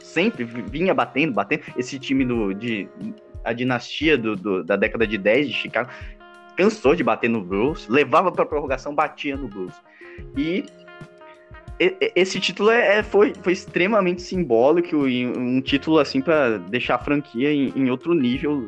Sempre 0.00 0.44
vinha 0.44 0.92
batendo, 0.92 1.32
batendo. 1.32 1.62
Esse 1.76 1.98
time 1.98 2.24
do, 2.24 2.52
de, 2.52 2.88
a 3.44 3.52
dinastia 3.52 4.18
do, 4.18 4.34
do, 4.34 4.64
da 4.64 4.76
década 4.76 5.06
de 5.06 5.16
10 5.16 5.48
de 5.48 5.54
Chicago 5.54 5.90
cansou 6.56 6.94
de 6.94 7.02
bater 7.02 7.28
no 7.28 7.40
Bulls, 7.40 7.88
levava 7.88 8.30
para 8.30 8.44
prorrogação, 8.44 8.94
batia 8.94 9.36
no 9.36 9.48
Bulls. 9.48 9.74
E 10.36 10.64
esse 12.14 12.38
título 12.38 12.70
é, 12.70 12.98
é, 12.98 13.02
foi, 13.02 13.32
foi 13.42 13.52
extremamente 13.52 14.22
simbólico 14.22 14.96
um 14.96 15.60
título 15.60 15.98
assim 15.98 16.20
para 16.20 16.58
deixar 16.58 16.94
a 16.94 16.98
franquia 16.98 17.52
em, 17.52 17.72
em 17.74 17.90
outro 17.90 18.14
nível 18.14 18.64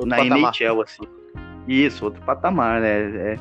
na 0.00 0.16
patamar. 0.16 0.54
NHL 0.54 0.82
assim. 0.82 1.17
Isso, 1.68 2.06
outro 2.06 2.22
patamar, 2.22 2.80
né? 2.80 2.88
É 3.34 3.38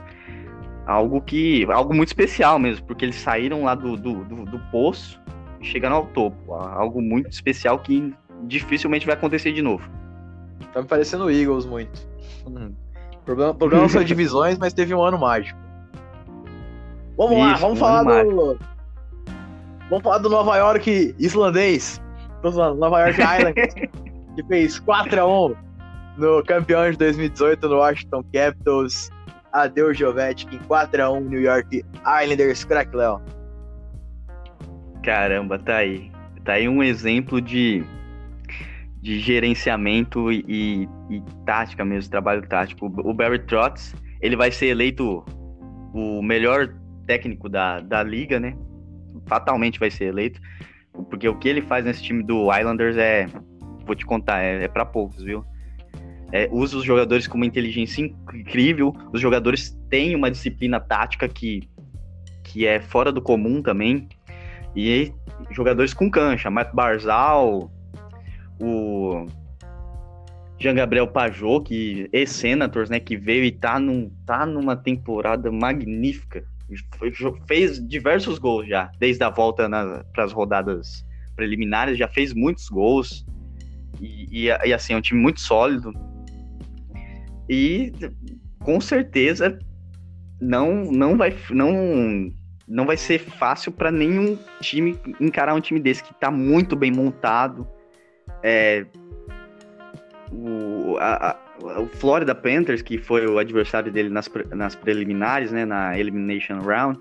algo 0.87 1.21
que 1.21 1.65
algo 1.71 1.93
muito 1.93 2.07
especial 2.07 2.59
mesmo, 2.59 2.85
porque 2.85 3.05
eles 3.05 3.15
saíram 3.15 3.63
lá 3.63 3.75
do, 3.75 3.97
do, 3.97 4.23
do, 4.23 4.45
do 4.45 4.59
poço 4.71 5.19
e 5.61 5.65
chegaram 5.65 5.97
ao 5.97 6.05
topo. 6.07 6.53
Algo 6.53 7.01
muito 7.01 7.29
especial 7.29 7.79
que 7.79 8.13
dificilmente 8.43 9.05
vai 9.05 9.15
acontecer 9.15 9.51
de 9.51 9.61
novo. 9.61 9.89
Tá 10.73 10.81
me 10.81 10.87
parecendo 10.87 11.29
Eagles 11.29 11.65
muito. 11.65 12.07
Hum. 12.47 12.73
Problema, 13.25 13.53
problema 13.53 13.89
foi 13.89 14.03
divisões, 14.05 14.57
mas 14.57 14.73
teve 14.73 14.93
um 14.93 15.01
ano 15.01 15.17
mágico. 15.17 15.59
Vamos 17.17 17.37
Isso, 17.37 17.41
lá, 17.41 17.55
vamos 17.55 17.77
um 17.77 17.79
falar 17.79 18.03
do. 18.03 18.09
Mágico. 18.09 18.59
Vamos 19.89 20.03
falar 20.03 20.17
do 20.17 20.29
Nova 20.29 20.57
York 20.57 21.15
islandês. 21.17 22.01
Nova 22.43 23.01
York 23.01 23.19
Islanders, 23.19 23.73
que 23.73 24.43
fez 24.47 24.79
4x1 24.79 25.66
no 26.17 26.43
campeão 26.43 26.89
de 26.89 26.97
2018 26.97 27.67
no 27.67 27.77
Washington 27.77 28.23
Capitals. 28.33 29.09
Adeus, 29.53 29.97
Jovetic, 29.97 30.49
4x1 30.67 31.21
New 31.21 31.41
York 31.41 31.83
Islanders, 32.21 32.63
crack 32.65 32.95
Léo. 32.95 33.21
Caramba, 35.03 35.57
tá 35.57 35.77
aí. 35.77 36.11
Tá 36.43 36.53
aí 36.53 36.67
um 36.67 36.83
exemplo 36.83 37.41
de 37.41 37.83
de 39.01 39.19
gerenciamento 39.19 40.31
e, 40.31 40.43
e, 40.47 40.89
e, 41.09 41.23
tática 41.45 41.85
mesmo, 41.85 42.11
trabalho 42.11 42.45
tático. 42.45 42.87
O 42.87 43.13
Barry 43.13 43.39
Trotz, 43.39 43.95
ele 44.19 44.35
vai 44.35 44.51
ser 44.51 44.67
eleito 44.67 45.23
o 45.93 46.21
melhor 46.21 46.75
técnico 47.05 47.47
da, 47.47 47.79
da 47.79 48.03
liga, 48.03 48.39
né? 48.39 48.55
Fatalmente 49.25 49.79
vai 49.79 49.89
ser 49.89 50.05
eleito, 50.05 50.41
porque 51.09 51.27
o 51.27 51.37
que 51.37 51.47
ele 51.47 51.61
faz 51.61 51.85
nesse 51.85 52.03
time 52.03 52.21
do 52.21 52.53
Islanders 52.53 52.97
é, 52.97 53.27
vou 53.85 53.95
te 53.95 54.05
contar, 54.05 54.41
é, 54.41 54.63
é 54.63 54.67
para 54.67 54.85
poucos, 54.85 55.23
viu? 55.23 55.45
É, 56.31 56.49
usa 56.51 56.77
os 56.77 56.83
jogadores 56.83 57.27
com 57.27 57.37
uma 57.37 57.45
inteligência 57.45 58.01
incrível, 58.01 58.93
os 59.13 59.21
jogadores 59.21 59.77
têm 59.89 60.15
uma 60.15 60.29
disciplina 60.29 60.79
tática 60.79 61.27
que, 61.27 61.69
que 62.43 62.65
é 62.65 62.79
fora 62.79 63.11
do 63.11 63.21
comum 63.21 63.61
também, 63.61 64.07
e 64.75 65.11
jogadores 65.51 65.93
com 65.93 66.09
cancha, 66.09 66.49
Matt 66.49 66.73
Barzal, 66.73 67.71
o 68.59 69.25
Jean 70.59 70.73
Gabriel 70.73 71.07
Pajot, 71.07 71.63
que 71.63 72.09
é 72.11 72.25
Senators, 72.25 72.89
né, 72.89 72.99
que 72.99 73.15
veio 73.15 73.43
e 73.43 73.51
tá, 73.51 73.79
num, 73.79 74.09
tá 74.25 74.45
numa 74.45 74.75
temporada 74.75 75.51
magnífica. 75.51 76.43
Fez 77.47 77.87
diversos 77.87 78.37
gols 78.39 78.67
já, 78.67 78.91
desde 78.99 79.23
a 79.23 79.29
volta 79.29 79.69
para 80.13 80.23
as 80.23 80.33
rodadas 80.33 81.05
preliminares, 81.35 81.97
já 81.97 82.07
fez 82.07 82.33
muitos 82.33 82.67
gols. 82.67 83.25
E, 84.01 84.47
e, 84.47 84.47
e, 84.47 84.73
assim, 84.73 84.93
é 84.93 84.97
um 84.97 85.01
time 85.01 85.21
muito 85.21 85.39
sólido. 85.39 85.93
E 87.49 87.91
com 88.59 88.81
certeza 88.81 89.57
não, 90.39 90.83
não, 90.91 91.17
vai, 91.17 91.35
não, 91.49 92.31
não 92.67 92.85
vai 92.85 92.97
ser 92.97 93.19
fácil 93.19 93.71
para 93.71 93.91
nenhum 93.91 94.37
time 94.61 94.99
encarar 95.19 95.53
um 95.53 95.61
time 95.61 95.79
desse 95.79 96.03
que 96.03 96.11
está 96.11 96.29
muito 96.29 96.75
bem 96.75 96.91
montado. 96.91 97.67
É, 98.43 98.85
o, 100.31 100.97
a, 100.99 101.31
a, 101.31 101.79
o 101.79 101.87
Florida 101.87 102.35
Panthers, 102.35 102.81
que 102.81 102.97
foi 102.97 103.25
o 103.25 103.39
adversário 103.39 103.91
dele 103.91 104.09
nas, 104.09 104.29
nas 104.53 104.75
preliminares, 104.75 105.51
né, 105.51 105.65
na 105.65 105.97
Elimination 105.97 106.59
Round, 106.59 106.99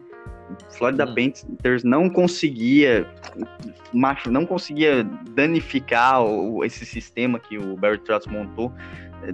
Florida 0.71 1.05
hum. 1.05 1.15
Panthers 1.15 1.83
não 1.83 2.09
conseguia 2.09 3.07
macho, 3.93 4.31
não 4.31 4.47
conseguia 4.47 5.05
danificar 5.31 6.23
o, 6.23 6.65
esse 6.65 6.87
sistema 6.87 7.39
que 7.39 7.59
o 7.59 7.77
Barry 7.77 7.99
Trotz 7.99 8.27
montou. 8.27 8.73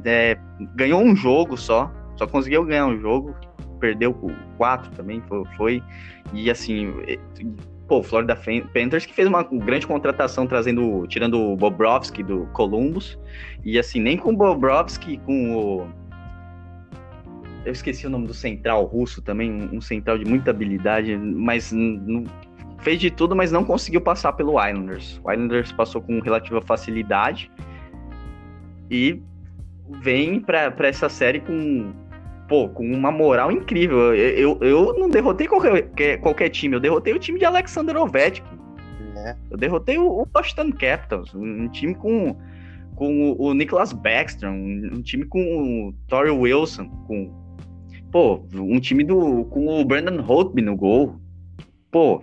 É, 0.04 0.38
ganhou 0.74 1.02
um 1.02 1.14
jogo 1.14 1.56
só, 1.56 1.92
só 2.16 2.26
conseguiu 2.26 2.64
ganhar 2.64 2.86
um 2.86 2.98
jogo, 2.98 3.34
perdeu 3.80 4.14
quatro 4.56 4.90
também, 4.92 5.22
foi, 5.56 5.82
e 6.32 6.50
assim, 6.50 6.92
pô, 7.88 8.02
Florida 8.02 8.36
Panthers 8.36 9.04
que 9.04 9.12
fez 9.12 9.26
uma 9.26 9.42
grande 9.42 9.86
contratação 9.86 10.46
trazendo, 10.46 11.06
tirando 11.08 11.38
o 11.38 11.56
Bobrovsky 11.56 12.22
do 12.22 12.46
Columbus, 12.52 13.18
e 13.64 13.78
assim, 13.78 14.00
nem 14.00 14.16
com 14.16 14.30
o 14.30 14.36
Bobrovsky, 14.36 15.18
com 15.18 15.56
o 15.56 15.88
eu 17.64 17.72
esqueci 17.72 18.06
o 18.06 18.10
nome 18.10 18.26
do 18.26 18.34
central 18.34 18.84
russo 18.84 19.22
também, 19.22 19.68
um 19.72 19.80
central 19.80 20.18
de 20.18 20.24
muita 20.24 20.50
habilidade, 20.50 21.16
mas 21.16 21.72
fez 22.80 23.00
de 23.00 23.10
tudo, 23.10 23.36
mas 23.36 23.52
não 23.52 23.64
conseguiu 23.64 24.00
passar 24.00 24.32
pelo 24.32 24.54
Islanders. 24.64 25.20
O 25.22 25.30
Islanders 25.30 25.70
passou 25.72 26.02
com 26.02 26.18
relativa 26.20 26.60
facilidade 26.60 27.50
e 28.90 29.22
vem 30.00 30.40
para 30.40 30.74
essa 30.80 31.08
série 31.08 31.40
com 31.40 31.92
pô, 32.48 32.68
com 32.68 32.84
uma 32.84 33.10
moral 33.10 33.50
incrível. 33.50 34.14
Eu, 34.14 34.58
eu, 34.60 34.68
eu 34.68 34.98
não 34.98 35.08
derrotei 35.08 35.46
qualquer, 35.46 36.18
qualquer 36.20 36.50
time, 36.50 36.76
eu 36.76 36.80
derrotei 36.80 37.14
o 37.14 37.18
time 37.18 37.38
de 37.38 37.44
Alexander 37.44 37.96
Ovechkin. 37.96 38.42
É. 39.16 39.36
Eu 39.50 39.56
derrotei 39.56 39.98
o, 39.98 40.06
o 40.06 40.26
Boston 40.26 40.70
Capitals, 40.72 41.34
um 41.34 41.68
time 41.68 41.94
com, 41.94 42.36
com 42.94 43.32
o, 43.32 43.42
o 43.42 43.54
Nicholas 43.54 43.92
Backstrom, 43.92 44.50
um, 44.50 44.90
um, 44.94 45.02
time 45.02 45.24
com 45.24 45.40
o 45.88 45.92
Torrey 46.08 46.30
Wilson, 46.30 46.88
com 47.06 47.32
pô, 48.10 48.44
um 48.54 48.80
time 48.80 49.04
do 49.04 49.44
com 49.46 49.80
o 49.80 49.84
Brandon 49.84 50.20
Holtby 50.22 50.62
no 50.62 50.76
gol. 50.76 51.16
Pô, 51.90 52.22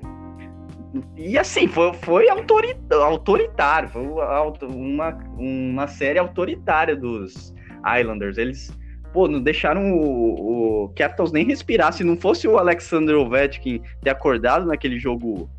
e 1.15 1.37
assim, 1.37 1.67
foi, 1.67 1.93
foi 1.93 2.27
autoritário, 2.29 3.89
foi 3.89 4.01
uma, 4.03 5.09
uma 5.37 5.87
série 5.87 6.17
autoritária 6.17 6.95
dos 6.95 7.53
Islanders. 7.99 8.37
Eles 8.37 8.71
pô, 9.13 9.27
não 9.27 9.41
deixaram 9.41 9.91
o, 9.91 10.83
o, 10.83 10.89
Capitals 10.89 11.31
nem 11.31 11.45
respirar. 11.45 11.93
Se 11.93 12.03
não 12.03 12.17
fosse 12.17 12.47
o 12.47 12.57
Alexander 12.57 13.15
Ovechkin 13.15 13.81
ter 14.01 14.09
acordado 14.09 14.65
naquele 14.65 14.99
jogo 14.99 15.49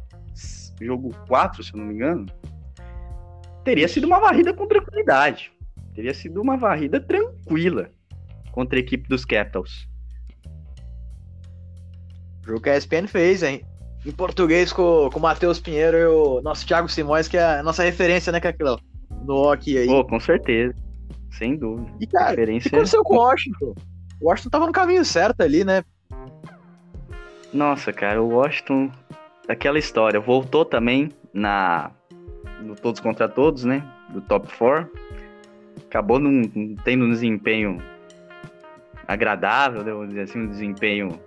jogo 0.80 1.14
4, 1.28 1.62
se 1.62 1.74
eu 1.74 1.78
não 1.78 1.86
me 1.86 1.94
engano, 1.94 2.26
teria 3.64 3.86
sido 3.86 4.06
uma 4.06 4.18
varrida 4.18 4.54
com 4.54 4.66
tranquilidade. 4.66 5.52
Teria 5.94 6.14
sido 6.14 6.40
uma 6.40 6.56
varrida 6.56 6.98
tranquila 6.98 7.90
contra 8.52 8.78
a 8.78 8.80
equipe 8.80 9.06
dos 9.06 9.24
Capitals. 9.24 9.86
O 12.42 12.46
jogo 12.46 12.62
que 12.62 12.70
a 12.70 12.76
ESPN 12.76 13.06
fez, 13.06 13.42
hein? 13.42 13.62
Em 14.06 14.10
português 14.10 14.72
com, 14.72 15.10
com 15.12 15.18
o 15.18 15.22
Matheus 15.22 15.60
Pinheiro 15.60 15.96
e 15.98 16.06
o 16.06 16.40
nosso 16.40 16.66
Thiago 16.66 16.88
Simões, 16.88 17.28
que 17.28 17.36
é 17.36 17.58
a 17.58 17.62
nossa 17.62 17.82
referência, 17.82 18.32
né, 18.32 18.40
Caquilão? 18.40 18.78
No 19.26 19.34
hockey 19.34 19.76
aí. 19.76 19.86
Pô, 19.86 20.02
com 20.02 20.18
certeza. 20.18 20.74
Sem 21.30 21.56
dúvida. 21.56 21.90
E, 22.00 22.06
cara, 22.06 22.42
o 22.42 22.46
que 22.58 22.68
aconteceu 22.68 23.02
com 23.02 23.14
o 23.14 23.18
Washington? 23.18 23.74
O 24.20 24.28
Washington 24.28 24.50
tava 24.50 24.66
no 24.66 24.72
caminho 24.72 25.04
certo 25.04 25.40
ali, 25.40 25.64
né? 25.64 25.84
Nossa, 27.52 27.92
cara, 27.92 28.22
o 28.22 28.28
Washington, 28.28 28.90
aquela 29.48 29.78
história, 29.78 30.20
voltou 30.20 30.64
também 30.64 31.10
na 31.32 31.90
no 32.60 32.74
Todos 32.76 33.00
contra 33.00 33.28
Todos, 33.28 33.64
né? 33.64 33.82
Do 34.10 34.20
top 34.20 34.48
4. 34.56 34.90
Acabou 35.86 36.18
não, 36.18 36.42
tendo 36.84 37.04
um 37.04 37.10
desempenho 37.10 37.82
agradável, 39.08 39.82
né? 39.82 39.92
vamos 39.92 40.08
dizer 40.10 40.22
assim, 40.22 40.40
um 40.40 40.46
desempenho 40.46 41.20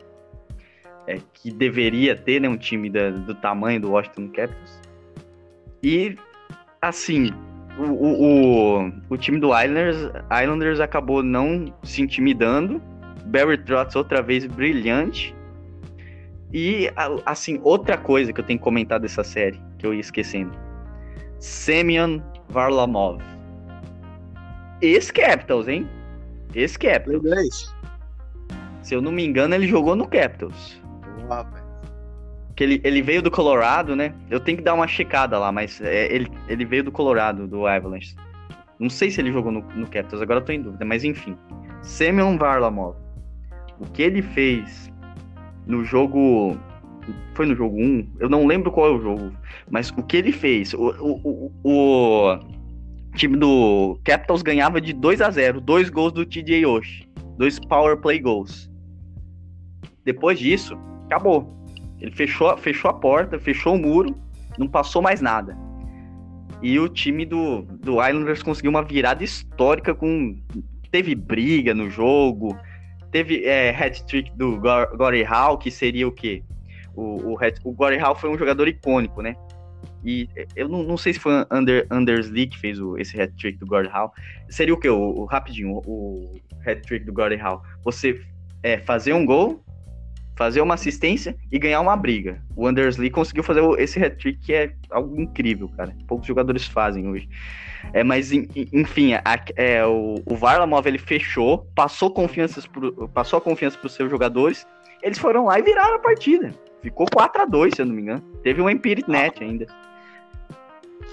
é, 1.06 1.20
que 1.34 1.51
deveria 1.51 2.16
ter, 2.16 2.39
né? 2.39 2.47
Um 2.47 2.58
time 2.58 2.89
da, 2.89 3.10
do 3.10 3.36
tamanho 3.36 3.82
do 3.82 3.91
Washington 3.91 4.30
Capitals. 4.30 4.80
E, 5.82 6.16
assim, 6.82 7.34
o, 7.78 7.84
o, 7.84 8.91
o, 9.09 9.17
time 9.17 9.39
do 9.39 9.47
Islanders, 9.47 10.11
Islanders 10.41 10.80
acabou 10.80 11.24
não 11.24 11.74
se 11.84 12.01
intimidando. 12.01 12.82
Barry 13.26 13.57
Trotz 13.57 13.95
outra 13.95 14.21
vez 14.21 14.45
brilhante. 14.45 15.36
E, 16.51 16.91
assim, 17.26 17.59
outra 17.63 17.97
coisa 17.97 18.32
que 18.32 18.39
eu 18.39 18.45
tenho 18.45 18.59
que 18.59 18.63
comentar 18.63 18.99
dessa 18.99 19.24
série, 19.24 19.59
que 19.80 19.88
eu 19.88 19.93
ia 19.93 20.01
esquecendo. 20.01 20.51
Semyon 21.39 22.21
Varlamov. 22.49 23.19
Ex-Capitals, 24.80 25.67
hein? 25.67 25.89
Ex-Capitals. 26.53 27.74
Se 28.84 28.93
eu 28.93 29.01
não 29.01 29.11
me 29.11 29.26
engano, 29.26 29.55
ele 29.55 29.67
jogou 29.67 29.95
no 29.95 30.07
Capitals. 30.07 30.80
Boa, 31.28 31.43
que 32.56 32.64
ele, 32.64 32.82
ele 32.84 33.01
veio 33.01 33.22
do 33.22 33.32
Colorado, 33.32 33.95
né? 33.95 34.14
Eu 34.30 34.39
tenho 34.39 34.58
que 34.58 34.64
dar 34.64 34.74
uma 34.74 34.88
checada 34.88 35.38
lá, 35.39 35.51
mas 35.51 35.82
é, 35.82 36.14
ele, 36.14 36.30
ele 36.47 36.66
veio 36.66 36.84
do 36.84 36.91
Colorado, 36.91 37.47
do 37.47 37.66
Avalanche. 37.66 38.16
Não 38.80 38.89
sei 38.89 39.10
se 39.10 39.22
ele 39.22 39.32
jogou 39.32 39.51
no, 39.51 39.62
no 39.62 39.88
Capitals, 39.88 40.22
agora 40.22 40.39
eu 40.39 40.45
tô 40.45 40.51
em 40.51 40.62
dúvida, 40.62 40.86
mas 40.86 41.04
enfim. 41.04 41.36
Semyon 41.82 42.38
Varlamov. 42.38 42.95
O 43.80 43.86
que 43.86 44.01
ele 44.01 44.22
fez 44.22 44.91
no 45.66 45.84
jogo. 45.84 46.58
Foi 47.34 47.45
no 47.45 47.56
jogo 47.56 47.78
1? 47.78 48.16
Eu 48.20 48.30
não 48.30 48.45
lembro 48.45 48.72
qual 48.72 48.88
é 48.88 48.91
o 48.91 49.01
jogo. 49.01 49.32
Mas 49.70 49.89
o 49.89 50.04
que 50.04 50.18
ele 50.18 50.32
fez? 50.32 50.74
O, 50.74 50.89
o, 50.99 51.51
o, 51.64 52.32
o 52.34 52.39
time 53.16 53.36
do 53.36 53.99
Capitals 54.06 54.41
ganhava 54.41 54.80
de 54.80 54.93
2 54.93 55.22
a 55.22 55.30
0 55.30 55.60
Dois 55.60 55.89
gols 55.89 56.14
do 56.14 56.26
TJ 56.26 56.66
Oshie. 56.66 57.08
Dois 57.38 57.60
power 57.60 57.97
play 57.97 58.20
goals. 58.20 58.72
Depois 60.06 60.38
disso, 60.39 60.78
acabou 61.06 61.62
ele 62.00 62.12
fechou, 62.12 62.56
fechou 62.58 62.91
a 62.91 62.94
porta, 62.94 63.39
fechou 63.39 63.76
o 63.76 63.78
muro, 63.78 64.16
não 64.58 64.68
passou 64.68 65.02
mais 65.02 65.22
nada. 65.22 65.58
E 66.62 66.80
o 66.80 66.88
time 66.88 67.26
do, 67.26 67.62
do 67.62 68.06
Islanders 68.06 68.41
conseguiu 68.41 68.72
uma 68.72 68.84
virada 68.84 69.24
histórica 69.24 69.94
com. 69.94 70.36
Teve 70.89 71.16
briga 71.16 71.74
no 71.74 71.89
jogo, 71.89 72.58
teve 73.12 73.44
é, 73.46 73.72
hat-trick 73.72 74.32
do 74.38 74.60
Gordie 74.60 75.26
Howe, 75.26 75.58
que 75.58 75.70
seria 75.70 76.08
o 76.08 76.12
quê? 76.12 76.44
O, 76.96 77.34
o, 77.34 77.38
o 77.64 77.72
Gordie 77.74 78.02
Howe 78.02 78.16
foi 78.16 78.30
um 78.30 78.38
jogador 78.38 78.68
icônico, 78.68 79.22
né? 79.22 79.36
E 80.06 80.30
eu 80.56 80.68
não, 80.70 80.84
não 80.84 80.98
sei 80.98 81.14
se 81.14 81.20
foi 81.20 81.46
Under, 81.52 81.88
Anders 81.89 82.30
Lee 82.30 82.48
que 82.48 82.60
fez 82.60 82.80
o, 82.80 82.98
esse 82.98 83.20
hat-trick 83.20 83.58
do 83.58 83.66
Gordie 83.66 83.91
Howe. 83.91 84.12
Seria 84.50 84.74
o 84.74 84.78
quê? 84.78 84.89
O, 84.89 85.00
o 85.00 85.26
rapidinho, 85.26 85.72
o, 85.72 85.82
o 85.86 86.41
hat-trick 86.66 87.06
do 87.06 87.14
Gordie 87.14 87.41
Howe. 87.41 87.62
Você 87.84 88.22
é, 88.62 88.78
fazer 88.78 89.14
um 89.14 89.26
gol, 89.26 89.64
fazer 90.36 90.61
uma 90.61 90.73
assistência 90.73 91.36
e 91.51 91.59
ganhar 91.59 91.79
uma 91.79 91.95
briga. 91.95 92.41
O 92.55 92.67
Anders 92.67 92.97
Lee 92.97 93.09
conseguiu 93.09 93.43
fazer 93.43 93.61
esse 93.79 94.03
hat-trick 94.03 94.39
que 94.39 94.53
é 94.53 94.73
algo 94.89 95.19
incrível, 95.19 95.69
cara. 95.77 95.95
Poucos 96.07 96.27
jogadores 96.27 96.65
fazem 96.65 97.07
hoje. 97.07 97.29
É, 97.91 98.03
mas 98.03 98.31
enfim, 98.31 99.13
a, 99.13 99.21
é, 99.55 99.86
o, 99.86 100.15
o 100.25 100.36
Varlamov 100.36 100.88
ele 100.88 100.97
fechou, 100.97 101.67
passou 101.75 102.09
confianças 102.11 102.65
pro, 102.65 103.07
passou 103.09 103.38
a 103.38 103.41
confiança 103.41 103.77
para 103.77 103.88
os 103.88 103.93
seus 103.93 104.09
jogadores. 104.09 104.65
Eles 105.01 105.19
foram 105.19 105.45
lá 105.45 105.59
e 105.59 105.61
viraram 105.61 105.95
a 105.95 105.99
partida. 105.99 106.53
Ficou 106.81 107.05
4 107.11 107.41
a 107.41 107.45
2 107.45 107.73
se 107.75 107.81
eu 107.81 107.86
não 107.86 107.93
me 107.93 108.01
engano. 108.01 108.21
Teve 108.41 108.61
um 108.61 108.69
Empiric 108.69 109.09
Net 109.09 109.43
ainda. 109.43 109.67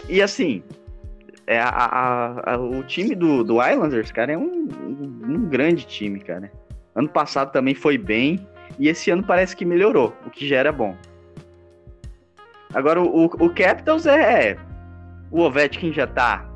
E 0.08 0.22
assim, 0.22 0.62
é, 1.46 1.58
a, 1.58 1.68
a, 1.68 2.54
a, 2.54 2.58
o 2.58 2.82
time 2.84 3.14
do, 3.14 3.42
do 3.42 3.54
Islanders, 3.60 4.12
cara, 4.12 4.32
é 4.32 4.38
um, 4.38 4.68
um, 4.82 5.20
um 5.28 5.48
grande 5.48 5.84
time, 5.84 6.20
cara. 6.20 6.50
Ano 6.94 7.08
passado 7.08 7.52
também 7.52 7.74
foi 7.74 7.98
bem. 7.98 8.46
E 8.78 8.88
esse 8.88 9.10
ano 9.10 9.22
parece 9.22 9.54
que 9.54 9.64
melhorou, 9.64 10.14
o 10.26 10.30
que 10.30 10.48
já 10.48 10.56
era 10.56 10.72
bom. 10.72 10.96
Agora, 12.72 13.00
o, 13.00 13.24
o 13.24 13.50
Capitals 13.50 14.06
é. 14.06 14.56
O 15.30 15.40
Ovechkin 15.40 15.92
já 15.92 16.06
tá 16.06 16.48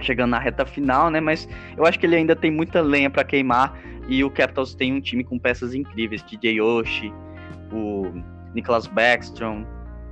chegando 0.00 0.30
na 0.30 0.38
reta 0.38 0.64
final, 0.64 1.10
né? 1.10 1.20
Mas 1.20 1.48
eu 1.76 1.84
acho 1.84 1.98
que 1.98 2.06
ele 2.06 2.16
ainda 2.16 2.34
tem 2.34 2.50
muita 2.50 2.80
lenha 2.80 3.10
para 3.10 3.24
queimar 3.24 3.78
e 4.08 4.24
o 4.24 4.30
Capitals 4.30 4.74
tem 4.74 4.92
um 4.92 5.00
time 5.00 5.22
com 5.22 5.38
peças 5.38 5.74
incríveis, 5.74 6.22
DJ 6.22 6.54
Yoshi, 6.54 7.12
o 7.72 8.06
Nicholas 8.54 8.86
Backstrom, 8.86 9.64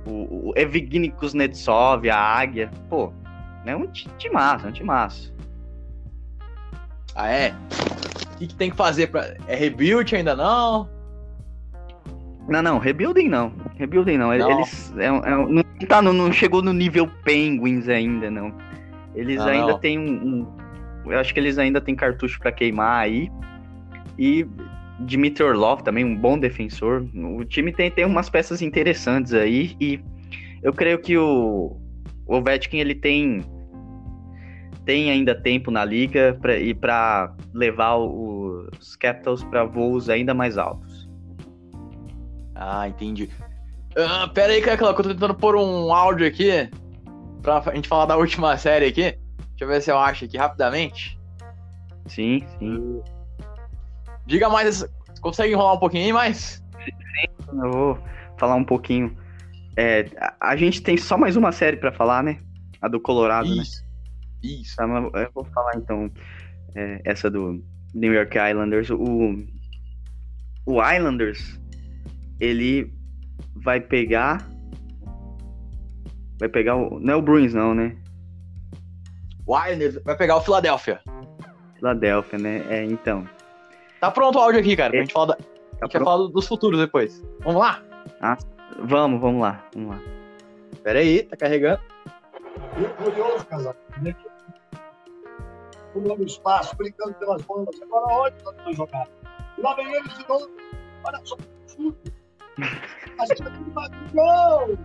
o, 0.05 0.49
o 0.49 0.53
Evgeny 0.55 1.11
Kuznetsov, 1.11 2.09
a 2.09 2.17
Águia. 2.17 2.69
Pô, 2.89 3.11
é 3.65 3.75
um 3.75 3.87
time 3.87 4.33
massa, 4.33 4.67
é 4.67 4.69
um 4.69 4.73
time 4.73 4.87
massa. 4.87 5.33
Ah, 7.15 7.29
é? 7.29 7.53
O 8.33 8.37
que, 8.37 8.47
que 8.47 8.55
tem 8.55 8.69
que 8.69 8.77
fazer 8.77 9.07
para 9.07 9.35
É 9.47 9.55
rebuild 9.55 10.15
ainda 10.15 10.35
não? 10.35 10.89
Não, 12.49 12.61
não, 12.61 12.77
rebuilding 12.79 13.29
não. 13.29 13.53
Rebuilding 13.77 14.17
não. 14.17 14.35
não. 14.35 14.51
Eles 14.51 14.93
é, 14.97 15.05
é, 15.05 15.09
não, 15.11 15.63
tá, 15.87 16.01
não, 16.01 16.11
não 16.11 16.31
chegou 16.31 16.61
no 16.61 16.73
nível 16.73 17.07
Penguins 17.23 17.87
ainda, 17.87 18.29
não. 18.29 18.53
Eles 19.15 19.39
ah, 19.39 19.49
ainda 19.49 19.77
têm 19.77 19.99
um, 19.99 20.47
um, 21.05 21.11
Eu 21.11 21.19
acho 21.19 21.33
que 21.33 21.39
eles 21.39 21.57
ainda 21.57 21.79
têm 21.79 21.95
cartucho 21.95 22.39
para 22.39 22.51
queimar 22.51 23.03
aí. 23.03 23.29
E 24.17 24.45
Dmitry 24.99 25.43
Orlov 25.43 25.81
também, 25.81 26.03
um 26.03 26.15
bom 26.15 26.37
defensor. 26.37 27.05
O 27.13 27.45
time 27.45 27.71
tem, 27.71 27.89
tem 27.89 28.05
umas 28.05 28.29
peças 28.29 28.61
interessantes 28.61 29.33
aí. 29.33 29.75
E 29.79 29.99
eu 30.63 30.73
creio 30.73 30.99
que 30.99 31.17
o, 31.17 31.77
o 32.25 32.35
Ovechkin, 32.35 32.77
ele 32.77 32.95
tem 32.95 33.45
tem 34.85 35.11
ainda 35.11 35.35
tempo 35.35 35.69
na 35.69 35.85
liga 35.85 36.35
pra, 36.41 36.57
e 36.57 36.73
para 36.73 37.35
levar 37.53 37.97
os 37.97 38.95
Capitals 38.95 39.43
para 39.43 39.63
voos 39.63 40.09
ainda 40.09 40.33
mais 40.33 40.57
altos. 40.57 40.98
Ah, 42.61 42.89
entendi. 42.89 43.29
Uh, 43.91 44.29
pera 44.33 44.51
aí, 44.51 44.61
cara, 44.61 44.77
que 44.77 44.83
eu 44.83 44.93
tô 44.93 45.03
tentando 45.03 45.33
pôr 45.33 45.55
um 45.55 45.93
áudio 45.93 46.27
aqui 46.27 46.69
pra 47.41 47.63
gente 47.73 47.87
falar 47.87 48.05
da 48.05 48.17
última 48.17 48.57
série 48.57 48.85
aqui. 48.85 49.17
Deixa 49.51 49.61
eu 49.61 49.67
ver 49.69 49.81
se 49.81 49.89
eu 49.89 49.97
acho 49.97 50.25
aqui 50.25 50.37
rapidamente. 50.37 51.17
Sim, 52.05 52.45
sim. 52.59 53.01
Diga 54.25 54.49
mais, 54.49 54.85
consegue 55.21 55.53
enrolar 55.53 55.75
um 55.75 55.79
pouquinho 55.79 56.03
aí 56.03 56.13
mais? 56.13 56.61
Sim, 56.83 57.61
eu 57.63 57.71
vou 57.71 57.99
falar 58.37 58.55
um 58.55 58.65
pouquinho. 58.65 59.17
É, 59.77 60.05
a, 60.19 60.49
a 60.49 60.55
gente 60.57 60.81
tem 60.81 60.97
só 60.97 61.17
mais 61.17 61.37
uma 61.37 61.53
série 61.53 61.77
para 61.77 61.93
falar, 61.93 62.21
né? 62.21 62.39
A 62.81 62.89
do 62.89 62.99
Colorado, 62.99 63.47
Isso. 63.47 63.81
né? 63.81 63.89
Isso. 64.43 64.75
Tá, 64.75 64.83
eu 64.83 65.31
vou 65.33 65.45
falar 65.45 65.77
então 65.77 66.11
é, 66.75 67.01
essa 67.05 67.31
do 67.31 67.63
New 67.93 68.13
York 68.13 68.37
Islanders. 68.37 68.89
O, 68.89 69.45
o 70.65 70.83
Islanders, 70.83 71.59
ele 72.39 72.93
vai 73.55 73.79
pegar. 73.79 74.47
Vai 76.39 76.49
pegar 76.49 76.75
o. 76.75 76.99
Não 76.99 77.13
é 77.13 77.17
o 77.17 77.21
Bruins, 77.21 77.53
não, 77.53 77.73
né? 77.73 77.97
O 79.45 79.57
Islanders 79.57 80.01
vai 80.03 80.15
pegar 80.15 80.37
o 80.37 80.41
Philadelphia. 80.41 81.01
Philadelphia, 81.75 82.39
né? 82.39 82.65
É, 82.69 82.83
então. 82.83 83.27
Tá 83.99 84.11
pronto 84.11 84.37
o 84.37 84.41
áudio 84.41 84.59
aqui, 84.59 84.75
cara. 84.75 84.89
É. 84.89 84.91
Pra 84.91 85.01
gente 85.01 85.13
falar, 85.13 85.25
da... 85.27 85.35
tá 85.35 85.43
a 85.81 85.85
gente 85.85 85.93
vai 85.93 86.03
falar 86.03 86.27
dos 86.29 86.47
futuros 86.47 86.79
depois. 86.79 87.23
Vamos 87.41 87.61
lá? 87.61 87.81
Ah, 88.21 88.37
vamos, 88.83 89.19
vamos 89.19 89.41
lá. 89.41 89.63
Vamos 89.73 89.89
lá. 89.89 90.01
Pera 90.83 90.99
aí, 90.99 91.23
tá 91.23 91.35
carregando. 91.35 91.81
Eu 92.77 92.89
curioso, 92.91 93.45
casal 93.45 93.75
pulando 95.93 96.25
espaço, 96.25 96.75
brincando 96.75 97.13
pelas 97.15 97.41
bandas. 97.43 97.81
Agora 97.81 98.13
onde 98.13 98.43
nós 98.43 98.55
vamos 98.55 98.77
jogar? 98.77 99.07
E 99.57 99.61
lá 99.61 99.75
vem 99.75 99.93
eles 99.93 100.17
de 100.17 100.27
novo. 100.27 100.49
Olha 101.03 101.21
só, 101.23 101.37
chute. 101.67 102.13
A 102.61 103.25
gente 103.25 103.43
vai 103.43 103.51
tudo 103.53 103.71
mais 103.73 103.91
gol! 104.11 104.77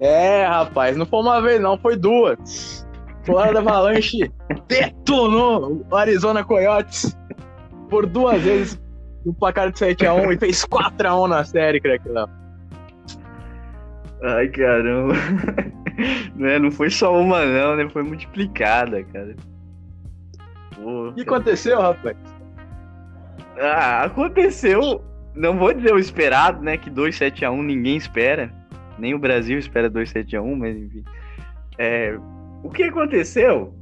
É, 0.00 0.46
rapaz, 0.46 0.96
não 0.96 1.04
foi 1.04 1.20
uma 1.20 1.40
vez, 1.40 1.60
não, 1.60 1.76
foi 1.78 1.96
duas. 1.96 2.86
Florida 3.24 3.58
Avalanche 3.58 4.30
detonou 4.68 5.84
o 5.90 5.96
Arizona 5.96 6.44
Coyotes 6.44 7.16
por 7.90 8.06
duas 8.06 8.40
vezes 8.42 8.80
no 9.26 9.34
placar 9.34 9.70
de 9.72 9.78
7x1 9.78 10.34
e 10.34 10.38
fez 10.38 10.64
4x1 10.64 11.28
na 11.28 11.44
série, 11.44 11.80
Cracklau. 11.80 12.28
Ai, 14.22 14.48
caramba. 14.48 15.14
né? 16.36 16.58
Não 16.58 16.70
foi 16.70 16.90
só 16.90 17.18
uma, 17.20 17.44
não, 17.44 17.76
né? 17.76 17.88
Foi 17.88 18.02
multiplicada, 18.02 19.02
cara. 19.04 19.34
O 20.78 21.12
que 21.12 21.22
aconteceu, 21.22 21.80
rapaz? 21.80 22.16
Ah, 23.58 24.04
aconteceu. 24.04 25.04
Não 25.34 25.58
vou 25.58 25.72
dizer 25.72 25.92
o 25.92 25.98
esperado, 25.98 26.62
né? 26.62 26.76
Que 26.76 26.90
2-7x1 26.90 27.62
ninguém 27.62 27.96
espera. 27.96 28.52
Nem 28.98 29.14
o 29.14 29.18
Brasil 29.18 29.58
espera 29.58 29.90
2-7x1, 29.90 30.56
mas 30.56 30.76
enfim. 30.76 31.04
É, 31.76 32.16
o 32.62 32.70
que 32.70 32.84
aconteceu 32.84 33.74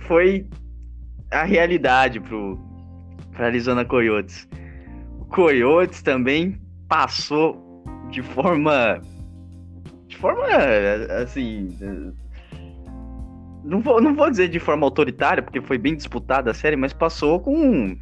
foi 0.00 0.46
a 1.30 1.44
realidade 1.44 2.20
pro, 2.20 2.58
para 3.32 3.46
Arizona 3.46 3.84
Coyotes. 3.84 4.48
O 5.18 5.24
Coyotes 5.26 6.02
também 6.02 6.60
passou 6.88 7.62
de 8.10 8.22
forma 8.22 9.00
de 10.12 10.18
forma 10.18 10.46
assim, 11.22 11.74
não 13.64 13.80
vou, 13.80 14.00
não 14.00 14.14
vou 14.14 14.30
dizer 14.30 14.48
de 14.48 14.60
forma 14.60 14.86
autoritária, 14.86 15.42
porque 15.42 15.60
foi 15.60 15.78
bem 15.78 15.96
disputada 15.96 16.50
a 16.50 16.54
série, 16.54 16.76
mas 16.76 16.92
passou 16.92 17.40
com 17.40 17.96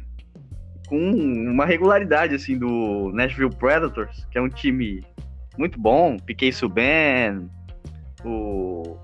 com 0.87 0.97
uma 0.99 1.65
regularidade 1.65 2.35
assim 2.35 2.57
do 2.57 3.11
Nashville 3.13 3.55
Predators, 3.55 4.27
que 4.29 4.37
é 4.37 4.41
um 4.41 4.49
time 4.49 5.01
muito 5.57 5.79
bom, 5.79 6.17
Piquet 6.17 6.51
Subban, 6.51 7.49
o 8.25 8.97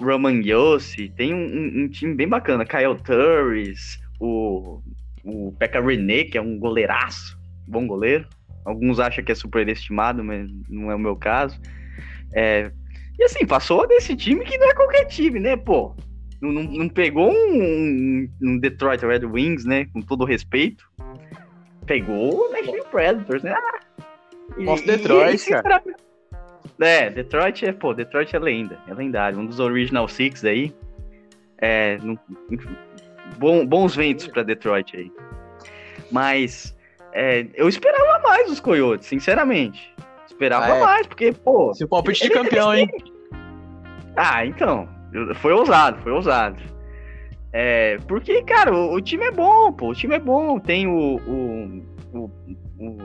Roman 0.00 0.40
Yossi, 0.40 1.08
tem 1.08 1.34
um, 1.34 1.82
um, 1.82 1.88
time 1.88 2.14
bem 2.14 2.28
bacana, 2.28 2.64
Kyle 2.64 2.96
Turris, 3.02 3.98
o, 4.20 4.80
o 5.24 5.52
Pekka 5.58 5.82
que 6.30 6.38
é 6.38 6.40
um 6.40 6.56
goleiraço, 6.56 7.36
bom 7.66 7.84
goleiro. 7.84 8.28
Alguns 8.64 9.00
acham 9.00 9.24
que 9.24 9.32
é 9.32 9.34
superestimado, 9.34 10.22
mas 10.22 10.50
não 10.68 10.90
é 10.90 10.94
o 10.94 10.98
meu 10.98 11.16
caso. 11.16 11.60
É, 12.34 12.70
e 13.18 13.24
assim, 13.24 13.46
passou 13.46 13.86
desse 13.86 14.14
time 14.14 14.44
que 14.44 14.56
não 14.58 14.70
é 14.70 14.74
qualquer 14.74 15.04
time, 15.06 15.40
né, 15.40 15.56
pô? 15.56 15.94
Não, 16.40 16.52
não, 16.52 16.62
não 16.62 16.88
pegou 16.88 17.32
um, 17.32 18.28
um, 18.40 18.58
Detroit 18.58 19.04
Red 19.04 19.26
Wings, 19.26 19.64
né? 19.64 19.86
Com 19.92 20.00
todo 20.00 20.24
respeito. 20.24 20.88
Pegou 21.84 22.46
o 22.46 22.52
Nashville 22.52 22.84
Predators, 22.90 23.42
né? 23.42 23.54
Ah, 23.56 23.80
Nossa, 24.56 24.84
Detroit, 24.84 25.42
e, 25.42 25.50
cara. 25.50 25.82
É, 26.80 27.10
Detroit 27.10 27.66
é, 27.66 27.72
pô, 27.72 27.92
Detroit 27.92 28.36
é 28.36 28.38
lenda, 28.38 28.78
é 28.86 28.94
lendário. 28.94 29.38
Um 29.38 29.46
dos 29.46 29.58
Original 29.58 30.06
Six 30.06 30.44
aí. 30.44 30.72
É, 31.60 31.98
não, 31.98 32.16
bom, 33.36 33.66
bons 33.66 33.96
ventos 33.96 34.28
para 34.28 34.44
Detroit 34.44 34.96
aí. 34.96 35.10
Mas 36.12 36.76
é, 37.18 37.48
eu 37.54 37.68
esperava 37.68 38.20
mais 38.20 38.48
os 38.48 38.60
Coyotes, 38.60 39.08
sinceramente. 39.08 39.92
Esperava 40.24 40.72
ah, 40.72 40.76
é. 40.76 40.80
mais, 40.80 41.06
porque, 41.08 41.32
pô. 41.32 41.74
Se 41.74 41.82
o 41.82 41.88
palpite 41.88 42.22
de 42.22 42.30
campeão, 42.30 42.72
hein? 42.72 42.88
Ah, 44.16 44.46
então. 44.46 44.88
Foi 45.34 45.52
ousado, 45.52 45.98
foi 46.00 46.12
ousado. 46.12 46.62
É, 47.52 47.98
porque, 48.06 48.40
cara, 48.42 48.72
o, 48.72 48.94
o, 48.94 49.00
time 49.00 49.24
é 49.24 49.32
bom, 49.32 49.72
pô. 49.72 49.88
O 49.88 49.94
time 49.94 50.14
é 50.14 50.20
bom. 50.20 50.60
Tem 50.60 50.86
o. 50.86 51.16
O, 51.26 51.82
o, 52.12 52.30
o 52.78 52.98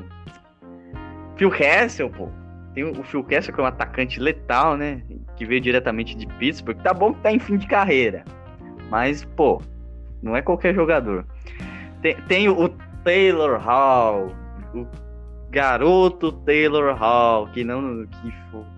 Phil 1.36 1.50
Kessel, 1.50 2.12
pô. 2.12 2.30
Tem 2.76 2.84
o 2.84 3.04
Phil 3.04 3.24
Kessel, 3.24 3.52
que 3.52 3.60
é 3.60 3.64
um 3.64 3.68
atacante 3.68 4.20
letal, 4.20 4.78
né? 4.78 5.02
Que 5.36 5.44
veio 5.44 5.60
diretamente 5.60 6.16
de 6.16 6.28
Pittsburgh. 6.28 6.78
Tá 6.84 6.94
bom 6.94 7.16
que 7.16 7.22
tá 7.22 7.32
em 7.32 7.40
fim 7.40 7.58
de 7.58 7.66
carreira. 7.66 8.24
Mas, 8.92 9.26
pô, 9.26 9.60
não 10.22 10.38
é 10.38 10.42
qualquer 10.44 10.76
jogador. 10.76 11.26
Tem, 12.04 12.16
tem 12.28 12.48
o 12.48 12.70
Taylor 13.04 13.60
Hall, 13.60 14.32
o 14.74 14.88
garoto 15.50 16.32
Taylor 16.32 16.96
Hall, 16.96 17.48
que 17.48 17.64
não. 17.64 18.06
Que, 18.08 18.34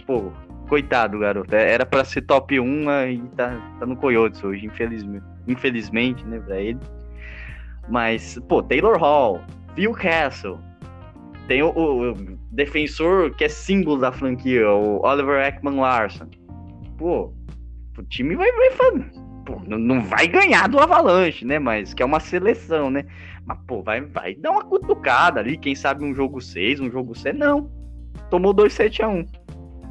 pô, 0.06 0.32
coitado, 0.68 1.20
garoto. 1.20 1.56
É, 1.56 1.72
era 1.72 1.86
para 1.86 2.04
ser 2.04 2.22
top 2.24 2.60
1 2.60 2.90
e 3.08 3.22
tá, 3.36 3.56
tá 3.80 3.86
no 3.86 3.96
Coyotes 3.96 4.44
hoje, 4.44 4.66
infelizmente, 4.66 5.26
infelizmente, 5.48 6.26
né, 6.26 6.40
pra 6.40 6.60
ele. 6.60 6.80
Mas, 7.88 8.40
pô, 8.48 8.64
Taylor 8.64 8.98
Hall, 8.98 9.42
Phil 9.76 9.94
Castle, 9.94 10.60
tem 11.48 11.62
o, 11.62 11.70
o, 11.70 12.14
defensor 12.52 13.32
que 13.36 13.44
é 13.44 13.50
símbolo 13.50 14.02
da 14.02 14.12
franquia, 14.12 14.70
o 14.70 15.06
Oliver 15.06 15.46
Ekman 15.46 15.80
Larson. 15.80 16.28
Pô, 16.98 17.32
o 17.98 18.04
time 18.04 18.36
vai, 18.36 18.52
vai, 18.52 18.70
pô, 19.46 19.62
não 19.68 20.04
vai 20.04 20.28
ganhar 20.28 20.68
do 20.68 20.80
Avalanche, 20.80 21.46
né? 21.46 21.60
Mas 21.60 21.94
que 21.94 22.02
é 22.02 22.06
uma 22.06 22.20
seleção, 22.20 22.90
né? 22.90 23.06
Mas, 23.46 23.58
pô, 23.68 23.84
vai, 23.84 24.02
vai 24.02 24.36
dar 24.36 24.52
uma 24.52 24.64
cutucada 24.64 25.40
ali, 25.40 25.58
quem 25.58 25.76
sabe 25.76 26.04
um 26.04 26.14
jogo 26.14 26.42
6, 26.42 26.80
um 26.80 26.90
jogo 26.90 27.16
7, 27.16 27.38
não. 27.38 27.70
Tomou 28.30 28.54
2-7x1. 28.54 29.28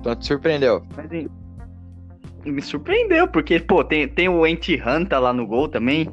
Então 0.00 0.16
te 0.16 0.26
surpreendeu. 0.26 0.82
Mas, 0.96 1.08
me 2.44 2.60
surpreendeu, 2.60 3.26
porque, 3.28 3.58
pô, 3.60 3.82
tem, 3.84 4.06
tem 4.08 4.28
o 4.28 4.46
Enti 4.46 4.74
Hunter 4.84 5.20
lá 5.20 5.32
no 5.32 5.46
gol 5.46 5.68
também. 5.68 6.10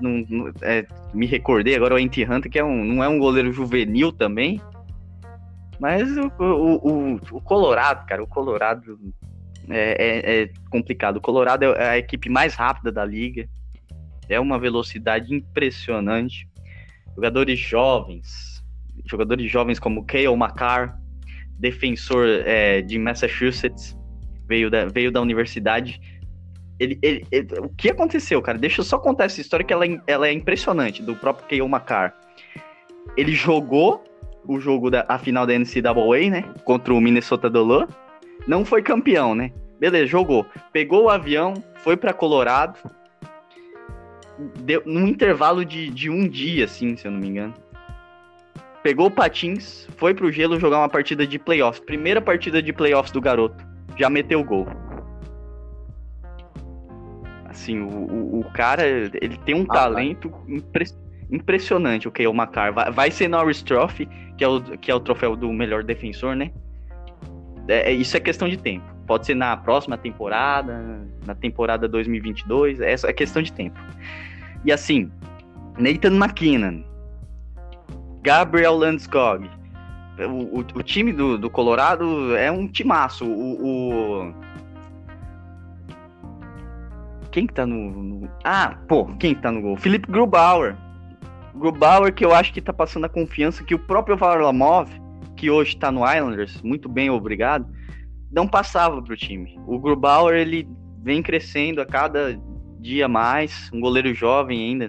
não, 0.00 0.24
não- 0.28 0.52
é, 0.62 0.86
me 1.12 1.26
recordei 1.26 1.74
agora 1.74 1.94
o 1.94 1.98
Anti 1.98 2.22
Hunter, 2.24 2.50
que 2.50 2.58
é 2.58 2.64
um, 2.64 2.84
não 2.84 3.02
é 3.02 3.08
um 3.08 3.18
goleiro 3.18 3.52
juvenil 3.52 4.12
também. 4.12 4.60
Mas 5.80 6.08
o, 6.16 6.30
o, 6.38 6.76
o, 6.76 7.14
o 7.32 7.40
Colorado, 7.40 8.06
cara, 8.06 8.22
o 8.22 8.26
Colorado 8.26 8.98
é, 9.68 9.96
é- 9.98 10.42
é 10.44 10.50
complicado. 10.70 11.16
O 11.16 11.20
Colorado 11.20 11.64
é 11.64 11.88
a 11.90 11.98
equipe 11.98 12.28
mais 12.28 12.54
rápida 12.54 12.92
da 12.92 13.04
liga. 13.04 13.48
É 14.28 14.38
uma 14.40 14.58
velocidade 14.58 15.34
impressionante. 15.34 16.48
Jogadores 17.14 17.58
jovens, 17.58 18.62
jogadores 19.04 19.50
jovens 19.50 19.78
como 19.78 20.04
Cale 20.04 20.26
McCarr, 20.26 20.94
defensor 21.58 22.26
é, 22.46 22.80
de 22.80 22.98
Massachusetts, 22.98 23.96
veio 24.48 24.70
da, 24.70 24.86
veio 24.86 25.12
da 25.12 25.20
universidade. 25.20 26.00
Ele, 26.80 26.98
ele- 27.02 27.26
ele- 27.30 27.48
o 27.60 27.68
que 27.68 27.90
aconteceu, 27.90 28.40
cara? 28.42 28.58
Deixa 28.58 28.80
eu 28.80 28.84
só 28.84 28.98
contar 28.98 29.24
essa 29.24 29.40
história 29.40 29.64
que 29.64 29.72
ela, 29.72 29.86
é- 29.86 30.00
ela 30.06 30.26
é 30.26 30.32
impressionante, 30.32 31.02
do 31.02 31.14
próprio 31.14 31.46
Cale 31.46 31.60
McCarr. 31.70 32.12
Ele 33.16 33.32
jogou 33.32 34.02
o 34.46 34.58
jogo 34.58 34.90
da 34.90 35.04
a 35.08 35.18
final 35.18 35.46
da 35.46 35.52
NCAA, 35.54 36.30
né? 36.30 36.44
Contra 36.64 36.92
o 36.94 37.00
Minnesota 37.00 37.48
Dolor. 37.48 37.86
Não 38.46 38.64
foi 38.64 38.82
campeão, 38.82 39.34
né? 39.34 39.52
Beleza, 39.78 40.06
jogou. 40.06 40.46
Pegou 40.72 41.04
o 41.04 41.10
avião, 41.10 41.54
foi 41.76 41.96
pra 41.96 42.12
Colorado. 42.12 42.78
Deu, 44.60 44.82
num 44.84 45.06
intervalo 45.06 45.64
de, 45.64 45.90
de 45.90 46.08
um 46.10 46.28
dia, 46.28 46.64
assim, 46.64 46.96
se 46.96 47.06
eu 47.06 47.12
não 47.12 47.20
me 47.20 47.28
engano. 47.28 47.54
Pegou 48.82 49.06
o 49.06 49.10
patins, 49.10 49.86
foi 49.96 50.12
pro 50.12 50.32
gelo 50.32 50.58
jogar 50.58 50.78
uma 50.78 50.88
partida 50.88 51.26
de 51.26 51.38
playoffs. 51.38 51.84
Primeira 51.84 52.20
partida 52.20 52.60
de 52.60 52.72
playoffs 52.72 53.12
do 53.12 53.20
garoto. 53.20 53.64
Já 53.96 54.10
meteu 54.10 54.42
gol. 54.42 54.66
Assim, 57.44 57.80
o, 57.80 57.88
o, 57.88 58.40
o 58.40 58.44
cara, 58.52 58.86
ele 58.86 59.36
tem 59.44 59.54
um 59.54 59.66
Ah, 59.68 59.74
talento 59.74 60.32
impre- 60.48 60.86
impressionante, 61.30 62.08
o 62.08 62.10
Cale 62.10 62.28
McCarr. 62.30 62.72
Vai, 62.72 62.90
vai 62.90 63.10
ser 63.10 63.28
Norris 63.28 63.62
Trophy, 63.62 64.08
que 64.36 64.42
é, 64.42 64.48
o, 64.48 64.60
que 64.60 64.90
é 64.90 64.94
o 64.94 65.00
troféu 65.00 65.36
do 65.36 65.52
melhor 65.52 65.84
defensor, 65.84 66.34
né? 66.34 66.50
É, 67.68 67.90
é- 67.90 67.92
isso 67.92 68.16
é 68.16 68.20
questão 68.20 68.48
de 68.48 68.56
tempo. 68.56 68.84
Pode 69.06 69.26
ser 69.26 69.34
na 69.34 69.56
próxima 69.56 69.98
temporada, 69.98 71.06
na 71.26 71.34
temporada 71.34 71.86
2022, 71.86 72.80
essa 72.80 73.08
é 73.08 73.12
questão 73.12 73.42
de 73.42 73.52
tempo. 73.52 73.78
E 74.64 74.72
assim, 74.72 75.10
Nathan 75.78 76.14
McKinnon, 76.16 76.82
Gabriel 78.22 78.76
Landeskog, 78.76 79.48
o, 80.18 80.58
o, 80.58 80.60
o 80.60 80.82
time 80.82 81.12
do, 81.12 81.36
do 81.38 81.50
Colorado 81.50 82.36
é 82.36 82.50
um 82.50 82.68
timaço. 82.68 83.24
O, 83.24 84.28
o- 84.28 84.34
Quem 87.30 87.46
que 87.46 87.54
tá 87.54 87.66
no, 87.66 87.90
no- 88.02 88.30
Ah, 88.44 88.76
pô, 88.86 89.06
quem 89.18 89.34
que 89.34 89.40
tá 89.40 89.50
no 89.50 89.62
gol? 89.62 89.76
Felipe 89.76 90.10
Grubauer. 90.10 90.76
Grubauer 91.54 92.12
que 92.14 92.24
eu 92.24 92.34
acho 92.34 92.52
que 92.52 92.60
tá 92.60 92.72
passando 92.72 93.06
a 93.06 93.08
confiança 93.08 93.64
que 93.64 93.74
o 93.74 93.78
próprio 93.78 94.16
Varlamov, 94.16 94.88
que 95.36 95.50
hoje 95.50 95.76
tá 95.76 95.90
no 95.90 96.00
Islanders, 96.06 96.60
muito 96.62 96.88
bem, 96.88 97.08
obrigado, 97.10 97.66
não 98.30 98.46
passava 98.46 99.00
pro 99.02 99.16
time. 99.16 99.58
O 99.66 99.78
Grubauer, 99.78 100.34
ele 100.36 100.68
vem 101.02 101.22
crescendo 101.22 101.80
a 101.80 101.86
cada 101.86 102.38
dia 102.82 103.08
mais, 103.08 103.70
um 103.72 103.80
goleiro 103.80 104.12
jovem 104.12 104.58
ainda, 104.58 104.88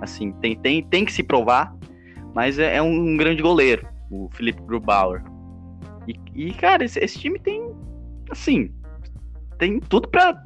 assim, 0.00 0.32
tem, 0.34 0.56
tem, 0.56 0.82
tem 0.82 1.04
que 1.04 1.12
se 1.12 1.22
provar, 1.22 1.74
mas 2.34 2.58
é, 2.58 2.76
é 2.76 2.82
um, 2.82 3.16
grande 3.16 3.42
goleiro, 3.42 3.86
o 4.10 4.30
Felipe 4.32 4.62
Grubauer. 4.62 5.22
E, 6.06 6.14
e, 6.34 6.54
cara, 6.54 6.84
esse, 6.84 6.98
esse 7.00 7.18
time 7.18 7.38
tem, 7.38 7.62
assim, 8.30 8.72
tem 9.58 9.78
tudo 9.80 10.08
pra 10.08 10.40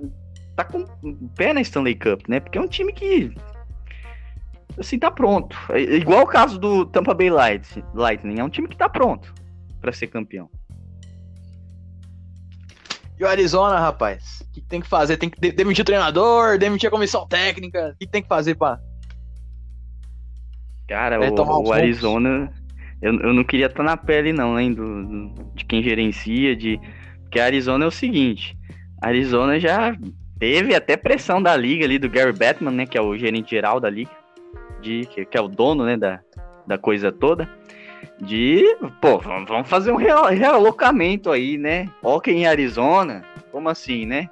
tá 0.57 0.65
com 0.65 0.85
o 1.03 1.29
pé 1.37 1.53
na 1.53 1.61
Stanley 1.61 1.95
Cup, 1.95 2.27
né? 2.29 2.41
Porque 2.41 2.57
é 2.57 2.61
um 2.61 2.67
time 2.67 2.91
que, 2.93 3.31
assim, 4.79 4.99
tá 4.99 5.11
pronto. 5.11 5.55
É 5.69 5.81
igual 5.81 6.25
o 6.25 6.27
caso 6.27 6.59
do 6.59 6.87
Tampa 6.87 7.13
Bay 7.13 7.29
Light, 7.29 7.85
Lightning, 7.95 8.41
é 8.41 8.45
um 8.45 8.49
time 8.49 8.67
que 8.67 8.77
tá 8.77 8.89
pronto 8.89 9.35
pra 9.81 9.93
ser 9.93 10.07
campeão. 10.07 10.51
E 13.19 13.25
o 13.25 13.29
Arizona, 13.29 13.79
rapaz? 13.79 14.36
O 14.57 14.59
que 14.59 14.69
tem 14.69 14.81
que 14.81 14.89
fazer? 14.89 15.19
Tem 15.19 15.29
que 15.29 15.39
de- 15.39 15.53
demitir 15.53 15.83
o 15.83 15.85
treinador, 15.85 16.57
demitir 16.57 16.87
a 16.89 16.91
comissão 16.91 17.27
técnica? 17.27 17.91
O 17.95 17.99
que 17.99 18.07
tem 18.07 18.23
que 18.23 18.29
fazer 18.29 18.55
pra. 18.55 18.79
Cara, 20.89 21.19
Vai 21.19 21.29
o, 21.31 21.63
o. 21.63 21.73
Arizona, 21.73 22.51
eu, 23.03 23.13
eu 23.21 23.35
não 23.35 23.45
queria 23.45 23.67
estar 23.67 23.83
na 23.83 23.97
pele, 23.99 24.33
não, 24.33 24.59
hein, 24.59 24.73
do, 24.73 25.05
do- 25.05 25.53
de 25.55 25.65
quem 25.67 25.83
gerencia, 25.83 26.57
de. 26.57 26.81
Porque 27.23 27.39
a 27.39 27.45
Arizona 27.45 27.85
é 27.85 27.89
o 27.89 27.91
seguinte: 27.91 28.57
a 29.03 29.09
Arizona 29.09 29.61
já 29.61 29.95
teve 30.39 30.75
até 30.75 30.97
pressão 30.97 31.43
da 31.43 31.55
liga 31.55 31.85
ali, 31.85 31.99
do 31.99 32.09
Gary 32.09 32.33
Bettman, 32.33 32.73
né, 32.75 32.87
que 32.87 32.97
é 32.97 33.03
o 33.03 33.15
gerente 33.17 33.51
geral 33.51 33.79
da 33.79 33.91
liga, 33.91 34.11
de, 34.81 35.07
que, 35.13 35.27
que 35.27 35.37
é 35.37 35.41
o 35.41 35.49
dono, 35.49 35.85
né, 35.85 35.99
da, 35.99 36.21
da 36.67 36.79
coisa 36.79 37.13
toda. 37.13 37.47
De, 38.21 38.65
pô, 39.03 39.19
vamos 39.19 39.69
fazer 39.69 39.93
um 39.93 39.97
real- 39.97 40.27
realocamento 40.27 41.31
aí, 41.31 41.59
né? 41.59 41.87
Hockey 42.03 42.31
em 42.33 42.47
Arizona, 42.47 43.23
como 43.53 43.69
assim, 43.69 44.07
né? 44.07 44.31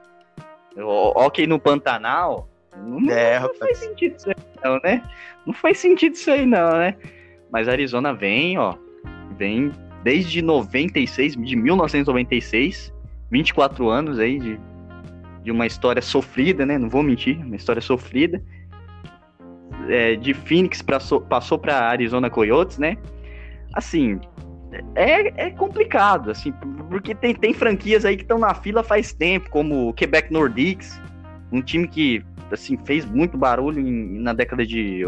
O- 0.77 1.13
Hockey 1.19 1.47
no 1.47 1.59
Pantanal, 1.59 2.49
não, 2.77 3.11
É, 3.11 3.39
não 3.41 3.55
faz 3.55 3.79
sentido 3.79 4.17
isso 4.17 4.29
aí, 4.29 4.37
não, 4.65 4.81
né? 4.83 5.03
Não 5.47 5.55
faz 5.55 5.79
sentido 5.79 6.15
isso 6.15 6.31
aí, 6.31 6.45
não, 6.45 6.73
né? 6.79 6.97
Mas 7.51 7.69
a 7.69 7.73
Arizona 7.73 8.13
vem, 8.13 8.59
ó. 8.59 8.75
Vem 9.37 9.71
desde 10.03 10.43
96, 10.43 11.37
de 11.37 11.57
1996, 11.57 12.93
24 13.31 13.89
anos 13.89 14.19
aí 14.19 14.39
de, 14.39 14.61
de 15.43 15.51
uma 15.51 15.67
história 15.67 16.03
sofrida, 16.03 16.67
né? 16.67 16.79
Não 16.79 16.89
vou 16.89 17.03
mentir, 17.03 17.39
uma 17.45 17.57
história 17.57 17.81
sofrida. 17.83 18.43
É, 19.89 20.17
de 20.17 20.33
Phoenix 20.35 20.81
pra, 20.83 20.99
so- 20.99 21.21
passou 21.21 21.59
para 21.59 21.79
Arizona 21.89 22.31
Coyotes, 22.31 22.79
né? 22.79 22.97
Assim, 23.75 24.19
é, 24.95 25.47
é 25.47 25.51
complicado, 25.51 26.31
assim, 26.31 26.53
porque 26.89 27.15
tem, 27.15 27.35
tem 27.35 27.53
franquias 27.53 28.05
aí 28.05 28.17
que 28.17 28.23
estão 28.23 28.39
na 28.39 28.55
fila 28.55 28.83
faz 28.83 29.13
tempo, 29.13 29.51
como 29.51 29.89
o 29.89 29.93
Quebec 29.93 30.33
Nordiques, 30.33 31.01
um 31.53 31.61
time 31.63 31.87
que 31.87 32.25
assim 32.51 32.77
fez 32.85 33.05
muito 33.05 33.37
barulho 33.37 33.81
em- 33.81 34.19
na 34.21 34.33
década 34.33 34.67
de 34.67 35.03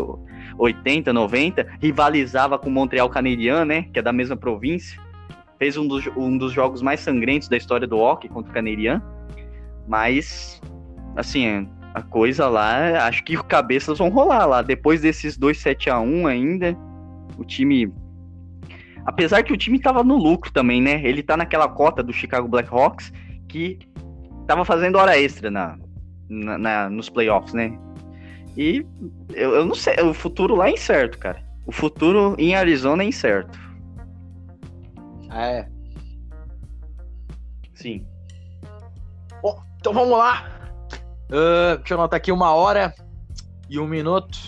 80, 0.59 1.13
90, 1.13 1.67
rivalizava 1.81 2.59
com 2.59 2.69
o 2.69 2.73
Montreal 2.73 3.09
Canadiens, 3.09 3.67
né, 3.67 3.83
que 3.93 3.99
é 3.99 4.03
da 4.03 4.13
mesma 4.13 4.37
província. 4.37 5.01
Fez 5.59 5.77
um 5.77 5.87
dos, 5.87 6.07
um 6.17 6.37
dos 6.37 6.53
jogos 6.53 6.83
mais 6.83 7.01
sangrentos 7.01 7.49
da 7.49 7.57
história 7.57 7.87
do 7.87 7.99
hockey 7.99 8.29
contra 8.29 8.51
o 8.51 8.55
Canadiens. 8.55 9.01
Mas 9.89 10.61
assim, 11.17 11.69
a 11.95 12.03
coisa 12.03 12.49
lá, 12.49 13.07
acho 13.07 13.25
que 13.25 13.37
cabeças 13.45 13.99
vão 13.99 14.11
rolar 14.11 14.45
lá. 14.45 14.63
Depois 14.63 15.01
desses 15.01 15.37
dois 15.37 15.59
7 15.59 15.89
a 15.89 15.99
1 15.99 16.27
ainda, 16.27 16.77
o 17.39 17.45
time 17.45 17.91
apesar 19.07 19.43
que 19.43 19.53
o 19.53 19.57
time 19.57 19.79
tava 19.79 20.03
no 20.05 20.17
lucro 20.17 20.53
também, 20.53 20.83
né? 20.83 21.01
Ele 21.05 21.23
tá 21.23 21.37
naquela 21.37 21.69
cota 21.69 22.03
do 22.03 22.13
Chicago 22.13 22.49
Blackhawks 22.49 23.13
que 23.49 23.79
tava 24.47 24.65
fazendo 24.65 24.97
hora 24.99 25.19
extra 25.19 25.51
na, 25.51 25.79
na, 26.29 26.59
na- 26.59 26.91
nos 26.91 27.09
playoffs, 27.09 27.55
né? 27.55 27.79
E 28.57 28.85
eu, 29.35 29.55
eu 29.55 29.67
não 29.67 29.75
sei, 29.75 29.95
o 30.03 30.13
futuro 30.15 30.55
lá 30.57 30.69
é 30.69 30.73
incerto, 30.73 31.19
cara. 31.19 31.45
O 31.67 31.73
futuro 31.73 32.35
em 32.39 32.55
Arizona 32.55 33.03
é 33.03 33.07
incerto. 33.07 33.59
É. 35.31 35.67
Sim. 37.75 38.07
Bom, 39.43 39.63
então 39.79 39.93
vamos 39.93 40.17
lá. 40.17 40.47
Ah, 41.31 41.77
deixa 41.77 41.95
eu 41.95 41.99
anotar 41.99 42.17
aqui 42.17 42.33
uma 42.33 42.55
hora 42.55 42.95
e 43.69 43.79
um 43.79 43.87
minuto. 43.87 44.39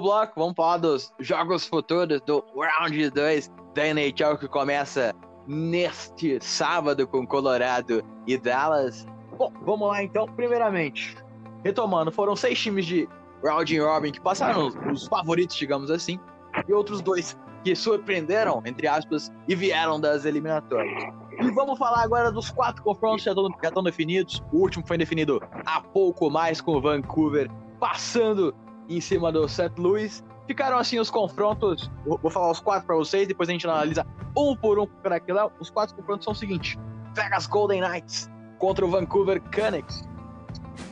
Bloco, 0.00 0.34
vamos 0.36 0.54
falar 0.54 0.76
dos 0.76 1.12
jogos 1.20 1.66
futuros 1.66 2.20
do 2.22 2.44
Round 2.54 3.10
2 3.10 3.50
da 3.74 3.86
NHL 3.88 4.36
que 4.38 4.46
começa 4.46 5.14
neste 5.46 6.38
sábado 6.40 7.06
com 7.06 7.26
Colorado 7.26 8.04
e 8.26 8.36
Dallas. 8.36 9.06
Bom, 9.38 9.52
vamos 9.62 9.88
lá 9.88 10.02
então. 10.02 10.26
Primeiramente, 10.26 11.16
retomando, 11.64 12.12
foram 12.12 12.36
seis 12.36 12.58
times 12.60 12.84
de 12.84 13.08
Round 13.42 13.78
Robin 13.78 14.12
que 14.12 14.20
passaram 14.20 14.66
os, 14.66 14.74
os 14.92 15.08
favoritos, 15.08 15.56
digamos 15.56 15.90
assim, 15.90 16.20
e 16.68 16.72
outros 16.72 17.00
dois 17.00 17.36
que 17.64 17.74
surpreenderam, 17.74 18.62
entre 18.64 18.86
aspas, 18.86 19.32
e 19.48 19.54
vieram 19.54 19.98
das 19.98 20.24
eliminatórias. 20.24 21.02
E 21.40 21.50
vamos 21.50 21.78
falar 21.78 22.02
agora 22.02 22.30
dos 22.30 22.50
quatro 22.50 22.82
confrontos 22.82 23.24
que 23.24 23.30
já 23.62 23.68
estão 23.68 23.82
definidos. 23.82 24.42
O 24.52 24.58
último 24.58 24.86
foi 24.86 24.98
definido 24.98 25.42
há 25.64 25.80
pouco 25.80 26.30
mais 26.30 26.60
com 26.60 26.72
o 26.76 26.80
Vancouver 26.80 27.50
passando 27.80 28.54
em 28.88 29.00
cima 29.00 29.32
do 29.32 29.48
St. 29.48 29.72
Louis. 29.78 30.24
Ficaram 30.46 30.78
assim 30.78 30.98
os 30.98 31.10
confrontos. 31.10 31.90
Vou 32.04 32.30
falar 32.30 32.50
os 32.50 32.60
quatro 32.60 32.86
para 32.86 32.96
vocês, 32.96 33.26
depois 33.26 33.48
a 33.48 33.52
gente 33.52 33.66
analisa 33.66 34.06
um 34.36 34.54
por 34.54 34.78
um 34.78 34.86
para 34.86 35.16
aquilo. 35.16 35.50
Os 35.58 35.70
quatro 35.70 35.94
confrontos 35.96 36.24
são 36.24 36.32
os 36.32 36.38
seguintes: 36.38 36.78
Vegas 37.14 37.46
Golden 37.46 37.80
Knights 37.80 38.30
contra 38.58 38.84
o 38.84 38.90
Vancouver 38.90 39.40
Canucks, 39.50 40.02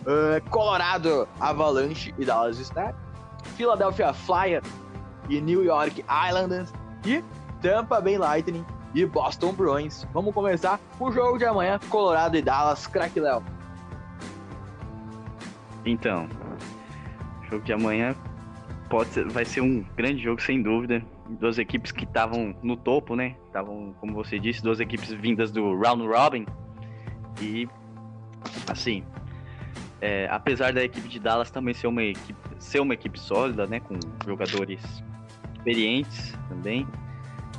Uh, 0.05 0.51
Colorado 0.51 1.27
Avalanche 1.41 2.15
e 2.19 2.25
Dallas 2.25 2.59
Stars, 2.59 2.97
Philadelphia 3.57 4.13
Flyers 4.13 4.67
e 5.29 5.41
New 5.41 5.65
York 5.65 6.05
Islanders 6.29 6.73
e 7.07 7.25
Tampa 7.63 8.01
Bay 8.01 8.19
Lightning 8.19 8.65
e 8.95 9.05
Boston 9.07 9.53
Bruins. 9.53 10.07
Vamos 10.13 10.35
começar 10.35 10.79
o 11.01 11.11
jogo 11.11 11.39
de 11.39 11.45
amanhã, 11.45 11.79
Colorado 11.89 12.37
e 12.37 12.43
Dallas, 12.43 12.87
craque 12.87 13.19
Léo. 13.19 13.43
Então, 15.85 16.29
o 17.47 17.51
jogo 17.51 17.65
de 17.65 17.73
amanhã 17.73 18.15
pode 18.89 19.11
ser, 19.11 19.29
vai 19.29 19.45
ser 19.45 19.61
um 19.61 19.85
grande 19.97 20.23
jogo 20.23 20.41
sem 20.41 20.63
dúvida. 20.63 21.05
Duas 21.41 21.59
equipes 21.59 21.91
que 21.91 22.05
estavam 22.05 22.55
no 22.63 22.77
topo, 22.77 23.17
né? 23.17 23.35
Estavam, 23.47 23.95
como 23.99 24.13
você 24.13 24.39
disse, 24.39 24.63
duas 24.63 24.79
equipes 24.79 25.11
vindas 25.13 25.51
do 25.51 25.75
round 25.79 26.07
robin 26.07 26.45
e 27.41 27.69
assim, 28.69 29.03
é, 30.01 30.29
apesar 30.31 30.73
da 30.73 30.85
equipe 30.85 31.09
de 31.09 31.19
Dallas 31.19 31.51
também 31.51 31.75
ser 31.75 31.87
uma 31.87 32.03
equipe, 32.03 32.39
ser 32.59 32.81
uma 32.81 32.95
equipe 32.95 33.19
sólida, 33.19 33.67
né, 33.67 33.81
com 33.81 33.99
jogadores 34.27 34.81
experientes 35.55 36.37
também, 36.49 36.87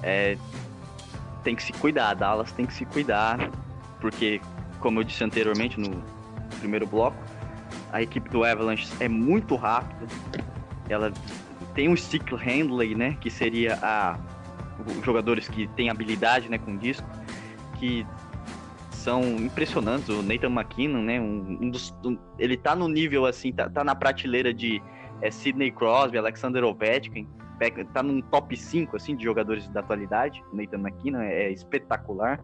é, 0.03 0.37
tem 1.43 1.55
que 1.55 1.63
se 1.63 1.73
cuidar. 1.73 2.13
Dallas 2.13 2.51
tem 2.51 2.65
que 2.65 2.73
se 2.73 2.85
cuidar, 2.85 3.49
porque, 3.99 4.39
como 4.79 4.99
eu 4.99 5.03
disse 5.03 5.23
anteriormente 5.23 5.79
no 5.79 6.03
primeiro 6.59 6.85
bloco, 6.85 7.17
a 7.91 8.01
equipe 8.01 8.29
do 8.29 8.43
Avalanche 8.43 8.87
é 8.99 9.07
muito 9.07 9.55
rápida. 9.55 10.07
Ela 10.89 11.11
tem 11.73 11.89
um 11.89 11.95
stick 11.95 12.31
handling, 12.33 12.95
né, 12.95 13.17
que 13.19 13.29
seria 13.29 13.79
a 13.81 14.17
os 14.85 15.05
jogadores 15.05 15.47
que 15.47 15.67
têm 15.67 15.89
habilidade, 15.89 16.49
né, 16.49 16.57
com 16.57 16.75
disco, 16.75 17.07
que 17.79 18.05
são 18.91 19.21
impressionantes. 19.37 20.09
O 20.09 20.21
Nathan 20.21 20.49
McKinnon, 20.49 21.01
né? 21.01 21.19
Um, 21.19 21.59
um 21.61 21.69
dos, 21.69 21.95
um, 22.03 22.17
ele 22.39 22.57
tá 22.57 22.75
no 22.75 22.87
nível 22.87 23.25
assim, 23.25 23.53
tá, 23.53 23.69
tá 23.69 23.83
na 23.83 23.95
prateleira 23.95 24.53
de 24.53 24.81
é, 25.21 25.29
Sidney 25.29 25.71
Crosby, 25.71 26.17
Alexander 26.17 26.63
Ovechkin, 26.63 27.27
tá 27.93 28.03
num 28.03 28.21
top 28.21 28.57
5 28.57 28.95
assim, 28.95 29.15
de 29.15 29.23
jogadores 29.23 29.67
da 29.69 29.79
atualidade. 29.79 30.43
O 30.51 30.55
Nathan 30.55 30.79
McKinnon 30.79 31.21
é, 31.21 31.43
é 31.43 31.51
espetacular. 31.51 32.43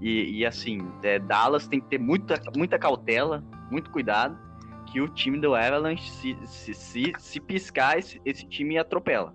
E, 0.00 0.38
e 0.38 0.46
assim, 0.46 0.80
é, 1.02 1.18
Dallas 1.18 1.66
tem 1.66 1.80
que 1.80 1.88
ter 1.88 1.98
muita, 1.98 2.40
muita 2.56 2.78
cautela, 2.78 3.42
muito 3.70 3.90
cuidado, 3.90 4.38
que 4.86 5.00
o 5.00 5.08
time 5.08 5.38
do 5.38 5.54
Avalanche, 5.54 6.10
se, 6.10 6.38
se, 6.46 6.74
se, 6.74 7.12
se 7.18 7.40
piscar, 7.40 7.98
esse, 7.98 8.20
esse 8.24 8.46
time 8.46 8.78
atropela. 8.78 9.34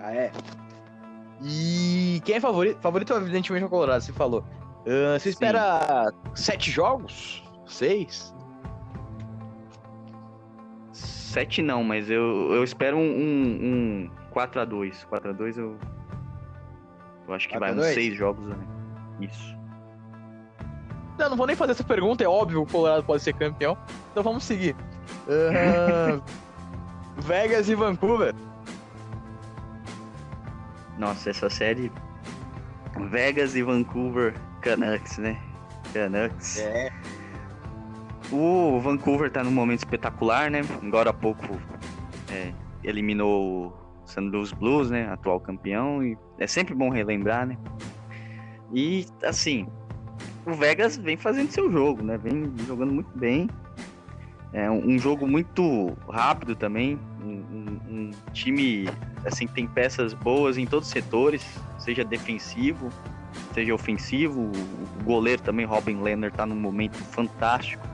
Ah, 0.00 0.12
é? 0.14 0.32
E 1.42 2.20
quem 2.24 2.36
é 2.36 2.40
favorito? 2.40 2.80
Favorito, 2.80 3.12
evidentemente, 3.14 3.62
é 3.62 3.66
o 3.66 3.70
Colorado, 3.70 4.02
você 4.02 4.12
falou. 4.12 4.44
Uh, 4.86 5.18
você 5.18 5.30
espera 5.30 6.10
Sim. 6.10 6.30
sete 6.34 6.70
jogos? 6.70 7.42
Seis? 7.66 8.34
Sete 10.92 11.62
não, 11.62 11.82
mas 11.82 12.10
eu, 12.10 12.52
eu 12.52 12.62
espero 12.62 12.96
um, 12.96 13.00
um, 13.00 14.06
um 14.06 14.10
4x2. 14.32 15.06
4x2 15.08 15.58
eu. 15.58 15.78
Eu 17.26 17.34
acho 17.34 17.48
que 17.48 17.58
vai 17.58 17.72
uns 17.72 17.86
seis 17.86 18.14
jogos, 18.14 18.46
né? 18.46 18.56
Isso. 19.20 19.56
Não, 21.18 21.30
não 21.30 21.36
vou 21.36 21.46
nem 21.46 21.54
fazer 21.54 21.72
essa 21.72 21.84
pergunta, 21.84 22.24
é 22.24 22.28
óbvio 22.28 22.64
que 22.64 22.70
o 22.70 22.72
Colorado 22.72 23.04
pode 23.04 23.22
ser 23.22 23.34
campeão. 23.34 23.78
Então 24.10 24.22
vamos 24.22 24.44
seguir. 24.44 24.74
Uh, 25.26 26.22
Vegas 27.22 27.68
e 27.68 27.74
Vancouver. 27.74 28.34
Nossa, 30.98 31.30
essa 31.30 31.48
série. 31.48 31.90
Vegas 33.10 33.54
e 33.54 33.62
Vancouver 33.62 34.34
Canucks, 34.60 35.18
né? 35.18 35.40
Canucks. 35.92 36.58
É. 36.58 36.92
O 38.32 38.80
Vancouver 38.80 39.30
tá 39.30 39.44
num 39.44 39.50
momento 39.50 39.80
espetacular, 39.80 40.50
né? 40.50 40.62
Agora 40.82 41.10
há 41.10 41.12
pouco 41.12 41.60
é, 42.30 42.52
eliminou 42.82 43.66
o 43.66 43.72
St. 44.06 44.20
Louis 44.20 44.52
Blues, 44.52 44.90
né? 44.90 45.08
Atual 45.10 45.40
campeão. 45.40 46.02
E 46.02 46.16
é 46.38 46.46
sempre 46.46 46.74
bom 46.74 46.88
relembrar, 46.88 47.46
né? 47.46 47.56
E, 48.72 49.06
assim, 49.22 49.68
o 50.46 50.52
Vegas 50.52 50.96
vem 50.96 51.16
fazendo 51.16 51.50
seu 51.50 51.70
jogo, 51.70 52.02
né? 52.02 52.18
Vem 52.18 52.52
jogando 52.66 52.92
muito 52.92 53.10
bem. 53.16 53.48
É 54.52 54.70
um, 54.70 54.96
jogo 54.98 55.26
muito 55.26 55.96
rápido 56.08 56.54
também. 56.54 56.98
Um, 57.20 57.28
um, 57.28 57.80
um, 57.90 58.10
time 58.32 58.88
assim 59.24 59.48
tem 59.48 59.66
peças 59.66 60.14
boas 60.14 60.56
em 60.56 60.64
todos 60.64 60.86
os 60.86 60.92
setores, 60.92 61.44
seja 61.78 62.04
defensivo, 62.04 62.88
seja 63.52 63.74
ofensivo. 63.74 64.52
O 65.00 65.04
goleiro 65.04 65.42
também, 65.42 65.66
Robin 65.66 66.00
Leonard, 66.00 66.32
está 66.32 66.46
num 66.46 66.54
momento 66.54 66.96
fantástico. 66.96 67.84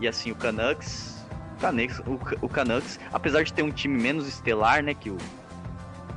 E 0.00 0.08
assim, 0.08 0.32
o 0.32 0.34
Canucks, 0.34 1.24
Canucks 1.60 2.00
o, 2.00 2.18
o 2.44 2.48
Canucks, 2.48 2.98
apesar 3.12 3.44
de 3.44 3.52
ter 3.52 3.62
um 3.62 3.70
time 3.70 4.02
menos 4.02 4.26
estelar, 4.26 4.82
né, 4.82 4.94
que 4.94 5.10
o 5.10 5.18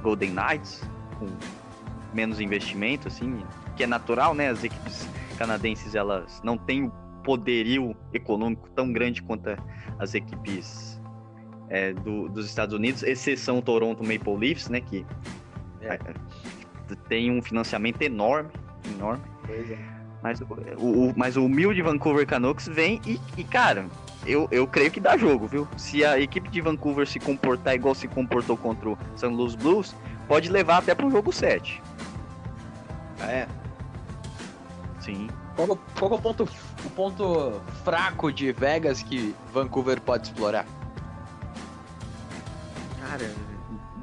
Golden 0.02 0.32
Knights, 0.32 0.82
com 1.20 1.28
menos 2.12 2.40
investimento, 2.40 3.08
assim, 3.08 3.44
que 3.76 3.84
é 3.84 3.88
natural, 3.88 4.34
né? 4.34 4.50
As 4.50 4.64
equipes 4.64 5.08
canadenses 5.36 5.96
elas 5.96 6.42
não 6.44 6.58
têm 6.58 6.86
o 6.86 6.92
poderio 7.24 7.96
econômico 8.14 8.70
tão 8.72 8.92
grande 8.92 9.22
quanto 9.22 9.50
as 10.00 10.14
equipes 10.14 11.02
é, 11.70 11.94
do, 11.94 12.30
dos 12.30 12.46
Estados 12.46 12.76
Unidos, 12.76 13.04
exceção 13.04 13.62
Toronto 13.62 14.04
Maple 14.04 14.38
Leafs, 14.38 14.70
né, 14.70 14.80
que 14.80 15.06
é. 15.82 16.00
tem 17.10 17.32
um 17.32 17.42
financiamento 17.42 18.02
enorme, 18.02 18.52
enorme. 18.96 19.24
É. 19.50 19.96
Mas 20.22 20.42
o, 20.42 20.46
o, 20.78 21.14
mas 21.16 21.38
o 21.38 21.46
humilde 21.46 21.82
Vancouver 21.82 22.26
Canucks 22.26 22.68
vem 22.68 23.00
e, 23.06 23.20
e, 23.38 23.44
cara, 23.44 23.86
eu, 24.26 24.48
eu 24.50 24.66
creio 24.66 24.90
que 24.90 25.00
dá 25.00 25.16
jogo, 25.16 25.48
viu? 25.48 25.68
Se 25.78 26.04
a 26.04 26.20
equipe 26.20 26.50
de 26.50 26.62
Vancouver 26.62 27.08
se 27.08 27.20
comportar 27.20 27.76
igual 27.76 27.94
se 27.94 28.08
comportou 28.08 28.58
contra 28.58 28.90
o 28.90 28.98
St. 29.16 29.28
Louis 29.28 29.54
Blues, 29.54 29.96
pode 30.28 30.50
levar 30.50 30.80
até 30.80 30.96
para 30.96 31.06
o 31.06 31.12
jogo 31.12 31.32
7. 31.32 31.82
Ah, 33.20 33.32
é? 33.32 33.48
Sim. 35.06 35.28
Qual, 35.56 35.80
qual 36.00 36.12
é 36.12 36.16
o 36.16 36.20
ponto, 36.20 36.50
o 36.84 36.90
ponto 36.90 37.62
fraco 37.84 38.32
de 38.32 38.52
Vegas 38.52 39.04
que 39.04 39.36
Vancouver 39.54 40.02
pode 40.02 40.28
explorar? 40.28 40.66
Cara, 43.00 43.32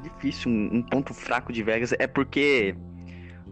difícil. 0.01 0.49
Um, 0.49 0.77
um 0.77 0.81
ponto 0.81 1.13
fraco 1.13 1.51
de 1.51 1.61
Vegas 1.61 1.93
é 1.99 2.07
porque 2.07 2.73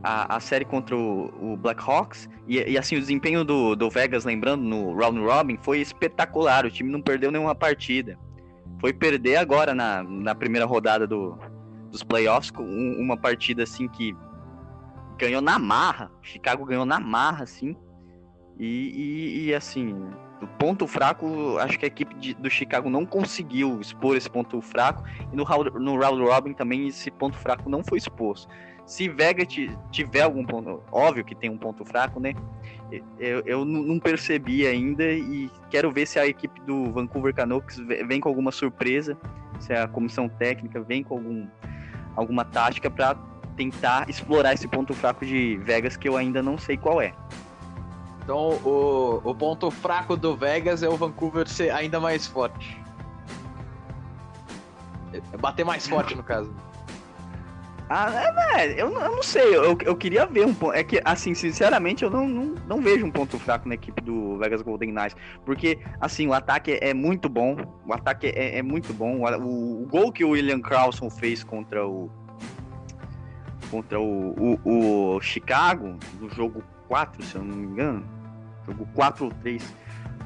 a, 0.02 0.38
a 0.38 0.40
série 0.40 0.64
contra 0.64 0.96
o, 0.96 1.54
o 1.54 1.58
Blackhawks 1.58 2.30
e, 2.48 2.58
e, 2.58 2.78
assim, 2.78 2.96
o 2.96 3.00
desempenho 3.02 3.44
do, 3.44 3.76
do 3.76 3.90
Vegas, 3.90 4.24
lembrando, 4.24 4.64
no 4.64 4.96
Round 4.96 5.20
Robin, 5.20 5.58
foi 5.62 5.82
espetacular. 5.82 6.66
O 6.66 6.72
time 6.72 6.90
não 6.90 7.02
perdeu 7.02 7.32
nenhuma 7.32 7.54
partida. 7.54 8.18
Foi 8.80 8.94
perder 8.94 9.36
agora 9.36 9.76
na, 9.76 10.02
na 10.04 10.34
primeira 10.34 10.66
rodada 10.66 11.06
do, 11.06 11.38
dos 11.92 12.02
playoffs 12.02 12.50
com 12.50 12.64
uma 12.64 13.18
partida 13.18 13.64
assim 13.64 13.90
que 13.90 14.16
ganhou 15.22 15.42
na 15.42 15.60
marra. 15.60 16.12
Chicago 16.22 16.66
ganhou 16.66 16.86
na 16.86 17.00
marra, 17.00 17.44
assim. 17.44 17.76
E, 18.58 18.66
e, 18.66 19.46
e 19.46 19.54
assim, 19.54 19.94
o 20.42 20.48
ponto 20.48 20.88
fraco, 20.88 21.58
acho 21.60 21.78
que 21.78 21.86
a 21.86 21.88
equipe 21.88 22.14
de, 22.16 22.34
do 22.34 22.50
Chicago 22.50 22.90
não 22.90 23.06
conseguiu 23.06 23.80
expor 23.80 24.18
esse 24.18 24.30
ponto 24.30 24.60
fraco. 24.62 25.04
E 25.32 25.36
no, 25.36 25.46
no 25.80 26.00
round 26.00 26.22
robin 26.24 26.54
também 26.54 26.88
esse 26.88 27.12
ponto 27.12 27.38
fraco 27.38 27.70
não 27.70 27.84
foi 27.84 28.00
exposto. 28.00 28.52
Se 28.86 29.08
Vega 29.08 29.46
tiver 29.92 30.22
algum 30.22 30.44
ponto, 30.44 30.84
óbvio 30.92 31.24
que 31.24 31.36
tem 31.36 31.50
um 31.50 31.58
ponto 31.58 31.86
fraco, 31.86 32.20
né? 32.20 32.34
Eu, 33.18 33.42
eu 33.46 33.64
não 33.64 34.00
percebi 34.00 34.68
ainda 34.68 35.04
e 35.04 35.50
quero 35.70 35.92
ver 35.92 36.06
se 36.06 36.20
a 36.20 36.28
equipe 36.28 36.60
do 36.62 36.92
Vancouver 36.92 37.34
Canucks 37.34 37.78
vem 37.78 38.20
com 38.20 38.28
alguma 38.28 38.52
surpresa, 38.52 39.18
se 39.60 39.72
a 39.72 39.88
comissão 39.88 40.28
técnica 40.28 40.82
vem 40.82 41.04
com 41.04 41.14
algum, 41.14 41.48
alguma 42.18 42.44
tática 42.44 42.90
para 42.90 43.16
tentar 43.62 44.10
explorar 44.10 44.54
esse 44.54 44.68
ponto 44.68 44.94
fraco 44.94 45.24
de 45.24 45.58
Vegas 45.58 45.96
que 45.96 46.10
eu 46.10 46.18
ainda 46.18 46.42
não 46.42 46.58
sei 46.58 46.78
qual 46.78 47.00
é. 47.00 47.14
Então 48.24 48.54
o, 48.66 49.22
o 49.24 49.36
ponto 49.36 49.70
fraco 49.70 50.18
do 50.18 50.36
Vegas 50.36 50.82
é 50.82 50.90
o 50.90 50.98
Vancouver 50.98 51.48
ser 51.48 51.70
ainda 51.70 52.00
mais 52.00 52.26
forte. 52.26 52.80
É 55.14 55.38
bater 55.38 55.64
mais 55.64 55.88
forte, 55.88 56.16
no 56.16 56.24
caso. 56.24 56.52
Ah, 57.94 58.10
é, 58.56 58.72
é, 58.72 58.82
eu, 58.82 58.90
eu 58.90 59.12
não 59.12 59.22
sei, 59.22 59.54
eu, 59.54 59.78
eu 59.84 59.96
queria 59.98 60.26
ver 60.26 60.46
um 60.46 60.54
ponto. 60.54 60.74
É 60.74 60.82
que, 60.82 61.02
assim, 61.04 61.34
sinceramente, 61.34 62.06
eu 62.06 62.10
não, 62.10 62.26
não, 62.26 62.56
não 62.66 62.82
vejo 62.82 63.06
um 63.06 63.12
ponto 63.12 63.38
fraco 63.38 63.68
na 63.68 63.76
equipe 63.76 64.02
do 64.02 64.38
Vegas 64.38 64.62
Golden 64.62 64.94
Knights. 64.94 65.18
Porque, 65.44 65.78
assim, 66.00 66.26
o 66.26 66.34
ataque 66.34 66.80
é 66.82 66.94
muito 66.94 67.28
bom. 67.28 67.58
O 67.86 67.94
ataque 67.94 68.28
é, 68.28 68.60
é 68.60 68.62
muito 68.62 68.94
bom. 68.94 69.20
O, 69.20 69.84
o, 69.84 69.88
gol 69.88 70.10
que 70.10 70.24
o 70.24 70.30
William 70.30 70.62
Carlson 70.62 71.10
fez 71.10 71.44
contra 71.44 71.86
o. 71.86 72.10
Contra 73.72 74.00
o, 74.00 74.60
o, 74.66 75.16
o 75.16 75.22
Chicago, 75.22 75.98
no 76.20 76.30
jogo 76.30 76.62
4, 76.90 77.24
se 77.24 77.36
eu 77.36 77.44
não 77.44 77.56
me 77.56 77.68
engano. 77.68 78.06
Jogo 78.68 78.86
4 78.94 79.26
ou 79.26 79.32
3. 79.32 79.74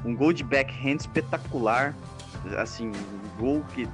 Um 0.04 0.14
gol 0.14 0.32
de 0.32 0.42
backhand 0.42 0.96
espetacular. 0.96 1.94
Assim, 2.58 2.88
um 2.88 3.40
gol 3.40 3.64
que, 3.72 3.88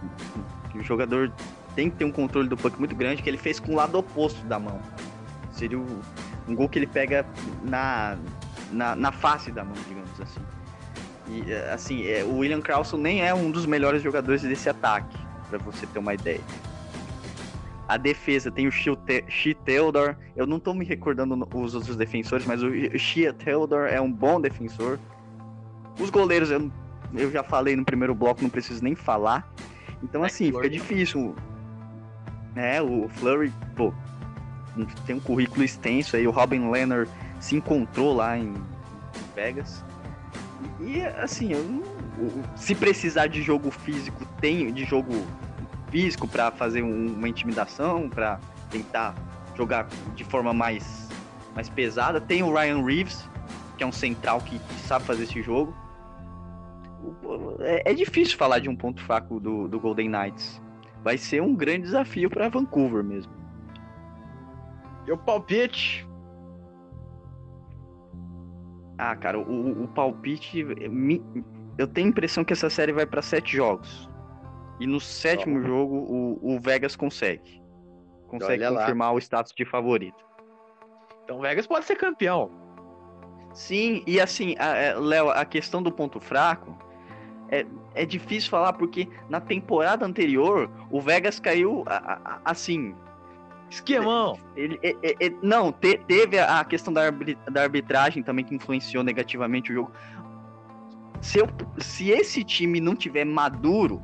que 0.71 0.79
o 0.79 0.83
jogador 0.83 1.31
tem 1.75 1.91
que 1.91 1.97
ter 1.97 2.05
um 2.05 2.11
controle 2.11 2.49
do 2.49 2.57
puck 2.57 2.79
muito 2.79 2.97
grande, 2.97 3.23
que 3.23 3.29
ele 3.29 3.37
fez 3.37 3.61
com 3.61 3.73
o 3.73 3.77
lado 3.77 3.99
oposto 3.99 4.43
da 4.47 4.59
mão. 4.59 4.81
Seria 5.53 5.79
o, 5.79 6.01
um 6.49 6.55
gol 6.55 6.69
que 6.69 6.79
ele 6.79 6.87
pega 6.87 7.27
na, 7.63 8.17
na, 8.71 8.97
na 8.97 9.13
face 9.13 9.51
da 9.51 9.63
mão, 9.65 9.77
digamos 9.87 10.21
assim. 10.21 10.41
E, 11.29 11.53
assim, 11.73 12.07
é, 12.07 12.25
o 12.25 12.39
William 12.39 12.61
Carlson 12.61 12.97
nem 12.97 13.23
é 13.23 13.33
um 13.33 13.51
dos 13.51 13.67
melhores 13.67 14.03
jogadores 14.03 14.43
desse 14.43 14.69
ataque, 14.69 15.17
para 15.49 15.59
você 15.59 15.87
ter 15.87 15.99
uma 15.99 16.15
ideia. 16.15 16.41
A 17.89 17.97
defesa 17.97 18.51
tem 18.51 18.67
o 18.67 18.71
Shea 18.71 18.97
Theodore. 19.65 20.17
Eu 20.37 20.47
não 20.47 20.59
tô 20.59 20.73
me 20.73 20.85
recordando 20.85 21.37
os 21.55 21.75
outros 21.75 21.97
defensores, 21.97 22.47
mas 22.47 22.63
o 22.63 22.99
Shea 22.99 23.33
Theodore 23.33 23.93
é 23.93 24.01
um 24.01 24.11
bom 24.11 24.41
defensor. 24.41 24.99
Os 25.99 26.09
goleiros 26.11 26.51
eu, 26.51 26.71
eu 27.15 27.31
já 27.31 27.43
falei 27.43 27.77
no 27.77 27.85
primeiro 27.85 28.15
bloco, 28.15 28.43
não 28.43 28.51
preciso 28.51 28.83
nem 28.83 28.95
falar. 28.95 29.53
Então, 30.03 30.25
assim, 30.25 30.47
fica 30.47 30.71
difícil. 30.71 31.35
É, 32.55 32.83
o 32.83 33.09
Flurry, 33.09 33.53
pô, 33.77 33.93
tem 35.07 35.17
um 35.17 35.21
currículo 35.21 35.65
extenso 35.65 36.17
aí. 36.17 36.27
O 36.27 36.31
Robin 36.31 36.71
Leonard 36.71 37.11
se 37.41 37.57
encontrou 37.57 38.15
lá 38.15 38.39
em 38.39 38.55
Vegas. 39.35 39.85
E, 40.81 41.03
assim, 41.03 41.53
eu, 41.53 41.83
se 42.57 42.75
precisar 42.75 43.27
de 43.27 43.43
jogo 43.43 43.71
físico, 43.71 44.25
tem 44.41 44.73
de 44.73 44.85
jogo 44.85 45.13
físico 45.93 46.27
para 46.27 46.51
fazer 46.51 46.83
um, 46.83 47.15
uma 47.15 47.29
intimidação, 47.29 48.09
para 48.09 48.41
tentar 48.71 49.15
jogar 49.55 49.87
de 50.17 50.25
forma 50.25 50.53
mais, 50.55 51.09
mais 51.55 51.69
pesada. 51.69 52.21
Tem 52.21 52.43
o 52.43 52.53
Ryan 52.53 52.83
Reeves, 52.83 53.29
que 53.77 53.85
é 53.85 53.87
um 53.87 53.93
central 53.93 54.41
que, 54.41 54.59
que 54.59 54.75
sabe 54.81 55.05
fazer 55.05 55.25
esse 55.25 55.43
jogo. 55.43 55.77
É, 57.61 57.91
é, 57.91 57.95
difícil 57.95 58.39
falar 58.39 58.59
de 58.59 58.69
um 58.69 58.75
ponto 58.75 59.03
fraco 59.03 59.39
do, 59.39 59.69
do 59.69 59.79
Golden 59.79 60.09
Knights. 60.09 60.61
Vai 61.05 61.19
ser 61.19 61.43
um 61.43 61.55
grande 61.55 61.83
desafio 61.83 62.31
para 62.31 62.49
Vancouver 62.49 63.05
mesmo. 63.05 63.33
E 65.07 65.13
o 65.13 65.19
palpite? 65.19 66.09
Ah, 68.97 69.15
cara, 69.17 69.39
o, 69.39 69.85
o 69.85 69.89
palpite. 69.89 70.65
Eu 71.77 71.89
tenho 71.89 72.07
a 72.07 72.11
impressão 72.11 72.45
que 72.45 72.53
essa 72.53 72.71
série 72.71 72.93
vai 72.93 73.05
para 73.05 73.21
sete 73.21 73.57
jogos. 73.57 74.09
E 74.83 74.87
no 74.87 74.99
sétimo 74.99 75.61
oh. 75.61 75.63
jogo, 75.63 75.95
o, 75.95 76.55
o, 76.55 76.59
Vegas 76.59 76.97
consegue. 76.97 77.63
Consegue 78.27 78.65
Olha 78.65 78.81
confirmar 78.81 79.11
lá. 79.11 79.15
o 79.15 79.19
status 79.19 79.53
de 79.53 79.65
favorito. 79.65 80.25
Então 81.23 81.39
o 81.39 81.41
Vegas 81.41 81.69
pode 81.69 81.85
ser 81.85 81.95
campeão. 81.95 82.51
Sim, 83.55 84.03
e 84.09 84.21
assim, 84.21 84.57
é, 84.59 84.93
Léo, 84.95 85.31
a 85.31 85.45
questão 85.45 85.81
do 85.81 85.93
ponto 85.93 86.19
fraco 86.19 86.77
é, 87.49 87.65
é 87.95 88.05
difícil 88.05 88.51
falar 88.51 88.73
porque 88.73 89.07
na 89.29 89.41
temporada 89.41 90.05
anterior 90.05 90.69
o 90.91 91.01
Vegas 91.01 91.39
caiu 91.39 91.85
assim. 92.45 92.93
Esquemão! 93.71 94.37
Ele, 94.57 94.81
ele, 94.83 95.17
ele 95.21 95.39
não, 95.43 95.71
te, 95.71 95.97
teve 96.09 96.41
a 96.41 96.65
questão 96.65 96.93
da, 96.93 97.09
da 97.53 97.63
arbitragem 97.63 98.21
também 98.21 98.45
que 98.45 98.55
influenciou 98.55 99.05
negativamente 99.05 99.71
o 99.71 99.75
jogo. 99.77 99.93
Se, 101.21 101.39
eu, 101.39 101.47
se 101.79 102.11
esse 102.11 102.43
time 102.43 102.81
não 102.81 102.97
tiver 102.97 103.25
maduro, 103.25 104.03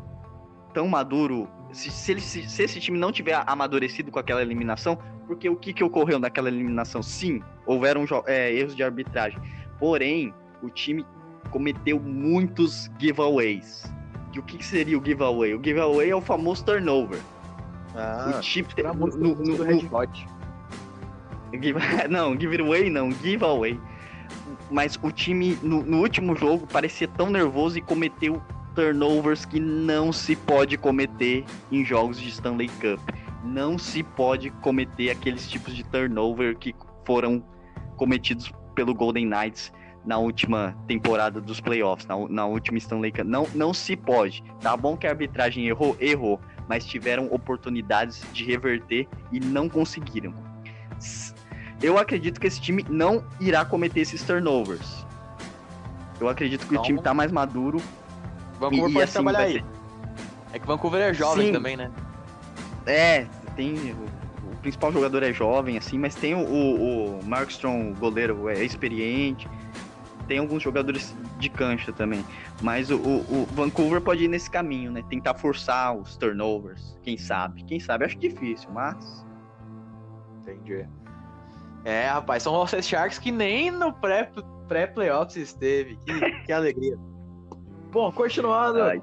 tão 0.79 0.87
maduro, 0.87 1.49
se, 1.72 1.91
se, 1.91 2.12
ele, 2.12 2.20
se, 2.20 2.49
se 2.49 2.62
esse 2.62 2.79
time 2.79 2.97
não 2.97 3.11
tiver 3.11 3.43
amadurecido 3.49 4.12
com 4.12 4.20
aquela 4.20 4.41
eliminação, 4.41 4.97
porque 5.26 5.49
o 5.49 5.57
que, 5.57 5.72
que 5.72 5.83
ocorreu 5.83 6.20
naquela 6.20 6.47
eliminação? 6.47 7.03
Sim, 7.03 7.43
houveram 7.66 8.05
é, 8.26 8.55
erros 8.55 8.76
de 8.76 8.85
arbitragem. 8.85 9.41
Porém, 9.81 10.33
o 10.62 10.70
time 10.70 11.05
cometeu 11.51 11.99
muitos 11.99 12.89
giveaways. 12.97 13.93
E 14.33 14.39
o 14.39 14.43
que 14.45 14.64
seria 14.64 14.97
o 14.97 15.05
giveaway? 15.05 15.53
O 15.53 15.61
giveaway 15.61 16.11
é 16.11 16.14
o 16.14 16.20
famoso 16.20 16.64
turnover. 16.64 17.18
Ah, 17.97 18.35
o 18.37 18.41
time 18.41 18.68
no, 18.95 19.07
no, 19.09 19.35
no, 19.35 19.57
no 19.57 19.81
give, 21.61 21.81
não, 22.09 22.39
giveaway 22.39 22.89
não, 22.89 23.11
giveaway. 23.11 23.81
Mas 24.70 24.97
o 25.03 25.11
time 25.11 25.59
no, 25.61 25.83
no 25.83 25.99
último 26.03 26.37
jogo 26.37 26.68
parecia 26.68 27.09
tão 27.09 27.31
nervoso 27.31 27.79
e 27.79 27.81
cometeu 27.81 28.41
turnovers 28.79 29.45
que 29.45 29.59
não 29.59 30.12
se 30.12 30.37
pode 30.37 30.79
cometer 30.79 31.45
em 31.72 31.85
jogos 31.85 32.20
de 32.20 32.29
Stanley 32.29 32.68
Cup. 32.68 33.01
Não 33.43 33.76
se 33.76 34.05
pode 34.05 34.51
cometer 34.51 35.11
aqueles 35.11 35.49
tipos 35.49 35.74
de 35.74 35.83
turnover 35.83 36.57
que 36.57 36.72
foram 37.05 37.43
cometidos 37.97 38.53
pelo 38.76 38.95
Golden 38.95 39.26
Knights 39.26 39.72
na 40.07 40.18
última 40.18 40.76
temporada 40.87 41.41
dos 41.41 41.61
playoffs, 41.61 42.07
na, 42.07 42.16
na 42.29 42.47
última 42.47 42.79
Stanley 42.79 43.11
Cup. 43.11 43.24
Não, 43.24 43.49
não 43.53 43.74
se 43.74 43.97
pode. 43.97 44.45
Tá 44.61 44.76
bom 44.76 44.97
que 44.97 45.09
a 45.09 45.11
arbitragem 45.11 45.66
errou, 45.66 45.97
errou, 45.99 46.41
mas 46.68 46.87
tiveram 46.87 47.26
oportunidades 47.33 48.24
de 48.33 48.45
reverter 48.45 49.09
e 49.33 49.41
não 49.41 49.68
conseguiram. 49.68 50.33
Eu 51.83 51.99
acredito 51.99 52.41
que 52.41 52.47
esse 52.47 52.61
time 52.61 52.87
não 52.89 53.24
irá 53.41 53.64
cometer 53.64 54.03
esses 54.03 54.22
turnovers. 54.22 55.05
Eu 56.20 56.29
acredito 56.29 56.64
que 56.64 56.76
o 56.76 56.83
time 56.83 57.03
tá 57.03 57.12
mais 57.12 57.33
maduro. 57.33 57.83
Vancouver 58.59 58.91
e, 58.91 58.93
pode 58.93 59.05
assim, 59.05 59.13
trabalhar 59.13 59.41
aí. 59.41 59.65
É 60.53 60.59
que 60.59 60.67
Vancouver 60.67 61.01
é 61.01 61.15
jovem 61.15 61.47
Sim. 61.47 61.53
também, 61.53 61.77
né? 61.77 61.91
É, 62.87 63.27
tem. 63.57 63.93
O, 63.93 64.53
o, 64.53 64.57
principal 64.61 64.93
jogador 64.93 65.23
é 65.23 65.33
jovem, 65.33 65.79
assim, 65.79 65.99
mas 65.99 66.15
tem 66.15 66.35
o, 66.35 66.41
o, 66.41 67.21
o 67.21 67.25
Markstrom, 67.25 67.95
goleiro, 67.95 68.49
é 68.49 68.65
experiente 68.65 69.49
tem 70.29 70.39
alguns 70.39 70.63
jogadores 70.63 71.17
de 71.39 71.49
cancha 71.49 71.93
também. 71.93 72.25
Mas 72.63 72.91
o, 72.91 72.97
o, 72.97 73.43
o, 73.43 73.47
Vancouver 73.47 74.01
pode 74.01 74.25
ir 74.25 74.29
nesse 74.29 74.49
caminho, 74.49 74.93
né? 74.93 75.03
Tentar 75.09 75.35
forçar 75.35 75.97
os 75.97 76.17
turnovers. 76.17 76.97
Quem 77.03 77.17
sabe? 77.17 77.65
Quem 77.65 77.81
sabe? 77.81 78.05
Acho 78.05 78.19
difícil, 78.19 78.71
mas. 78.71 79.27
Entendi. 80.43 80.87
É, 81.85 82.09
rapaz, 82.09 82.43
são 82.43 82.53
Los 82.53 82.71
Sharks 82.71 83.19
que 83.19 83.33
nem 83.33 83.71
no 83.71 83.93
pré-playoffs 83.93 85.35
pré 85.35 85.43
esteve. 85.43 85.97
Que, 86.05 86.43
que 86.45 86.53
alegria. 86.53 86.99
Bom, 87.91 88.12
continuando. 88.12 88.82
Ai. 88.82 89.03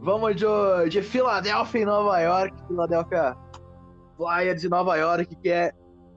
Vamos 0.00 0.36
de, 0.36 0.46
de 0.88 1.02
Filadélfia 1.02 1.82
em 1.82 1.84
Nova 1.84 2.20
York. 2.20 2.54
Filadélfia 2.66 3.36
Flyers 4.16 4.60
de 4.60 4.68
Nova 4.68 4.96
York, 4.96 5.36
que 5.36 5.50
é 5.50 5.72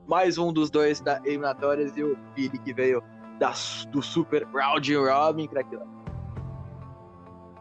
mais 0.07 0.37
um 0.37 0.51
dos 0.51 0.69
dois 0.69 1.01
da 1.01 1.21
eliminatórias 1.25 1.95
e 1.97 2.03
o 2.03 2.17
Billy 2.35 2.57
que 2.59 2.73
veio 2.73 3.03
da, 3.39 3.53
do 3.91 4.01
Super 4.01 4.47
Round 4.53 4.95
Robin, 4.95 5.47
craqueira. 5.47 5.85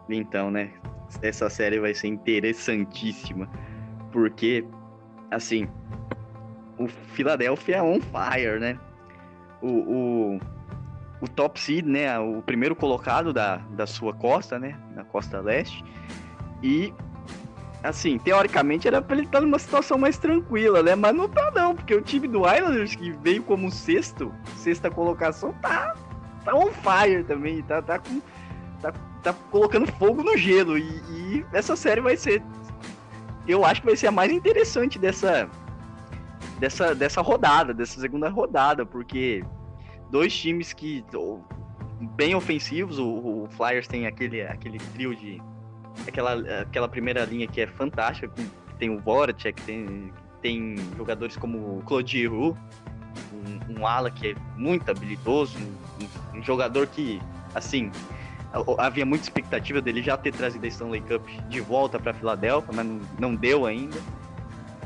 Então, 0.08 0.50
né? 0.50 0.72
Essa 1.22 1.48
série 1.48 1.80
vai 1.80 1.94
ser 1.94 2.08
interessantíssima. 2.08 3.48
Porque, 4.12 4.66
assim, 5.30 5.68
o 6.78 6.88
Philadelphia 6.88 7.76
é 7.76 7.82
on 7.82 8.00
fire, 8.00 8.58
né? 8.58 8.78
O, 9.62 9.68
o, 9.68 10.40
o 11.20 11.28
top 11.28 11.60
seed, 11.60 11.84
né? 11.86 12.18
O 12.18 12.42
primeiro 12.42 12.74
colocado 12.74 13.32
da, 13.32 13.56
da 13.70 13.86
sua 13.86 14.14
costa, 14.14 14.58
né? 14.58 14.76
Na 14.94 15.04
costa 15.04 15.40
leste. 15.40 15.84
E 16.62 16.92
assim, 17.82 18.18
teoricamente 18.18 18.86
era 18.86 19.00
pra 19.00 19.16
ele 19.16 19.26
estar 19.26 19.40
numa 19.40 19.58
situação 19.58 19.98
mais 19.98 20.18
tranquila, 20.18 20.82
né? 20.82 20.94
Mas 20.94 21.14
não 21.14 21.28
tá 21.28 21.50
não, 21.50 21.74
porque 21.74 21.94
o 21.94 22.02
time 22.02 22.28
do 22.28 22.40
Islanders, 22.40 22.94
que 22.94 23.10
veio 23.10 23.42
como 23.42 23.70
sexto, 23.70 24.32
sexta 24.56 24.90
colocação, 24.90 25.52
tá, 25.54 25.94
tá 26.44 26.54
on 26.54 26.70
fire 26.70 27.24
também, 27.24 27.62
tá, 27.62 27.80
tá, 27.80 27.98
com, 27.98 28.20
tá, 28.82 28.92
tá 29.22 29.32
colocando 29.50 29.90
fogo 29.92 30.22
no 30.22 30.36
gelo. 30.36 30.76
E, 30.76 30.82
e 30.82 31.46
essa 31.52 31.74
série 31.74 32.00
vai 32.00 32.16
ser, 32.16 32.42
eu 33.46 33.64
acho 33.64 33.80
que 33.80 33.86
vai 33.86 33.96
ser 33.96 34.08
a 34.08 34.12
mais 34.12 34.30
interessante 34.30 34.98
dessa, 34.98 35.48
dessa, 36.58 36.94
dessa 36.94 37.22
rodada, 37.22 37.72
dessa 37.72 37.98
segunda 37.98 38.28
rodada, 38.28 38.84
porque 38.84 39.42
dois 40.10 40.36
times 40.36 40.72
que 40.72 41.04
bem 42.16 42.34
ofensivos, 42.34 42.98
o, 42.98 43.44
o 43.44 43.48
Flyers 43.50 43.86
tem 43.86 44.06
aquele, 44.06 44.42
aquele 44.42 44.78
trio 44.78 45.14
de 45.14 45.40
aquela, 46.06 46.60
aquela 46.62 46.88
primeira 46.88 47.24
linha 47.24 47.46
que 47.46 47.60
é 47.60 47.66
fantástica, 47.66 48.28
que 48.28 48.74
tem 48.78 48.90
o 48.90 48.98
Voracek, 48.98 49.60
tem, 49.62 50.12
tem 50.40 50.76
jogadores 50.96 51.36
como 51.36 51.78
o 51.78 51.82
Claude 51.82 52.26
Roux, 52.26 52.58
um, 53.32 53.80
um 53.80 53.86
ala 53.86 54.10
que 54.10 54.30
é 54.30 54.34
muito 54.56 54.90
habilidoso, 54.90 55.58
um, 55.58 56.38
um, 56.38 56.42
jogador 56.42 56.86
que, 56.86 57.20
assim, 57.54 57.90
havia 58.78 59.06
muita 59.06 59.24
expectativa 59.24 59.80
dele 59.80 60.02
já 60.02 60.16
ter 60.16 60.32
trazido 60.32 60.64
a 60.64 60.68
Stanley 60.68 61.02
Cup 61.02 61.26
de 61.48 61.60
volta 61.60 61.98
para 61.98 62.12
Filadélfia, 62.14 62.72
mas 62.74 62.86
não, 62.86 63.00
não, 63.18 63.34
deu 63.34 63.66
ainda. 63.66 63.98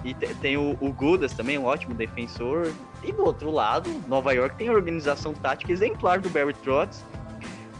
E 0.04 0.12
tem 0.12 0.56
o, 0.56 0.76
o 0.80 0.92
Gudas 0.92 1.32
também, 1.32 1.58
um 1.58 1.64
ótimo 1.64 1.94
defensor. 1.94 2.70
E 3.02 3.10
do 3.10 3.24
outro 3.24 3.50
lado, 3.50 3.90
Nova 4.06 4.32
York 4.32 4.56
tem 4.56 4.68
a 4.68 4.72
organização 4.72 5.32
tática 5.32 5.72
exemplar 5.72 6.20
do 6.20 6.28
Barry 6.28 6.54
Trotz, 6.62 7.02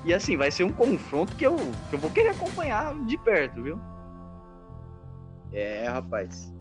e 0.05 0.13
assim, 0.13 0.37
vai 0.37 0.51
ser 0.51 0.65
um 0.65 0.73
confronto 0.73 1.35
que 1.35 1.47
eu, 1.47 1.57
que 1.89 1.95
eu 1.95 1.99
vou 1.99 2.11
querer 2.11 2.31
acompanhar 2.31 2.95
de 3.07 3.17
perto, 3.17 3.63
viu? 3.63 3.81
É, 5.53 5.89
rapaz. 5.89 6.53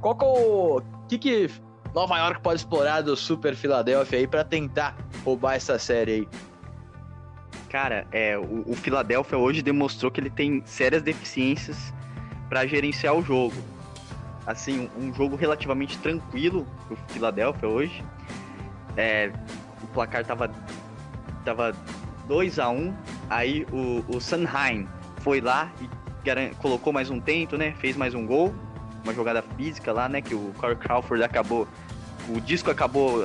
Qual 0.00 0.16
que 0.16 0.24
é 0.24 0.28
o. 0.28 0.82
que, 1.08 1.18
que 1.18 1.50
Nova 1.94 2.18
York 2.18 2.40
pode 2.40 2.60
explorar 2.60 3.02
do 3.02 3.16
Super 3.16 3.54
Philadelphia 3.54 4.18
aí 4.18 4.26
para 4.26 4.42
tentar 4.42 4.96
roubar 5.24 5.54
essa 5.54 5.78
série 5.78 6.12
aí? 6.12 6.28
Cara, 7.68 8.06
é, 8.10 8.36
o, 8.36 8.64
o 8.66 8.74
Philadelphia 8.74 9.38
hoje 9.38 9.62
demonstrou 9.62 10.10
que 10.10 10.20
ele 10.20 10.30
tem 10.30 10.62
sérias 10.64 11.02
deficiências 11.02 11.92
para 12.48 12.66
gerenciar 12.66 13.14
o 13.14 13.22
jogo. 13.22 13.54
Assim, 14.50 14.90
um, 14.96 15.06
um 15.06 15.14
jogo 15.14 15.36
relativamente 15.36 15.96
tranquilo 15.98 16.66
pro 16.86 16.96
Philadelphia 17.08 17.68
hoje. 17.68 18.04
É, 18.96 19.30
o 19.82 19.86
placar 19.88 20.24
tava, 20.24 20.50
tava 21.44 21.72
2 22.26 22.58
a 22.58 22.68
1 22.68 22.94
Aí 23.30 23.64
o, 23.70 24.04
o 24.16 24.20
Sanheim 24.20 24.88
foi 25.18 25.40
lá 25.40 25.72
e 25.80 26.54
colocou 26.56 26.92
mais 26.92 27.08
um 27.08 27.20
tento, 27.20 27.56
né? 27.56 27.72
Fez 27.78 27.96
mais 27.96 28.12
um 28.12 28.26
gol. 28.26 28.52
uma 29.04 29.14
jogada 29.14 29.40
física 29.56 29.92
lá, 29.92 30.08
né? 30.08 30.20
Que 30.20 30.34
o 30.34 30.52
Corey 30.58 30.76
Crawford 30.76 31.22
acabou. 31.22 31.68
O 32.28 32.40
disco 32.40 32.72
acabou 32.72 33.22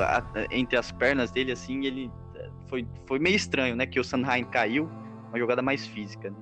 entre 0.51 0.77
as 0.77 0.91
pernas 0.91 1.31
dele, 1.31 1.51
assim, 1.51 1.85
ele 1.85 2.11
foi, 2.67 2.87
foi 3.07 3.19
meio 3.19 3.35
estranho, 3.35 3.75
né? 3.75 3.87
Que 3.87 3.99
o 3.99 4.03
Sanheim 4.03 4.43
caiu, 4.43 4.89
uma 5.29 5.39
jogada 5.39 5.61
mais 5.61 5.87
física. 5.87 6.29
Né? 6.29 6.37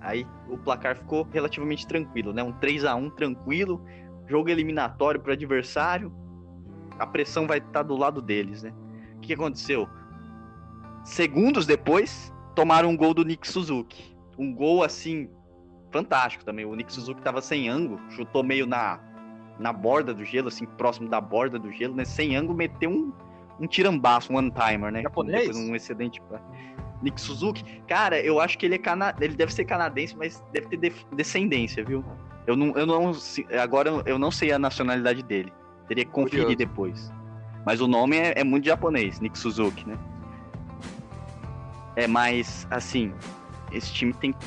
Aí 0.00 0.26
o 0.48 0.56
placar 0.56 0.96
ficou 0.96 1.26
relativamente 1.32 1.86
tranquilo, 1.86 2.32
né? 2.32 2.42
Um 2.42 2.52
3 2.52 2.84
a 2.84 2.94
1 2.94 3.10
tranquilo, 3.10 3.80
jogo 4.28 4.48
eliminatório 4.50 5.20
para 5.20 5.32
adversário. 5.32 6.12
A 6.98 7.06
pressão 7.06 7.46
vai 7.46 7.58
estar 7.58 7.70
tá 7.72 7.82
do 7.82 7.96
lado 7.96 8.20
deles, 8.20 8.62
né? 8.62 8.72
O 9.16 9.20
que 9.20 9.32
aconteceu? 9.32 9.88
Segundos 11.04 11.66
depois, 11.66 12.32
tomaram 12.54 12.90
um 12.90 12.96
gol 12.96 13.14
do 13.14 13.24
Nick 13.24 13.46
Suzuki. 13.48 14.16
Um 14.36 14.54
gol 14.54 14.82
assim 14.82 15.30
fantástico 15.90 16.44
também. 16.44 16.64
O 16.64 16.74
Nick 16.74 16.92
Suzuki 16.92 17.20
estava 17.20 17.40
sem 17.40 17.68
ângulo, 17.68 18.00
chutou 18.10 18.42
meio 18.42 18.66
na 18.66 19.00
na 19.58 19.72
borda 19.72 20.14
do 20.14 20.24
gelo, 20.24 20.48
assim, 20.48 20.66
próximo 20.66 21.08
da 21.08 21.20
borda 21.20 21.58
do 21.58 21.72
gelo, 21.72 21.94
né? 21.94 22.04
Sem 22.04 22.36
ângulo, 22.36 22.56
meteu 22.56 22.90
um, 22.90 23.12
um 23.60 23.66
tirambaço, 23.66 24.32
um 24.32 24.36
one-timer, 24.36 24.92
né? 24.92 25.02
Japonês? 25.02 25.48
Depois 25.48 25.68
um 25.68 25.74
excedente 25.74 26.20
pra... 26.22 26.40
Nick 27.02 27.20
Suzuki, 27.20 27.64
cara, 27.86 28.20
eu 28.20 28.40
acho 28.40 28.58
que 28.58 28.66
ele 28.66 28.74
é 28.76 28.78
cana... 28.78 29.14
ele 29.20 29.34
deve 29.34 29.52
ser 29.52 29.64
canadense, 29.64 30.16
mas 30.16 30.42
deve 30.52 30.68
ter 30.68 30.76
de... 30.76 30.92
descendência, 31.14 31.84
viu? 31.84 32.04
Eu 32.48 32.56
não, 32.56 32.74
eu 32.78 32.86
não, 32.86 33.12
agora 33.62 34.02
eu 34.06 34.18
não 34.18 34.30
sei 34.30 34.52
a 34.52 34.58
nacionalidade 34.58 35.22
dele. 35.22 35.52
Teria 35.86 36.06
que 36.06 36.10
conferir 36.10 36.46
Curioso. 36.46 36.56
depois. 36.56 37.12
Mas 37.66 37.78
o 37.82 37.86
nome 37.86 38.16
é, 38.16 38.32
é, 38.36 38.42
muito 38.42 38.64
japonês, 38.64 39.20
Nick 39.20 39.38
Suzuki, 39.38 39.86
né? 39.86 39.98
É 41.94 42.06
mais, 42.06 42.66
assim, 42.70 43.12
esse 43.70 43.92
time 43.92 44.14
tem 44.14 44.32
que 44.32 44.38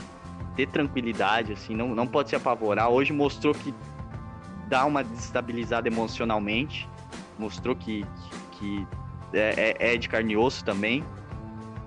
ter 0.56 0.68
tranquilidade, 0.70 1.54
assim, 1.54 1.76
não, 1.76 1.94
não 1.94 2.08
pode 2.08 2.30
se 2.30 2.36
apavorar. 2.36 2.90
Hoje 2.90 3.14
mostrou 3.14 3.54
que 3.54 3.72
dá 4.68 4.84
uma 4.84 5.04
desestabilizada 5.04 5.88
emocionalmente, 5.88 6.90
mostrou 7.38 7.76
que, 7.76 8.04
que 8.54 8.88
é, 9.32 9.76
é, 9.80 9.94
é 9.94 9.98
de 9.98 10.10
carne 10.10 10.34
e 10.34 10.38
osso 10.38 10.66
também. 10.66 11.04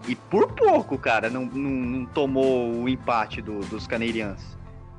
E 0.06 0.14
por 0.14 0.52
pouco, 0.52 0.96
cara, 0.96 1.28
não, 1.28 1.44
não, 1.44 1.70
não 1.70 2.06
tomou 2.06 2.72
o 2.72 2.88
empate 2.88 3.42
do, 3.42 3.58
dos 3.62 3.88
canadianos. 3.88 4.54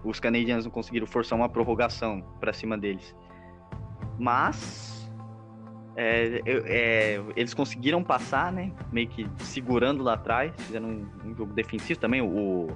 Os 0.05 0.19
canadianos 0.19 0.63
não 0.65 0.71
conseguiram 0.71 1.07
forçar 1.07 1.37
uma 1.37 1.49
prorrogação 1.49 2.21
para 2.39 2.53
cima 2.53 2.77
deles. 2.77 3.15
Mas 4.17 5.09
é, 5.95 6.41
é, 6.45 7.21
eles 7.35 7.53
conseguiram 7.53 8.03
passar, 8.03 8.51
né? 8.51 8.71
Meio 8.91 9.07
que 9.07 9.27
segurando 9.39 10.03
lá 10.03 10.13
atrás, 10.13 10.53
fizeram 10.57 10.87
um, 10.87 11.07
um 11.25 11.35
jogo 11.35 11.53
defensivo 11.53 11.99
também. 11.99 12.21
O, 12.21 12.67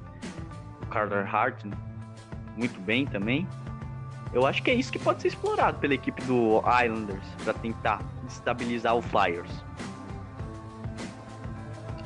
o 0.82 0.86
Carter 0.90 1.34
Hart 1.34 1.66
muito 2.58 2.80
bem 2.82 3.06
também. 3.06 3.48
Eu 4.32 4.46
acho 4.46 4.62
que 4.62 4.70
é 4.70 4.74
isso 4.74 4.92
que 4.92 5.00
pode 5.00 5.22
ser 5.22 5.30
explorado 5.30 5.80
pela 5.80 5.94
equipe 5.94 6.22
do 6.24 6.62
Islanders 6.84 7.26
para 7.44 7.54
tentar 7.54 8.02
estabilizar 8.28 8.96
o 8.96 9.02
Flyers. 9.02 9.52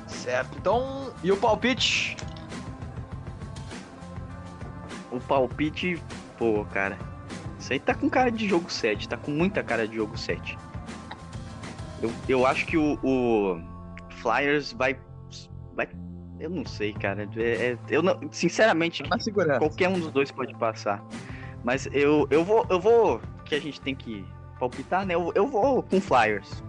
Certo. 0.08 0.58
Então, 0.58 1.12
e 1.22 1.32
o 1.32 1.38
palpite? 1.38 2.16
O 5.14 5.20
palpite, 5.20 6.02
pô, 6.38 6.66
cara. 6.66 6.98
Isso 7.60 7.72
aí 7.72 7.80
tá 7.80 7.94
com 7.94 8.10
cara 8.10 8.32
de 8.32 8.48
jogo 8.48 8.70
7, 8.70 9.08
tá 9.08 9.16
com 9.16 9.32
muita 9.32 9.64
cara 9.64 9.88
de 9.88 9.96
jogo 9.96 10.18
7. 10.18 10.58
Eu, 12.02 12.12
eu 12.28 12.46
acho 12.46 12.66
que 12.66 12.76
o, 12.76 13.00
o 13.02 13.62
Flyers 14.22 14.74
vai, 14.74 14.98
vai. 15.74 15.88
Eu 16.40 16.50
não 16.50 16.66
sei, 16.66 16.92
cara. 16.94 17.30
É, 17.38 17.42
é, 17.42 17.78
eu 17.90 18.02
não, 18.02 18.20
sinceramente, 18.32 19.04
qualquer 19.60 19.88
um 19.88 20.00
dos 20.00 20.12
dois 20.12 20.30
pode 20.32 20.54
passar. 20.56 21.02
Mas 21.64 21.88
eu, 21.94 22.28
eu 22.30 22.44
vou. 22.44 22.66
Eu 22.70 22.80
vou. 22.80 23.22
Que 23.46 23.56
a 23.56 23.62
gente 23.62 23.80
tem 23.80 23.96
que 23.96 24.26
palpitar, 24.60 25.06
né? 25.06 25.16
Eu, 25.16 25.32
eu 25.36 25.48
vou 25.48 25.84
com 25.84 26.02
Flyers. 26.02 26.62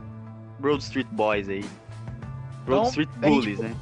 Broad 0.60 0.82
Street 0.82 1.08
Boys 1.10 1.48
aí. 1.48 1.64
Broad 2.64 2.80
então, 2.80 2.84
Street 2.90 3.08
Bullies, 3.16 3.58
né? 3.58 3.74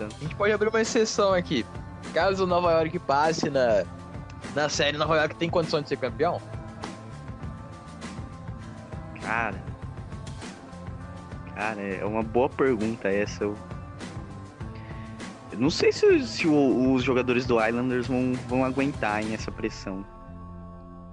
A 0.00 0.22
gente 0.22 0.34
pode 0.34 0.52
abrir 0.52 0.68
uma 0.68 0.80
exceção 0.80 1.32
aqui. 1.32 1.64
Caso 2.12 2.44
o 2.44 2.46
Nova 2.46 2.72
York 2.72 2.98
passe 3.00 3.48
na, 3.48 3.84
na 4.54 4.68
série, 4.68 4.96
Nova 4.96 5.16
York 5.16 5.34
tem 5.36 5.48
condição 5.48 5.80
de 5.82 5.88
ser 5.88 5.96
campeão? 5.96 6.40
Cara. 9.20 9.62
Cara, 11.54 11.80
é 11.80 12.04
uma 12.04 12.22
boa 12.22 12.48
pergunta 12.48 13.08
essa. 13.08 13.44
Eu, 13.44 13.56
eu 15.52 15.58
não 15.58 15.70
sei 15.70 15.92
se, 15.92 16.26
se 16.26 16.46
o, 16.46 16.92
os 16.92 17.02
jogadores 17.02 17.46
do 17.46 17.64
Islanders 17.64 18.06
vão, 18.06 18.34
vão 18.48 18.64
aguentar 18.64 19.22
em 19.22 19.34
essa 19.34 19.50
pressão. 19.50 20.04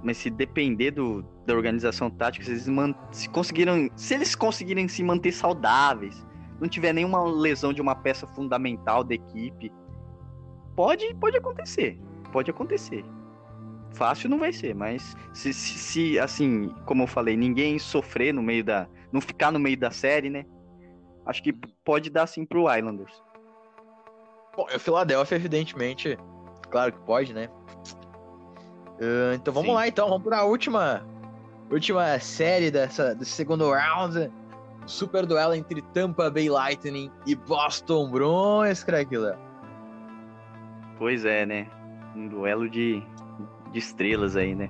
Mas 0.03 0.17
se 0.17 0.29
depender 0.29 0.91
do, 0.91 1.23
da 1.47 1.53
organização 1.55 2.11
tática, 2.11 2.45
se 2.45 2.51
eles, 2.51 2.65
se 3.11 3.27
conseguiram, 3.29 3.89
se 3.95 4.13
eles 4.13 4.35
conseguirem 4.35 4.87
se 4.87 5.03
manter 5.03 5.31
saudáveis, 5.31 6.25
não 6.59 6.67
tiver 6.67 6.93
nenhuma 6.93 7.23
lesão 7.23 7.73
de 7.73 7.81
uma 7.81 7.95
peça 7.95 8.27
fundamental 8.27 9.03
da 9.03 9.15
equipe, 9.15 9.71
pode, 10.75 11.13
pode 11.15 11.37
acontecer. 11.37 11.99
Pode 12.31 12.51
acontecer. 12.51 13.03
Fácil 13.95 14.29
não 14.29 14.37
vai 14.37 14.51
ser, 14.51 14.75
mas 14.75 15.15
se, 15.33 15.53
se, 15.53 15.77
se, 15.77 16.19
assim, 16.19 16.69
como 16.85 17.03
eu 17.03 17.07
falei, 17.07 17.37
ninguém 17.37 17.79
sofrer 17.79 18.33
no 18.33 18.43
meio 18.43 18.63
da. 18.63 18.87
não 19.11 19.21
ficar 19.21 19.51
no 19.51 19.59
meio 19.59 19.77
da 19.77 19.89
série, 19.89 20.29
né? 20.29 20.45
Acho 21.25 21.41
que 21.41 21.53
pode 21.83 22.09
dar 22.09 22.27
sim 22.27 22.45
pro 22.45 22.73
Islanders. 22.73 23.23
Bom, 24.55 24.67
o 24.73 24.79
Philadelphia, 24.79 25.35
evidentemente, 25.35 26.17
claro 26.69 26.91
que 26.91 26.99
pode, 26.99 27.33
né? 27.33 27.49
Uh, 28.99 29.33
então 29.33 29.53
vamos 29.53 29.69
sim. 29.69 29.75
lá, 29.75 29.87
então, 29.87 30.07
vamos 30.07 30.23
para 30.23 30.39
a 30.39 30.43
última, 30.43 31.05
última 31.71 32.19
série 32.19 32.69
dessa, 32.69 33.15
desse 33.15 33.31
segundo 33.31 33.69
round 33.71 34.31
super 34.85 35.25
duelo 35.25 35.53
entre 35.53 35.81
Tampa 35.93 36.29
Bay 36.29 36.49
Lightning 36.49 37.11
e 37.25 37.35
Boston 37.35 38.09
Bruins, 38.09 38.83
Craigla. 38.83 39.37
Pois 40.97 41.25
é, 41.25 41.45
né? 41.45 41.67
Um 42.15 42.27
duelo 42.27 42.69
de, 42.69 43.03
de 43.75 43.79
estrelas 43.79 44.37
aí, 44.37 44.55
né? 44.55 44.69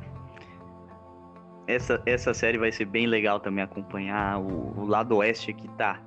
Essa, 1.68 2.02
essa 2.08 2.34
série 2.34 2.58
vai 2.58 2.72
ser 2.72 2.86
bem 2.86 3.06
legal 3.06 3.40
também 3.40 3.64
acompanhar. 3.64 4.40
O, 4.40 4.74
o 4.80 4.86
lado 4.86 5.16
oeste 5.18 5.52
aqui 5.52 5.68
tá, 5.78 6.00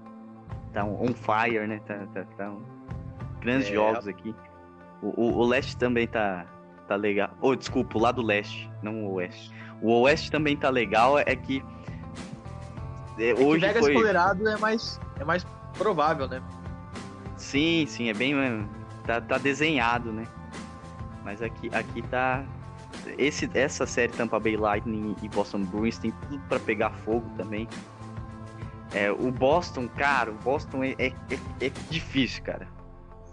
tá 0.73 0.85
on 0.85 1.15
fire, 1.15 1.65
né? 1.67 1.81
Tá, 1.87 2.07
tá, 2.13 2.25
tá 2.37 2.51
um, 2.51 2.63
grandes 3.41 3.69
é. 3.69 3.75
jogos 3.75 4.09
aqui. 4.09 4.35
O, 5.01 5.21
o, 5.21 5.39
o, 5.39 5.47
leste 5.47 5.77
também 5.77 6.09
tá, 6.09 6.45
tá 6.89 6.97
legal. 6.97 7.31
Oh, 7.41 7.55
desculpa, 7.55 7.97
o 7.97 8.01
lado 8.01 8.21
leste, 8.21 8.69
não 8.83 9.05
o 9.05 9.15
oeste. 9.15 9.53
O 9.81 9.93
oeste 10.01 10.29
também 10.31 10.57
tá 10.57 10.69
legal, 10.69 11.21
é 11.21 11.37
que 11.37 11.63
é, 13.17 13.33
hoje 13.35 13.61
Vegas 13.61 13.85
foi... 13.85 13.95
Colorado 13.95 14.49
é 14.49 14.57
mais, 14.59 15.01
é 15.21 15.25
mais 15.25 15.45
provável, 15.77 16.27
né? 16.27 16.43
Sim, 17.37 17.87
sim, 17.87 18.09
é 18.09 18.15
bem. 18.15 18.35
Tá, 19.05 19.21
tá 19.21 19.39
desenhado, 19.39 20.13
né? 20.13 20.25
Mas 21.25 21.41
aqui, 21.41 21.71
aqui 21.73 22.03
tá. 22.03 22.45
Esse, 23.17 23.49
essa 23.55 23.87
série 23.87 24.13
Tampa 24.13 24.39
Bay 24.39 24.57
Lightning 24.57 25.15
e 25.23 25.29
Boston 25.29 25.63
Bruins 25.63 25.99
tem 25.99 26.13
tudo 26.29 26.43
para 26.49 26.59
pegar 26.61 26.91
fogo 26.91 27.29
também. 27.37 27.69
É, 28.95 29.11
o 29.11 29.31
Boston, 29.31 29.89
cara, 29.89 30.31
o 30.31 30.35
Boston 30.35 30.83
é, 30.83 30.95
é, 30.99 31.07
é, 31.07 31.67
é, 31.67 31.71
difícil, 31.91 32.43
cara. 32.43 32.67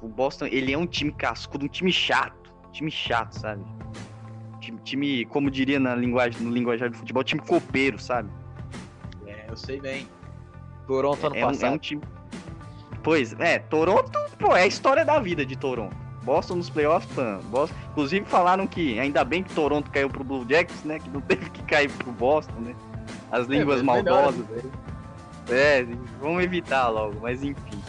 O 0.02 0.08
Boston, 0.08 0.46
ele 0.46 0.74
é 0.74 0.78
um 0.78 0.86
time 0.86 1.12
cascudo, 1.12 1.66
um 1.66 1.70
time 1.70 1.92
chato. 1.92 2.54
Time 2.72 2.92
chato, 2.92 3.34
sabe? 3.34 3.64
Time, 4.60 4.80
time 4.84 5.26
como 5.26 5.50
diria 5.50 5.80
na 5.80 5.96
linguagem, 5.96 6.42
no 6.42 6.52
linguajar 6.52 6.90
do 6.90 6.98
futebol, 6.98 7.24
time 7.24 7.42
copeiro, 7.42 7.98
sabe? 7.98 8.30
eu 9.48 9.58
sei 9.58 9.80
bem. 9.80 10.08
Toronto 10.86 11.26
ano 11.26 11.36
é, 11.36 11.42
passado. 11.42 11.64
Um, 11.64 11.68
é 11.68 11.76
um 11.76 11.78
time. 11.78 12.02
Pois, 13.02 13.34
é, 13.40 13.60
Toronto, 13.60 14.12
pô, 14.38 14.56
é 14.56 14.64
a 14.64 14.68
história 14.68 15.06
da 15.06 15.20
vida 15.20 15.46
de 15.46 15.56
Toronto. 15.56 15.96
Boston 16.26 16.56
nos 16.56 16.70
playoffs, 16.70 17.10
Boston. 17.46 17.76
Inclusive 17.92 18.26
falaram 18.26 18.66
que 18.66 19.00
ainda 19.00 19.24
bem 19.24 19.44
que 19.44 19.54
Toronto 19.54 19.90
caiu 19.92 20.10
pro 20.10 20.24
Blue 20.24 20.46
Jackets, 20.50 20.84
né? 20.84 21.00
Que 21.00 21.10
não 21.10 21.22
teve 21.22 21.50
que 21.50 21.62
cair 21.64 21.90
pro 21.92 22.12
Boston, 22.12 22.60
né? 22.60 22.76
As 23.32 23.48
é, 23.48 23.52
línguas 23.52 23.80
é, 23.80 23.84
maldosas. 23.84 24.46
Melhor, 24.48 24.64
é, 25.50 25.86
vamos 26.20 26.44
evitar 26.44 26.90
logo, 26.90 27.20
mas 27.22 27.44
enfim. 27.44 27.82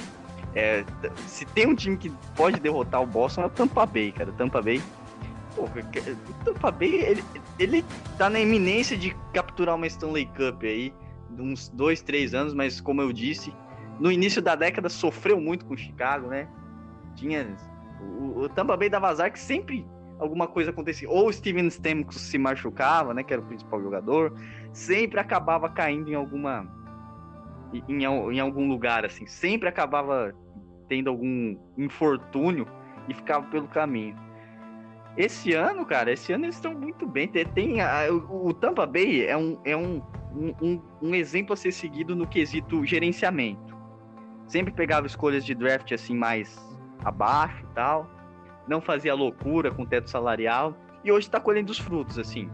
É, 0.55 0.85
se 1.27 1.45
tem 1.45 1.67
um 1.67 1.75
time 1.75 1.97
que 1.97 2.11
pode 2.35 2.61
derrotar 2.61 3.03
o 3.03 3.07
Boston 3.07 3.43
é 3.43 3.47
o 3.47 3.51
Tampa 3.51 3.85
Bay, 3.85 4.13
cara. 4.13 4.33
Tampa 4.33 4.63
Bay. 4.63 4.83
Pô, 5.55 5.65
o 5.65 6.45
Tampa 6.45 6.71
Bay, 6.71 6.95
ele, 6.95 7.25
ele 7.59 7.85
tá 8.19 8.29
na 8.29 8.39
iminência 8.39 8.97
de 8.97 9.17
capturar 9.33 9.75
uma 9.75 9.87
Stanley 9.87 10.27
Cup 10.27 10.63
aí 10.63 10.93
uns 11.39 11.69
dois, 11.69 12.01
três 12.03 12.35
anos, 12.35 12.55
mas 12.55 12.81
como 12.81 13.03
eu 13.03 13.13
disse, 13.13 13.53
no 13.99 14.11
início 14.11 14.41
da 14.41 14.55
década 14.55 14.89
sofreu 14.89 15.41
muito 15.41 15.65
com 15.65 15.75
o 15.75 15.79
Chicago, 15.79 16.29
né? 16.29 16.49
Tinha. 17.15 17.57
O, 18.01 18.48
Tampa 18.48 18.77
Bay 18.77 18.89
dava 18.89 19.09
azar 19.09 19.32
que 19.32 19.39
sempre 19.39 19.86
alguma 20.18 20.47
coisa 20.47 20.70
acontecia. 20.70 21.09
Ou 21.09 21.28
o 21.28 21.32
Steven 21.32 21.66
Stamkos 21.68 22.20
se 22.20 22.39
machucava, 22.39 23.14
né? 23.14 23.23
Que 23.23 23.32
era 23.32 23.43
o 23.43 23.47
principal 23.47 23.82
jogador. 23.82 24.35
Sempre 24.73 25.20
acabava 25.20 25.68
caindo 25.68 26.10
em 26.10 26.14
alguma. 26.14 26.66
Em, 27.73 28.05
em 28.05 28.40
algum 28.40 28.68
lugar, 28.68 29.05
assim. 29.05 29.27
Sempre 29.27 29.68
acabava 29.68 30.35
tendo 30.89 31.10
algum 31.10 31.56
infortúnio 31.77 32.66
e 33.09 33.14
ficava 33.14 33.47
pelo 33.47 33.68
caminho. 33.68 34.16
esse 35.16 35.52
ano, 35.52 35.85
cara, 35.85 36.12
esse 36.12 36.32
ano 36.32 36.44
eles 36.44 36.56
estão 36.56 36.74
muito 36.74 37.06
bem. 37.06 37.28
Tem, 37.28 37.44
tem 37.47 37.81
a, 37.81 38.06
o, 38.10 38.48
o, 38.48 38.55
Tampa 38.55 38.86
Bay 38.86 39.27
é, 39.27 39.36
um, 39.36 39.59
é 39.64 39.77
um, 39.77 40.02
um, 40.35 40.82
um, 41.02 41.14
exemplo 41.14 41.55
a 41.55 41.56
ser 41.56 41.73
seguido 41.73 42.14
no 42.14 42.27
quesito 42.27 42.85
gerenciamento. 42.85 43.77
Sempre 44.47 44.73
pegava 44.73 45.06
escolhas 45.06 45.44
de 45.44 45.55
draft 45.55 45.90
assim 45.93 46.14
mais 46.14 46.56
abaixo 47.05 47.62
e 47.62 47.74
tal. 47.74 48.10
Não 48.66 48.81
fazia 48.81 49.14
loucura 49.14 49.70
com 49.70 49.85
teto 49.85 50.10
salarial. 50.10 50.77
E 51.05 51.12
hoje 51.12 51.27
está 51.27 51.39
colhendo 51.39 51.70
os 51.70 51.78
frutos, 51.78 52.18
assim. 52.18 52.51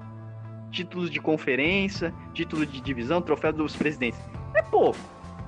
Títulos 0.70 1.10
de 1.10 1.20
conferência, 1.20 2.14
título 2.34 2.66
de 2.66 2.80
divisão, 2.80 3.20
troféu 3.20 3.52
dos 3.52 3.74
presidentes. 3.74 4.20
É 4.54 4.62
pouco. 4.62 4.98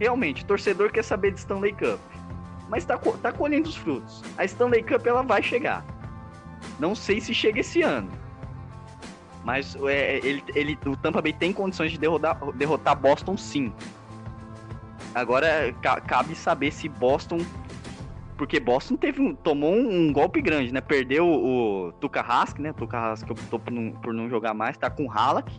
Realmente, 0.00 0.42
o 0.42 0.46
torcedor 0.46 0.90
quer 0.90 1.04
saber 1.04 1.32
de 1.32 1.40
Stanley 1.40 1.72
Cup. 1.72 2.00
Mas 2.68 2.82
está 2.82 2.96
tá 2.98 3.30
colhendo 3.30 3.68
os 3.68 3.76
frutos. 3.76 4.22
A 4.36 4.44
Stanley 4.44 4.82
Cup 4.82 5.06
ela 5.06 5.22
vai 5.22 5.42
chegar. 5.42 5.84
Não 6.78 6.94
sei 6.94 7.20
se 7.20 7.34
chega 7.34 7.60
esse 7.60 7.82
ano. 7.82 8.10
Mas 9.44 9.76
é, 9.76 10.16
ele, 10.26 10.42
ele, 10.54 10.78
o 10.86 10.96
Tampa 10.96 11.20
Bay 11.20 11.32
tem 11.32 11.52
condições 11.52 11.92
de 11.92 11.98
derrotar, 11.98 12.38
derrotar 12.54 12.96
Boston 12.96 13.36
sim. 13.36 13.72
Agora 15.14 15.72
ca, 15.82 16.00
cabe 16.00 16.34
saber 16.34 16.72
se 16.72 16.88
Boston. 16.88 17.38
Porque 18.36 18.58
Boston 18.58 18.96
teve 18.96 19.20
um, 19.20 19.34
tomou 19.34 19.72
um, 19.72 20.08
um, 20.08 20.12
golpe 20.12 20.42
grande, 20.42 20.72
né? 20.72 20.80
Perdeu 20.80 21.26
o, 21.26 21.88
o 21.90 22.10
Hask, 22.14 22.58
né? 22.58 22.72
Tuka 22.72 22.98
Hask 22.98 23.30
optou 23.30 23.58
por 23.58 23.72
não, 23.72 23.92
por 23.92 24.12
não 24.12 24.28
jogar 24.28 24.54
mais, 24.54 24.76
tá 24.76 24.90
com 24.90 25.06
o 25.06 25.10
Halak. 25.10 25.52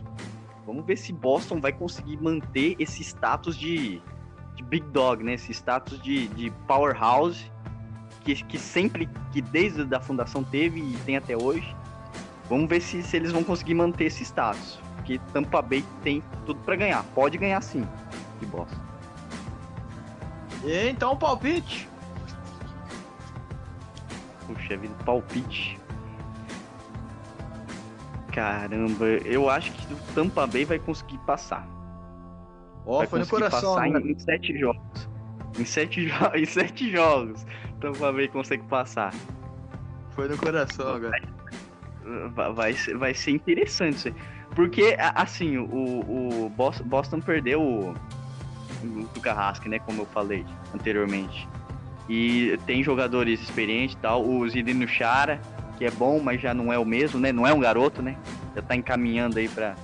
Vamos 0.66 0.84
ver 0.84 0.96
se 0.96 1.12
Boston 1.12 1.60
vai 1.60 1.72
conseguir 1.72 2.20
manter 2.20 2.76
esse 2.78 3.02
status 3.02 3.56
de, 3.56 4.02
de 4.54 4.62
Big 4.64 4.86
Dog, 4.88 5.24
né? 5.24 5.34
Esse 5.34 5.52
status 5.52 6.00
de, 6.02 6.28
de 6.28 6.50
powerhouse 6.66 7.50
que, 8.24 8.34
que 8.44 8.58
sempre, 8.58 9.08
que 9.32 9.40
desde 9.40 9.94
a 9.94 10.00
fundação 10.00 10.44
teve 10.44 10.80
e 10.80 10.96
tem 11.06 11.16
até 11.16 11.36
hoje. 11.36 11.74
Vamos 12.48 12.68
ver 12.68 12.80
se, 12.80 13.02
se 13.02 13.16
eles 13.16 13.32
vão 13.32 13.42
conseguir 13.42 13.74
manter 13.74 14.04
esse 14.04 14.22
status. 14.22 14.78
Porque 14.96 15.18
Tampa 15.32 15.62
Bay 15.62 15.84
tem 16.02 16.22
tudo 16.44 16.60
para 16.60 16.76
ganhar. 16.76 17.04
Pode 17.14 17.38
ganhar 17.38 17.60
sim. 17.62 17.86
Que 18.38 18.46
bosta. 18.46 18.76
E 20.64 20.88
então, 20.88 21.16
palpite. 21.16 21.88
Puxa 24.46 24.76
vida, 24.76 24.94
palpite. 25.04 25.78
Caramba, 28.32 29.06
eu 29.24 29.48
acho 29.48 29.72
que 29.72 29.94
o 29.94 29.96
Tampa 30.14 30.46
Bay 30.46 30.64
vai 30.64 30.78
conseguir 30.78 31.18
passar. 31.18 31.66
Ó, 32.84 33.02
oh, 33.02 33.06
foi 33.06 33.20
no 33.20 33.26
coração. 33.26 33.74
Passar 33.74 33.88
né? 33.88 34.00
em, 34.00 34.12
em 34.12 34.18
sete 34.18 34.58
jogos. 34.58 35.08
Em 35.58 35.64
sete, 35.64 36.06
jo 36.06 36.14
em 36.34 36.44
sete 36.44 36.90
jogos. 36.90 37.46
Tampa 37.80 38.12
Bay 38.12 38.28
consegue 38.28 38.62
passar. 38.64 39.12
Foi 40.10 40.28
no 40.28 40.36
coração 40.36 40.96
agora. 40.96 41.22
Vai, 42.34 42.52
vai, 42.52 42.72
ser, 42.72 42.96
vai 42.96 43.12
ser 43.12 43.32
interessante 43.32 44.14
Porque, 44.54 44.96
assim, 44.98 45.58
o, 45.58 46.46
o 46.46 46.52
Boston 46.84 47.20
perdeu 47.20 47.60
o, 47.60 47.94
o 49.16 49.20
Carrasco, 49.20 49.68
né? 49.68 49.78
Como 49.80 50.02
eu 50.02 50.06
falei 50.06 50.44
anteriormente. 50.74 51.48
E 52.08 52.58
tem 52.66 52.82
jogadores 52.82 53.40
experientes 53.40 53.96
e 53.96 53.98
tal. 53.98 54.24
O 54.24 54.48
Zidane 54.48 54.86
Chara, 54.86 55.40
que 55.76 55.84
é 55.84 55.90
bom, 55.90 56.20
mas 56.20 56.40
já 56.40 56.54
não 56.54 56.72
é 56.72 56.78
o 56.78 56.84
mesmo, 56.84 57.18
né? 57.18 57.32
Não 57.32 57.46
é 57.46 57.52
um 57.52 57.60
garoto, 57.60 58.02
né? 58.02 58.16
Já 58.54 58.62
tá 58.62 58.76
encaminhando 58.76 59.38
aí 59.38 59.48
pra, 59.48 59.74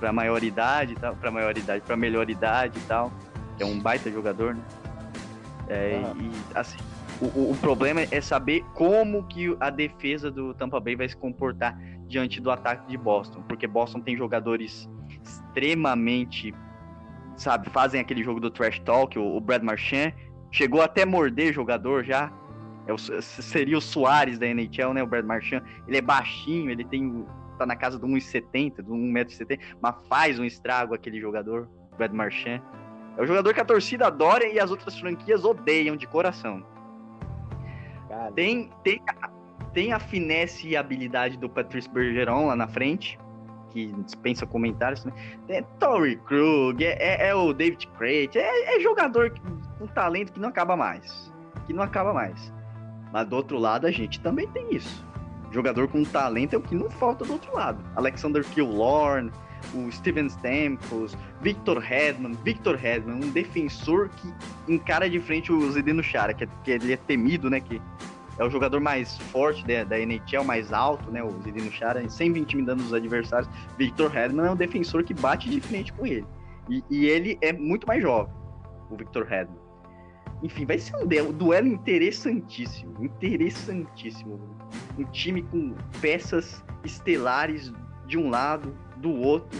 pra 0.00 0.12
maioridade 0.12 0.92
e 0.94 0.96
tal. 0.96 1.14
Pra 1.16 1.30
maioridade, 1.30 1.82
pra 1.82 1.96
melhor 1.96 2.30
idade 2.30 2.78
e 2.78 2.82
tal. 2.82 3.12
É 3.58 3.64
um 3.64 3.78
baita 3.78 4.10
jogador, 4.10 4.54
né? 4.54 4.62
É, 5.68 6.02
ah. 6.04 6.14
E, 6.18 6.30
assim, 6.54 6.78
o, 7.20 7.50
o, 7.50 7.56
problema 7.60 8.02
é 8.10 8.20
saber 8.20 8.64
como 8.74 9.24
que 9.24 9.56
a 9.58 9.70
defesa 9.70 10.30
do 10.30 10.54
Tampa 10.54 10.78
Bay 10.78 10.96
vai 10.96 11.08
se 11.08 11.16
comportar 11.16 11.76
diante 12.06 12.40
do 12.40 12.50
ataque 12.50 12.86
de 12.88 12.96
Boston, 12.96 13.42
porque 13.48 13.66
Boston 13.66 14.00
tem 14.00 14.16
jogadores 14.16 14.88
extremamente, 15.24 16.54
sabe, 17.36 17.68
fazem 17.70 18.00
aquele 18.00 18.22
jogo 18.22 18.38
do 18.38 18.50
trash 18.50 18.78
talk, 18.80 19.18
o, 19.18 19.36
o 19.36 19.40
Brad 19.40 19.62
Marchand 19.62 20.12
chegou 20.50 20.82
até 20.82 21.04
morder 21.04 21.52
jogador 21.52 22.04
já, 22.04 22.32
é 22.86 22.92
o, 22.92 22.98
seria 22.98 23.76
o 23.76 23.80
Soares 23.80 24.38
da 24.38 24.46
NHL, 24.46 24.94
né, 24.94 25.02
o 25.02 25.06
Brad 25.06 25.24
Marchand, 25.24 25.62
ele 25.88 25.96
é 25.96 26.00
baixinho, 26.00 26.70
ele 26.70 26.84
tem, 26.84 27.26
tá 27.58 27.66
na 27.66 27.76
casa 27.76 27.98
do 27.98 28.06
1,70, 28.06 28.76
do 28.76 28.94
1,70m, 28.94 29.58
mas 29.80 29.94
faz 30.08 30.38
um 30.38 30.44
estrago 30.44 30.94
aquele 30.94 31.20
jogador, 31.20 31.68
Brad 31.96 32.12
Marchand. 32.12 32.62
É 33.16 33.22
o 33.22 33.26
jogador 33.26 33.52
que 33.54 33.60
a 33.60 33.64
torcida 33.64 34.06
adora 34.06 34.46
e 34.46 34.60
as 34.60 34.70
outras 34.70 34.98
franquias 34.98 35.44
odeiam 35.44 35.96
de 35.96 36.06
coração. 36.06 36.62
Tem, 38.34 38.70
tem, 38.82 39.02
tem 39.72 39.92
a 39.92 39.98
finesse 39.98 40.68
e 40.68 40.76
a 40.76 40.80
habilidade 40.80 41.36
do 41.36 41.48
Patrice 41.48 41.88
Bergeron 41.88 42.46
lá 42.46 42.56
na 42.56 42.66
frente, 42.66 43.18
que 43.70 43.86
dispensa 44.04 44.46
comentários. 44.46 45.04
Né? 45.04 45.12
Tem 45.46 45.62
Tory 45.78 46.16
Krug, 46.16 46.84
é, 46.84 46.96
é, 46.98 47.28
é, 47.28 47.34
o 47.34 47.52
David 47.52 47.86
Crate, 47.98 48.38
é, 48.38 48.76
é 48.76 48.80
jogador 48.80 49.32
com 49.78 49.86
talento 49.86 50.32
que 50.32 50.40
não 50.40 50.48
acaba 50.48 50.76
mais. 50.76 51.32
Que 51.66 51.72
não 51.72 51.82
acaba 51.82 52.12
mais. 52.12 52.52
Mas 53.12 53.26
do 53.28 53.36
outro 53.36 53.58
lado, 53.58 53.86
a 53.86 53.90
gente 53.90 54.20
também 54.20 54.48
tem 54.48 54.74
isso. 54.74 55.04
Jogador 55.52 55.88
com 55.88 56.04
talento 56.04 56.54
é 56.54 56.56
o 56.58 56.60
que 56.60 56.74
não 56.74 56.90
falta 56.90 57.24
do 57.24 57.32
outro 57.32 57.54
lado. 57.54 57.82
Alexander 57.94 58.44
Killorn, 58.44 59.30
o 59.74 59.90
Steven 59.90 60.26
Stamkos, 60.26 61.16
Victor 61.40 61.82
Hedman, 61.82 62.32
Victor 62.44 62.78
Hedman, 62.82 63.16
um 63.16 63.30
defensor 63.30 64.10
que 64.10 64.32
encara 64.68 65.08
de 65.08 65.20
frente 65.20 65.52
o 65.52 65.70
Zdeno 65.72 66.02
Chara, 66.02 66.34
que, 66.34 66.44
é, 66.44 66.48
que 66.64 66.70
ele 66.70 66.92
é 66.92 66.96
temido, 66.96 67.48
né, 67.48 67.60
que 67.60 67.80
é 68.38 68.44
o 68.44 68.50
jogador 68.50 68.80
mais 68.80 69.16
forte 69.16 69.66
da, 69.66 69.84
da 69.84 69.98
NHL, 69.98 70.44
mais 70.44 70.72
alto, 70.72 71.10
né, 71.10 71.22
o 71.22 71.30
Zdeno 71.42 71.70
Chara, 71.72 72.06
sempre 72.08 72.40
intimidando 72.40 72.82
os 72.82 72.92
adversários. 72.92 73.48
Victor 73.78 74.14
Hedman 74.14 74.46
é 74.46 74.50
um 74.50 74.56
defensor 74.56 75.04
que 75.04 75.14
bate 75.14 75.48
de 75.48 75.60
frente 75.60 75.92
com 75.92 76.06
ele. 76.06 76.26
E, 76.68 76.84
e 76.90 77.06
ele 77.06 77.38
é 77.40 77.52
muito 77.52 77.86
mais 77.86 78.02
jovem, 78.02 78.34
o 78.90 78.96
Victor 78.96 79.30
Hedman. 79.32 79.65
Enfim, 80.42 80.66
vai 80.66 80.78
ser 80.78 80.94
um 80.96 81.32
duelo 81.32 81.66
interessantíssimo, 81.66 82.94
interessantíssimo. 83.02 84.38
Um 84.98 85.04
time 85.04 85.42
com 85.42 85.74
peças 86.00 86.62
estelares 86.84 87.72
de 88.06 88.18
um 88.18 88.28
lado, 88.28 88.76
do 88.96 89.12
outro. 89.12 89.58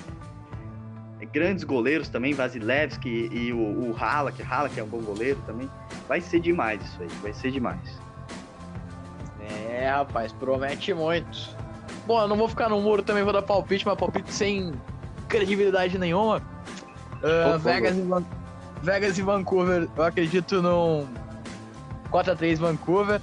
Grandes 1.32 1.64
goleiros 1.64 2.08
também, 2.08 2.32
Vasilevski 2.34 3.28
e 3.32 3.52
o, 3.52 3.90
o 3.90 3.96
Halak, 3.98 4.40
Halak 4.42 4.78
é 4.78 4.82
um 4.82 4.86
bom 4.86 5.00
goleiro 5.00 5.38
também. 5.44 5.68
Vai 6.06 6.20
ser 6.20 6.40
demais 6.40 6.80
isso 6.82 7.02
aí, 7.02 7.08
vai 7.20 7.32
ser 7.32 7.50
demais. 7.50 8.00
É, 9.40 9.88
rapaz, 9.90 10.32
promete 10.32 10.94
muito. 10.94 11.56
Bom, 12.06 12.20
eu 12.20 12.28
não 12.28 12.36
vou 12.36 12.48
ficar 12.48 12.68
no 12.68 12.80
muro 12.80 13.02
também, 13.02 13.24
vou 13.24 13.32
dar 13.32 13.42
palpite, 13.42 13.84
mas 13.84 13.98
palpite 13.98 14.32
sem 14.32 14.72
credibilidade 15.28 15.98
nenhuma. 15.98 16.40
Uh, 17.16 17.58
Vegas, 17.58 17.96
e. 17.96 18.45
Vegas 18.82 19.18
e 19.18 19.22
Vancouver, 19.22 19.88
eu 19.96 20.02
acredito 20.02 20.62
num 20.62 21.06
4x3 22.10 22.56
Vancouver. 22.56 23.20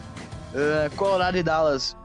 Uh, 0.53 0.95
Colorado 0.95 1.38
e 1.38 1.43
Dallas, 1.43 1.97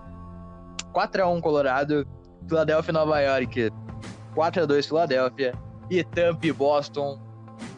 4x1 0.93 1.41
Colorado. 1.41 2.07
Philadelphia 2.49 2.91
e 2.91 2.95
Nova 2.95 3.21
York, 3.21 3.73
4x2 4.35 4.87
Filadélfia. 4.87 5.55
E 5.91 6.03
Tampa 6.03 6.47
e 6.47 6.53
Boston. 6.53 7.21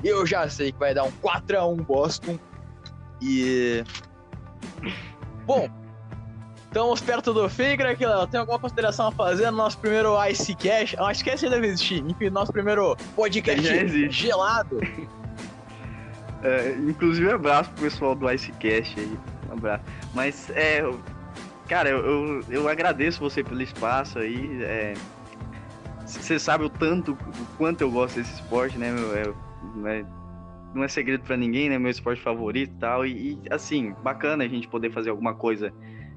Eu 0.03 0.27
já 0.27 0.49
sei 0.49 0.73
que 0.73 0.79
vai 0.79 0.95
dar 0.95 1.05
um 1.05 1.13
4x1 1.13 1.85
Boston. 1.85 2.39
E. 3.21 3.85
Bom, 5.47 5.69
estamos 6.67 7.01
perto 7.01 7.33
do 7.33 7.49
Figra, 7.49 7.95
que 7.97 8.05
tem 8.31 8.41
alguma 8.41 8.59
consideração 8.59 9.09
a 9.09 9.13
fazer 9.13 9.51
no 9.51 9.57
nosso 9.57 9.79
primeiro 9.79 10.15
Ice 10.27 10.55
Cash? 10.55 10.95
O 10.99 11.11
Ice 11.11 11.25
Cash 11.25 11.41
deve 11.41 11.67
existir, 11.67 12.05
enfim, 12.07 12.31
nosso 12.31 12.53
primeiro 12.53 12.97
podcast 13.17 14.11
gelado. 14.11 14.79
É, 16.43 16.73
inclusive, 16.73 17.31
abraço 17.31 17.71
pro 17.73 17.83
pessoal 17.85 18.15
do 18.15 18.31
Ice 18.31 18.51
Cash 18.53 18.95
aí. 18.97 19.19
Um 19.49 19.53
abraço. 19.53 19.85
Mas, 20.15 20.51
é. 20.51 20.83
Cara, 21.69 21.89
eu, 21.89 22.05
eu, 22.05 22.45
eu 22.51 22.69
agradeço 22.69 23.21
você 23.21 23.45
pelo 23.45 23.63
espaço 23.63 24.19
aí. 24.19 24.63
É, 24.63 24.95
você 26.05 26.39
sabe 26.39 26.65
o 26.65 26.71
tanto, 26.71 27.13
o 27.13 27.57
quanto 27.57 27.83
eu 27.83 27.91
gosto 27.91 28.17
desse 28.17 28.35
esporte, 28.35 28.77
né, 28.77 28.91
meu? 28.91 29.15
É, 29.15 29.33
não, 29.77 29.89
é, 29.89 30.05
não 30.75 30.85
é 30.85 30.89
segredo 30.89 31.23
para 31.23 31.37
ninguém, 31.37 31.69
né? 31.69 31.79
Meu 31.79 31.91
esporte 31.91 32.21
favorito 32.21 32.73
e 32.73 32.79
tal. 32.79 33.07
E, 33.07 33.39
assim, 33.51 33.95
bacana 34.03 34.45
a 34.45 34.49
gente 34.49 34.67
poder 34.67 34.91
fazer 34.91 35.11
alguma 35.11 35.35
coisa 35.35 35.73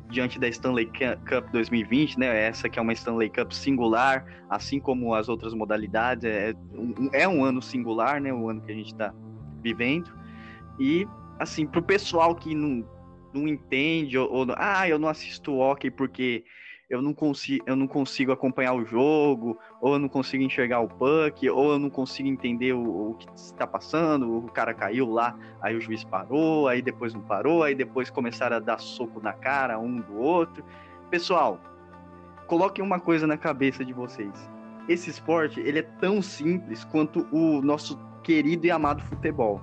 diante 0.10 0.40
da 0.40 0.48
Stanley 0.48 0.86
Cup 0.86 1.52
2020, 1.52 2.20
né? 2.20 2.48
Essa 2.48 2.70
que 2.70 2.80
é 2.80 2.82
uma 2.82 2.94
Stanley 2.94 3.30
Cup 3.30 3.52
singular, 3.52 4.26
assim 4.50 4.80
como 4.80 5.14
as 5.14 5.30
outras 5.30 5.54
modalidades. 5.54 6.24
É 6.24 6.56
um, 6.74 7.10
é 7.12 7.28
um 7.28 7.44
ano 7.44 7.62
singular, 7.62 8.22
né? 8.22 8.34
O 8.34 8.50
ano 8.50 8.62
que 8.62 8.72
a 8.72 8.76
gente 8.76 8.94
está 8.94 9.14
vivendo. 9.64 10.12
E, 10.80 11.08
assim, 11.40 11.66
pro 11.66 11.82
pessoal 11.82 12.36
que 12.36 12.54
não, 12.54 12.86
não 13.34 13.48
entende, 13.48 14.18
ou, 14.18 14.32
ou 14.32 14.48
ah, 14.58 14.88
eu 14.88 15.00
não 15.00 15.08
assisto 15.08 15.58
hockey 15.58 15.90
porque 15.90 16.44
eu 16.90 17.02
não 17.02 17.14
consigo, 17.14 17.64
eu 17.66 17.76
não 17.76 17.88
consigo 17.88 18.32
acompanhar 18.32 18.74
o 18.74 18.86
jogo, 18.86 19.58
ou 19.82 19.94
eu 19.94 20.00
não 20.00 20.08
consigo 20.08 20.44
enxergar 20.44 20.80
o 20.82 20.88
puck, 20.88 21.50
ou 21.50 21.72
eu 21.72 21.80
não 21.80 21.90
consigo 21.90 22.30
entender 22.30 22.74
o, 22.74 23.12
o 23.12 23.16
que 23.16 23.28
está 23.36 23.66
passando, 23.66 24.38
o 24.38 24.44
cara 24.52 24.76
caiu 24.76 25.10
lá, 25.10 25.36
aí 25.60 25.76
o 25.76 25.82
juiz 25.82 26.04
parou, 26.04 26.68
aí 26.68 26.84
depois 26.84 27.14
não 27.14 27.22
parou, 27.22 27.64
aí 27.64 27.74
depois 27.74 28.12
começaram 28.12 28.58
a 28.58 28.60
dar 28.60 28.80
soco 28.80 29.20
na 29.22 29.34
cara 29.34 29.80
um 29.80 30.02
do 30.02 30.20
outro. 30.20 30.64
Pessoal, 31.10 31.60
coloquem 32.46 32.86
uma 32.86 33.00
coisa 33.00 33.26
na 33.26 33.38
cabeça 33.38 33.84
de 33.84 33.94
vocês. 33.94 34.50
Esse 34.88 35.10
esporte, 35.10 35.60
ele 35.62 35.80
é 35.80 35.84
tão 35.84 36.22
simples 36.22 36.84
quanto 36.84 37.28
o 37.32 37.62
nosso 37.62 37.98
querido 38.24 38.66
e 38.66 38.72
amado 38.72 39.04
futebol. 39.04 39.62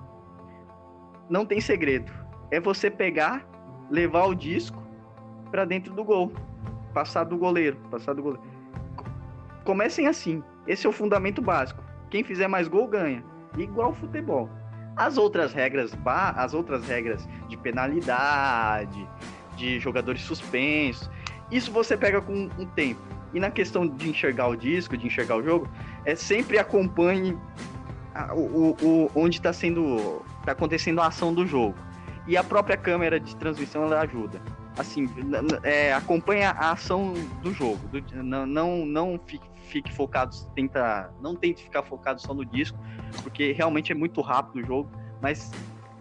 Não 1.29 1.47
tem 1.47 1.61
segredo. 1.61 2.13
É 2.51 2.61
você 2.61 2.91
pegar, 2.91 3.47
levar 3.91 4.27
o 4.27 4.35
disco 4.35 4.83
para 5.51 5.65
dentro 5.65 5.93
do 5.95 6.05
gol, 6.05 6.33
passar 6.93 7.25
do 7.25 7.37
goleiro, 7.37 7.77
passar 7.91 8.15
do 8.15 8.23
goleiro. 8.23 8.47
Comecem 9.65 10.07
assim. 10.07 10.43
Esse 10.67 10.87
é 10.87 10.91
o 10.91 10.93
fundamento 10.93 11.41
básico. 11.41 11.83
Quem 12.11 12.23
fizer 12.23 12.49
mais 12.49 12.69
gol 12.69 12.87
ganha. 12.87 13.25
Igual 13.57 13.93
futebol. 13.95 14.49
As 14.97 15.17
outras 15.17 15.53
regras, 15.53 15.97
as 16.37 16.53
outras 16.53 16.87
regras 16.87 17.27
de 17.49 17.57
penalidade, 17.57 19.09
de 19.57 19.79
jogadores 19.81 20.21
suspensos, 20.23 21.11
isso 21.51 21.73
você 21.73 21.97
pega 21.97 22.21
com 22.21 22.49
um 22.59 22.67
tempo. 22.67 23.01
E 23.33 23.41
na 23.41 23.51
questão 23.51 23.87
de 23.87 24.11
enxergar 24.11 24.49
o 24.49 24.57
disco, 24.57 24.97
de 24.97 25.07
enxergar 25.07 25.37
o 25.37 25.43
jogo, 25.43 25.69
é 26.05 26.15
sempre 26.15 26.59
acompanhe 26.59 27.39
a, 28.15 28.35
o, 28.35 28.77
o, 28.83 29.11
onde 29.15 29.39
está 29.39 29.53
sendo, 29.53 30.23
tá 30.45 30.53
acontecendo 30.53 31.01
a 31.01 31.07
ação 31.07 31.33
do 31.33 31.47
jogo. 31.47 31.77
E 32.27 32.37
a 32.37 32.45
própria 32.45 32.77
câmera 32.77 33.19
de 33.19 33.35
transmissão 33.37 33.85
ela 33.85 34.01
ajuda. 34.01 34.41
Assim, 34.79 35.09
é, 35.63 35.93
acompanha 35.93 36.51
a 36.51 36.73
ação 36.73 37.15
do 37.43 37.53
jogo. 37.53 37.81
Do, 37.89 38.23
não, 38.23 38.47
não, 38.47 38.87
não 38.87 39.21
fique, 39.27 39.47
fique 39.63 39.93
focado, 39.93 40.35
tenta, 40.55 41.11
não 41.21 41.35
tente 41.35 41.63
ficar 41.63 41.83
focado 41.83 42.21
só 42.21 42.33
no 42.33 42.45
disco, 42.45 42.79
porque 43.23 43.53
realmente 43.53 43.93
é 43.93 43.95
muito 43.95 44.21
rápido 44.21 44.63
o 44.63 44.67
jogo. 44.67 44.91
Mas 45.21 45.51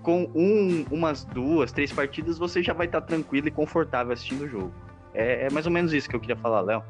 com 0.02 0.30
um, 0.34 0.86
umas 0.91 1.26
duas, 1.26 1.72
três 1.72 1.91
partidas, 1.91 2.38
você 2.38 2.64
já 2.64 2.73
vai 2.73 2.86
estar 2.86 3.02
tá 3.02 3.07
tranquilo 3.07 3.48
e 3.48 3.52
confortável 3.52 4.14
assistindo 4.14 4.44
o 4.44 4.48
jogo. 4.48 4.72
É, 5.14 5.48
é, 5.48 5.49
mais 5.52 5.65
ou 5.65 5.72
menos 5.72 5.91
isso 5.94 6.07
que 6.07 6.15
eu 6.15 6.19
queria 6.19 6.38
falar, 6.38 6.61
Léo. 6.61 6.84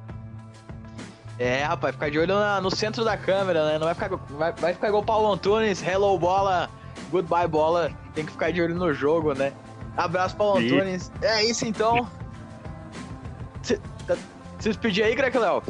É, 1.40 1.64
rapaz, 1.64 1.96
ficar 1.96 2.12
de 2.12 2.20
olho 2.20 2.36
na, 2.36 2.60
no 2.60 2.70
centro 2.70 3.06
da 3.06 3.16
câmera, 3.18 3.66
né? 3.66 3.80
Não 3.80 3.86
vai 3.86 3.94
ficar, 3.94 4.10
vai, 4.10 4.52
vai 4.52 4.74
ficar 4.74 4.90
igual 4.90 5.02
o 5.02 5.06
Paulo 5.06 5.32
Antunes, 5.32 5.82
hello 5.82 6.20
bola, 6.20 6.70
goodbye 7.10 7.48
bola. 7.48 7.90
Tem 8.14 8.26
que 8.26 8.32
ficar 8.34 8.52
de 8.52 8.62
olho 8.62 8.76
no 8.76 8.94
jogo, 8.94 9.34
né? 9.34 9.54
Abraço, 9.96 10.36
Paulo 10.36 10.60
Sim. 10.60 10.76
Antunes. 10.76 11.10
É 11.22 11.42
isso 11.46 11.66
então. 11.66 12.06
Se, 13.64 13.78
tá, 14.06 14.18
se 14.60 14.68
despedir 14.68 15.06
aí, 15.06 15.16
Greg 15.16 15.38
Léo. 15.38 15.64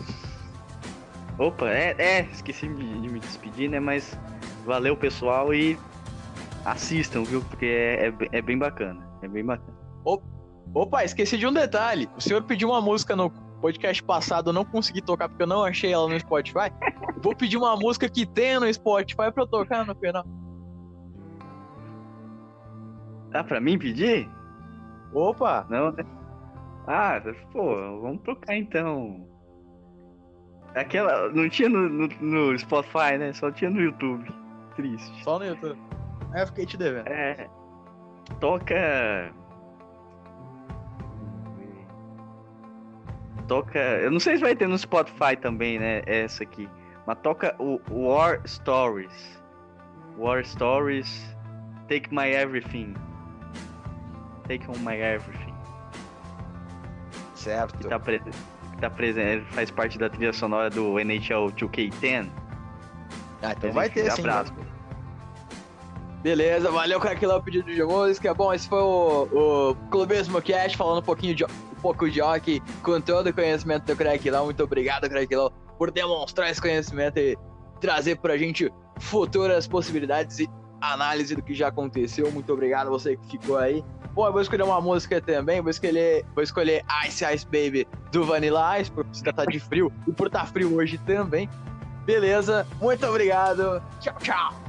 Opa, 1.38 1.70
é, 1.70 1.96
é 2.00 2.22
esqueci 2.34 2.68
de, 2.68 3.02
de 3.02 3.08
me 3.08 3.20
despedir, 3.20 3.70
né? 3.70 3.80
Mas 3.80 4.18
valeu, 4.66 4.98
pessoal, 4.98 5.54
e 5.54 5.78
assistam, 6.66 7.24
viu? 7.24 7.44
Porque 7.44 7.68
é, 7.68 8.08
é, 8.08 8.40
é 8.40 8.42
bem 8.42 8.58
bacana. 8.58 9.08
É 9.22 9.28
bem 9.28 9.46
bacana. 9.46 9.78
Opa, 10.74 11.04
esqueci 11.04 11.38
de 11.38 11.46
um 11.46 11.54
detalhe. 11.54 12.10
O 12.18 12.22
senhor 12.22 12.42
pediu 12.42 12.70
uma 12.70 12.82
música 12.82 13.16
no 13.16 13.32
podcast 13.60 14.04
passado, 14.04 14.50
eu 14.50 14.54
não 14.54 14.66
consegui 14.66 15.02
tocar 15.02 15.30
porque 15.30 15.44
eu 15.44 15.48
não 15.48 15.64
achei 15.64 15.92
ela 15.92 16.08
no 16.08 16.20
Spotify. 16.20 16.72
Vou 17.22 17.36
pedir 17.36 17.58
uma 17.58 17.76
música 17.76 18.10
que 18.10 18.26
tenha 18.26 18.60
no 18.60 18.74
Spotify 18.74 19.32
pra 19.32 19.44
eu 19.44 19.48
tocar 19.48 19.86
no 19.86 19.96
final. 19.96 20.26
Dá 23.32 23.44
pra 23.44 23.60
mim 23.60 23.78
pedir? 23.78 24.28
Opa! 25.14 25.66
Não, 25.70 25.92
né? 25.92 26.04
Ah, 26.88 27.22
pô, 27.52 27.76
vamos 28.02 28.22
tocar 28.24 28.56
então. 28.56 29.28
Aquela. 30.76 31.30
Não 31.30 31.50
tinha 31.50 31.70
no, 31.70 31.90
no, 31.90 32.08
no 32.08 32.58
Spotify, 32.58 33.18
né? 33.18 33.34
Só 33.34 33.52
tinha 33.52 33.70
no 33.70 33.82
YouTube. 33.82 34.32
Triste. 34.76 35.24
Só 35.24 35.38
no 35.38 35.46
YouTube. 35.46 35.80
É, 36.34 36.46
fiquei 36.46 36.66
te 36.66 36.78
devendo. 36.78 37.08
É. 37.08 37.48
Toca. 38.40 39.34
Toca. 43.50 43.80
Eu 43.80 44.12
não 44.12 44.20
sei 44.20 44.38
se 44.38 44.42
vai 44.42 44.56
ter 44.56 44.68
no 44.68 44.78
Spotify 44.78 45.36
também, 45.36 45.80
né? 45.80 46.04
Essa 46.06 46.44
aqui. 46.44 46.70
Mas 47.06 47.18
toca 47.24 47.56
o 47.58 47.82
War 47.90 48.40
Stories. 48.46 49.42
War 50.18 50.46
Stories. 50.46 51.36
Take 51.90 52.14
My 52.14 52.30
Everything. 52.30 52.94
Take 54.48 54.70
On 54.70 54.78
My 54.78 54.96
Everything. 54.96 55.56
Certo. 57.34 57.76
Que 57.80 57.88
tá, 57.88 58.00
pre... 58.00 58.22
tá 58.80 58.90
presente. 58.92 59.44
Faz 59.54 59.72
parte 59.72 59.98
da 59.98 60.10
trilha 60.10 60.32
sonora 60.32 60.70
do 60.70 61.00
NHL 61.00 61.48
2K10. 61.48 62.30
Ah, 63.42 63.54
então 63.58 63.72
vai 63.72 63.90
ter 63.90 64.12
sim. 64.12 64.22
Abraço. 64.22 64.54
Né? 64.54 64.66
Beleza, 66.22 66.70
valeu, 66.70 67.00
cara, 67.00 67.38
o 67.38 67.42
pedido 67.42 67.74
de 67.74 67.82
música. 67.82 68.34
Bom, 68.34 68.54
esse 68.54 68.68
foi 68.68 68.82
o, 68.82 69.24
o 69.72 69.76
Clubismo 69.90 70.42
Cast 70.42 70.78
falando 70.78 71.00
um 71.00 71.04
pouquinho 71.04 71.34
de 71.34 71.46
de 72.12 72.22
hockey 72.22 72.62
com 72.84 73.00
todo 73.02 73.28
o 73.28 73.34
conhecimento 73.34 73.86
do 73.86 73.96
Craig 73.96 74.30
Lão. 74.30 74.46
Muito 74.46 74.64
obrigado, 74.64 75.10
Craig 75.10 75.34
Lão, 75.34 75.52
por 75.78 75.92
demonstrar 75.92 76.50
esse 76.50 76.62
conhecimento 76.62 77.18
e 77.18 77.38
trazer 77.80 78.18
pra 78.18 78.38
gente 78.38 78.72
futuras 79.00 79.68
possibilidades 79.68 80.40
e 80.40 80.50
análise 80.82 81.36
do 81.36 81.42
que 81.42 81.54
já 81.54 81.68
aconteceu. 81.68 82.32
Muito 82.32 82.52
obrigado 82.52 82.90
você 82.90 83.18
que 83.18 83.38
ficou 83.38 83.58
aí. 83.58 83.84
Bom, 84.14 84.26
eu 84.26 84.32
vou 84.32 84.42
escolher 84.42 84.64
uma 84.64 84.82
música 84.82 85.22
também. 85.22 85.62
Vou 85.62 85.70
escolher, 85.70 86.26
vou 86.34 86.44
escolher 86.44 86.84
Ice 87.08 87.26
Ice 87.34 87.46
Baby 87.46 87.88
do 88.12 88.24
Vanilla 88.24 88.80
Ice, 88.80 88.92
por 88.92 89.06
se 89.12 89.24
de 89.24 89.60
frio 89.60 89.92
e 90.08 90.12
por 90.12 90.28
estar 90.28 90.42
tá 90.42 90.46
frio 90.46 90.76
hoje 90.76 90.98
também. 91.00 91.50
Beleza, 92.06 92.66
muito 92.82 93.06
obrigado. 93.06 93.82
Tchau, 94.00 94.16
tchau. 94.20 94.69